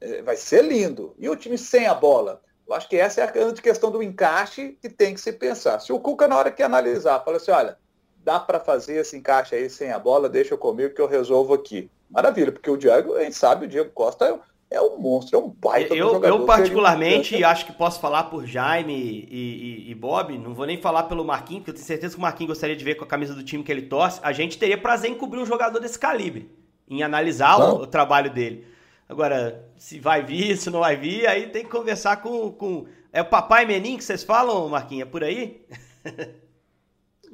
é, 0.00 0.22
vai 0.22 0.36
ser 0.36 0.64
lindo. 0.64 1.14
E 1.18 1.28
o 1.28 1.36
time 1.36 1.58
sem 1.58 1.86
a 1.86 1.94
bola? 1.94 2.40
Eu 2.66 2.74
acho 2.74 2.88
que 2.88 2.96
essa 2.96 3.20
é 3.20 3.24
a 3.24 3.30
grande 3.30 3.60
questão 3.60 3.90
do 3.90 4.02
encaixe 4.02 4.78
que 4.80 4.88
tem 4.88 5.14
que 5.14 5.20
se 5.20 5.32
pensar. 5.32 5.80
Se 5.80 5.92
o 5.92 5.98
Cuca, 5.98 6.28
na 6.28 6.36
hora 6.36 6.52
que 6.52 6.62
analisar, 6.62 7.24
fala 7.24 7.38
assim, 7.38 7.50
olha, 7.50 7.76
dá 8.18 8.38
para 8.38 8.60
fazer 8.60 8.96
esse 8.98 9.16
encaixe 9.16 9.56
aí 9.56 9.68
sem 9.68 9.90
a 9.90 9.98
bola, 9.98 10.28
deixa 10.28 10.56
comigo 10.56 10.94
que 10.94 11.00
eu 11.00 11.08
resolvo 11.08 11.54
aqui. 11.54 11.90
Maravilha, 12.10 12.50
porque 12.52 12.70
o 12.70 12.76
Diego, 12.76 13.14
a 13.14 13.22
gente 13.22 13.36
sabe, 13.36 13.66
o 13.66 13.68
Diego 13.68 13.90
Costa 13.90 14.24
é, 14.26 14.32
um- 14.32 14.40
é 14.70 14.80
um 14.80 14.98
monstro, 14.98 15.36
é 15.38 15.42
um 15.42 15.48
baita 15.48 15.94
Eu, 15.94 16.10
jogador. 16.10 16.40
eu 16.40 16.44
particularmente, 16.46 17.36
um- 17.42 17.46
acho 17.46 17.66
que 17.66 17.72
posso 17.72 18.00
falar 18.00 18.24
por 18.24 18.44
Jaime 18.46 18.92
e, 18.94 19.86
e- 19.86 19.90
e 19.90 19.94
Bob, 19.94 20.36
não 20.38 20.52
vou 20.54 20.66
nem 20.66 20.76
falar 20.80 21.04
pelo 21.04 21.24
Marquinhos, 21.24 21.60
porque 21.60 21.70
eu 21.70 21.74
tenho 21.74 21.86
certeza 21.86 22.14
que 22.14 22.18
o 22.18 22.22
Marquinhos 22.22 22.48
gostaria 22.50 22.74
de 22.76 22.84
ver 22.84 22.96
com 22.96 23.04
a 23.04 23.06
camisa 23.06 23.34
do 23.34 23.42
time 23.44 23.62
que 23.62 23.70
ele 23.70 23.82
torce. 23.82 24.18
A 24.22 24.32
gente 24.32 24.58
teria 24.58 24.76
prazer 24.78 25.10
em 25.10 25.14
cobrir 25.14 25.40
um 25.40 25.46
jogador 25.46 25.78
desse 25.80 25.98
calibre, 25.98 26.50
em 26.88 27.02
analisar 27.02 27.56
o, 27.58 27.82
o 27.82 27.86
trabalho 27.86 28.30
dele. 28.32 28.66
Agora, 29.08 29.64
se 29.76 29.98
vai 29.98 30.22
vir, 30.24 30.56
se 30.56 30.70
não 30.70 30.80
vai 30.80 30.96
vir, 30.96 31.26
aí 31.26 31.48
tem 31.48 31.64
que 31.64 31.70
conversar 31.70 32.16
com. 32.18 32.50
com... 32.52 32.86
É 33.12 33.20
o 33.22 33.24
papai 33.24 33.66
Menin 33.66 33.96
que 33.96 34.04
vocês 34.04 34.22
falam, 34.22 34.68
Marquinhos? 34.68 35.08
É 35.08 35.10
por 35.10 35.24
aí? 35.24 35.60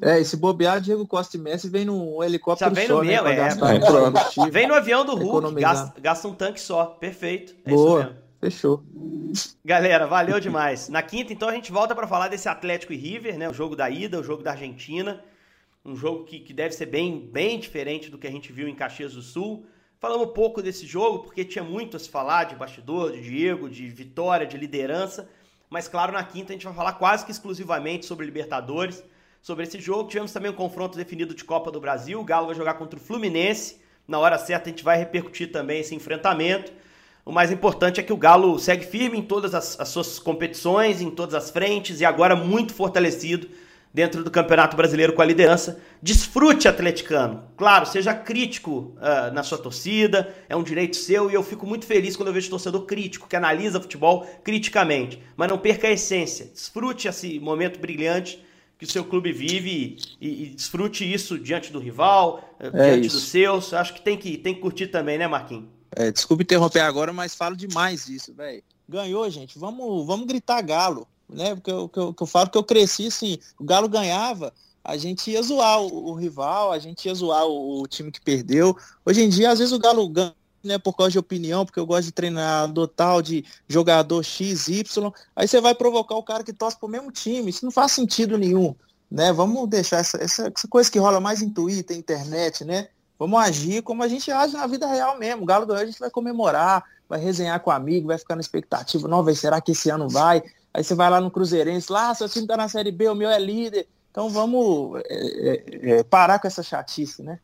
É, 0.00 0.20
esse 0.20 0.36
bobear, 0.36 0.80
Diego 0.80 1.06
Costa 1.06 1.36
e 1.36 1.40
Messi 1.40 1.70
vem 1.70 1.84
num 1.84 2.22
helicóptero 2.22 2.70
Já 2.70 2.74
vem 2.74 2.86
só, 2.86 2.96
no 2.96 3.04
né, 3.04 3.14
meu, 3.14 3.22
pra 3.22 3.32
é. 3.32 4.46
É. 4.46 4.50
Vem 4.50 4.66
no 4.66 4.74
avião 4.74 5.04
do 5.04 5.14
Hulk, 5.14 5.54
gasta, 5.54 6.00
gasta 6.00 6.28
um 6.28 6.34
tanque 6.34 6.60
só. 6.60 6.86
Perfeito. 6.86 7.54
É 7.64 7.72
isso 7.72 7.82
Boa, 7.82 8.04
mesmo. 8.04 8.16
fechou. 8.38 8.84
Galera, 9.64 10.06
valeu 10.06 10.38
demais. 10.38 10.88
Na 10.88 11.02
quinta, 11.02 11.32
então, 11.32 11.48
a 11.48 11.54
gente 11.54 11.72
volta 11.72 11.94
para 11.94 12.06
falar 12.06 12.28
desse 12.28 12.48
Atlético 12.48 12.92
e 12.92 12.96
River, 12.96 13.38
né? 13.38 13.48
O 13.48 13.54
jogo 13.54 13.74
da 13.74 13.88
ida, 13.88 14.20
o 14.20 14.22
jogo 14.22 14.42
da 14.42 14.50
Argentina. 14.50 15.22
Um 15.84 15.96
jogo 15.96 16.24
que, 16.24 16.40
que 16.40 16.52
deve 16.52 16.74
ser 16.74 16.86
bem, 16.86 17.18
bem 17.32 17.58
diferente 17.58 18.10
do 18.10 18.18
que 18.18 18.26
a 18.26 18.30
gente 18.30 18.52
viu 18.52 18.68
em 18.68 18.74
Caxias 18.74 19.14
do 19.14 19.22
Sul. 19.22 19.66
Falamos 19.98 20.28
um 20.28 20.32
pouco 20.32 20.60
desse 20.60 20.86
jogo, 20.86 21.20
porque 21.20 21.44
tinha 21.44 21.64
muito 21.64 21.96
a 21.96 22.00
se 22.00 22.10
falar 22.10 22.44
de 22.44 22.54
bastidor, 22.54 23.12
de 23.12 23.22
Diego, 23.22 23.68
de 23.70 23.88
vitória, 23.88 24.46
de 24.46 24.58
liderança. 24.58 25.28
Mas, 25.70 25.88
claro, 25.88 26.12
na 26.12 26.22
quinta 26.22 26.52
a 26.52 26.54
gente 26.54 26.66
vai 26.66 26.74
falar 26.74 26.92
quase 26.94 27.24
que 27.24 27.30
exclusivamente 27.30 28.04
sobre 28.04 28.26
Libertadores, 28.26 29.02
sobre 29.46 29.62
esse 29.62 29.80
jogo. 29.80 30.08
Tivemos 30.08 30.32
também 30.32 30.50
um 30.50 30.54
confronto 30.54 30.98
definido 30.98 31.32
de 31.32 31.44
Copa 31.44 31.70
do 31.70 31.80
Brasil. 31.80 32.20
O 32.20 32.24
Galo 32.24 32.46
vai 32.46 32.56
jogar 32.56 32.74
contra 32.74 32.98
o 32.98 33.00
Fluminense. 33.02 33.76
Na 34.08 34.18
hora 34.18 34.36
certa 34.38 34.68
a 34.68 34.72
gente 34.72 34.82
vai 34.82 34.98
repercutir 34.98 35.52
também 35.52 35.78
esse 35.78 35.94
enfrentamento. 35.94 36.72
O 37.24 37.30
mais 37.30 37.52
importante 37.52 38.00
é 38.00 38.02
que 38.02 38.12
o 38.12 38.16
Galo 38.16 38.58
segue 38.58 38.84
firme 38.84 39.18
em 39.18 39.22
todas 39.22 39.54
as, 39.54 39.78
as 39.78 39.88
suas 39.88 40.18
competições, 40.18 41.00
em 41.00 41.10
todas 41.10 41.32
as 41.32 41.48
frentes 41.48 42.00
e 42.00 42.04
agora 42.04 42.34
muito 42.34 42.74
fortalecido 42.74 43.48
dentro 43.94 44.24
do 44.24 44.32
Campeonato 44.32 44.76
Brasileiro 44.76 45.12
com 45.12 45.22
a 45.22 45.24
liderança. 45.24 45.80
Desfrute, 46.02 46.66
atleticano. 46.66 47.44
Claro, 47.56 47.86
seja 47.86 48.12
crítico 48.12 48.96
ah, 49.00 49.30
na 49.30 49.44
sua 49.44 49.58
torcida, 49.58 50.34
é 50.48 50.56
um 50.56 50.62
direito 50.64 50.96
seu 50.96 51.30
e 51.30 51.34
eu 51.34 51.42
fico 51.44 51.64
muito 51.64 51.86
feliz 51.86 52.16
quando 52.16 52.30
eu 52.30 52.34
vejo 52.34 52.50
torcedor 52.50 52.82
crítico, 52.82 53.28
que 53.28 53.36
analisa 53.36 53.80
futebol 53.80 54.26
criticamente. 54.42 55.22
Mas 55.36 55.48
não 55.48 55.56
perca 55.56 55.86
a 55.86 55.92
essência. 55.92 56.46
Desfrute 56.46 57.06
esse 57.06 57.38
momento 57.38 57.78
brilhante 57.78 58.44
que 58.78 58.84
o 58.84 58.90
seu 58.90 59.04
clube 59.04 59.32
vive 59.32 59.96
e, 60.20 60.44
e 60.44 60.46
desfrute 60.50 61.10
isso 61.10 61.38
diante 61.38 61.72
do 61.72 61.78
rival, 61.78 62.56
eh, 62.60 62.66
É 62.72 62.90
diante 62.90 63.06
isso. 63.06 63.16
dos 63.16 63.28
seus. 63.28 63.72
Acho 63.72 63.94
que 63.94 64.02
tem 64.02 64.16
que, 64.16 64.36
tem 64.36 64.54
que 64.54 64.60
curtir 64.60 64.88
também, 64.88 65.18
né, 65.18 65.26
Marquinhos? 65.26 65.64
É, 65.92 66.10
desculpa 66.10 66.42
interromper 66.42 66.80
agora, 66.80 67.12
mas 67.12 67.34
falo 67.34 67.56
demais 67.56 68.06
disso, 68.06 68.34
velho. 68.34 68.62
Ganhou, 68.88 69.28
gente. 69.30 69.58
Vamos, 69.58 70.06
vamos 70.06 70.26
gritar 70.26 70.60
galo, 70.62 71.08
né? 71.28 71.54
Porque 71.54 71.70
eu, 71.70 71.88
que 71.88 71.98
eu, 71.98 72.12
que 72.12 72.22
eu 72.22 72.26
falo 72.26 72.50
que 72.50 72.58
eu 72.58 72.64
cresci 72.64 73.06
assim, 73.06 73.38
o 73.58 73.64
galo 73.64 73.88
ganhava, 73.88 74.52
a 74.84 74.96
gente 74.96 75.30
ia 75.30 75.42
zoar 75.42 75.80
o, 75.80 76.10
o 76.10 76.14
rival, 76.14 76.70
a 76.70 76.78
gente 76.78 77.06
ia 77.06 77.14
zoar 77.14 77.44
o, 77.46 77.82
o 77.82 77.86
time 77.88 78.12
que 78.12 78.20
perdeu. 78.20 78.76
Hoje 79.04 79.22
em 79.22 79.28
dia, 79.28 79.50
às 79.50 79.58
vezes 79.58 79.72
o 79.72 79.78
galo 79.78 80.08
ganha, 80.08 80.34
né, 80.66 80.78
por 80.78 80.94
causa 80.96 81.12
de 81.12 81.18
opinião, 81.18 81.64
porque 81.64 81.78
eu 81.78 81.86
gosto 81.86 82.06
de 82.06 82.12
treinador 82.12 82.88
tal, 82.88 83.22
de 83.22 83.44
jogador 83.68 84.22
X, 84.22 84.68
Y. 84.68 85.12
Aí 85.34 85.46
você 85.46 85.60
vai 85.60 85.74
provocar 85.74 86.16
o 86.16 86.22
cara 86.22 86.44
que 86.44 86.52
torce 86.52 86.78
pro 86.78 86.88
mesmo 86.88 87.10
time. 87.10 87.50
Isso 87.50 87.64
não 87.64 87.72
faz 87.72 87.92
sentido 87.92 88.36
nenhum, 88.36 88.74
né? 89.10 89.32
Vamos 89.32 89.68
deixar 89.68 89.98
essa, 89.98 90.22
essa, 90.22 90.52
essa 90.54 90.68
coisa 90.68 90.90
que 90.90 90.98
rola 90.98 91.20
mais 91.20 91.42
em 91.42 91.50
Twitter, 91.50 91.96
internet, 91.96 92.64
né? 92.64 92.88
Vamos 93.18 93.40
agir 93.40 93.82
como 93.82 94.02
a 94.02 94.08
gente 94.08 94.30
age 94.30 94.54
na 94.54 94.66
vida 94.66 94.86
real 94.86 95.18
mesmo. 95.18 95.42
O 95.42 95.46
Galo 95.46 95.66
ganhou, 95.66 95.82
a 95.82 95.86
gente 95.86 95.98
vai 95.98 96.10
comemorar, 96.10 96.84
vai 97.08 97.18
resenhar 97.18 97.58
com 97.60 97.70
o 97.70 97.72
amigo, 97.72 98.08
vai 98.08 98.18
ficar 98.18 98.34
na 98.34 98.40
expectativa. 98.40 99.08
Não, 99.08 99.22
velho, 99.22 99.36
será 99.36 99.60
que 99.60 99.72
esse 99.72 99.88
ano 99.88 100.08
vai? 100.08 100.42
Aí 100.74 100.84
você 100.84 100.94
vai 100.94 101.08
lá 101.08 101.20
no 101.20 101.30
Cruzeirense, 101.30 101.90
lá, 101.90 102.14
seu 102.14 102.28
time 102.28 102.46
tá 102.46 102.56
na 102.56 102.68
Série 102.68 102.92
B, 102.92 103.08
o 103.08 103.14
meu 103.14 103.30
é 103.30 103.38
líder. 103.38 103.88
Então 104.10 104.28
vamos 104.28 105.00
é, 105.06 105.14
é, 105.14 105.90
é, 105.98 106.02
parar 106.02 106.38
com 106.38 106.46
essa 106.46 106.62
chatice, 106.62 107.22
né? 107.22 107.38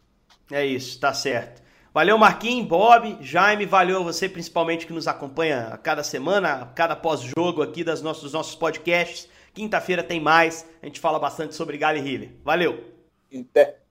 É 0.50 0.64
isso, 0.66 0.98
tá 1.00 1.14
certo. 1.14 1.61
Valeu, 1.94 2.16
Marquinhos, 2.16 2.66
Bob, 2.66 3.18
Jaime, 3.20 3.66
valeu 3.66 4.00
a 4.00 4.02
você 4.02 4.26
principalmente 4.26 4.86
que 4.86 4.94
nos 4.94 5.06
acompanha 5.06 5.68
a 5.72 5.76
cada 5.76 6.02
semana, 6.02 6.62
a 6.62 6.66
cada 6.66 6.96
pós-jogo 6.96 7.60
aqui 7.60 7.84
das 7.84 8.00
nossos, 8.00 8.22
dos 8.22 8.32
nossos 8.32 8.54
podcasts. 8.54 9.28
Quinta-feira 9.52 10.02
tem 10.02 10.18
mais, 10.18 10.66
a 10.82 10.86
gente 10.86 10.98
fala 10.98 11.18
bastante 11.18 11.54
sobre 11.54 11.76
Galo 11.76 11.98
e 11.98 12.00
River. 12.00 12.30
Valeu! 12.42 12.82
Até. 13.30 13.81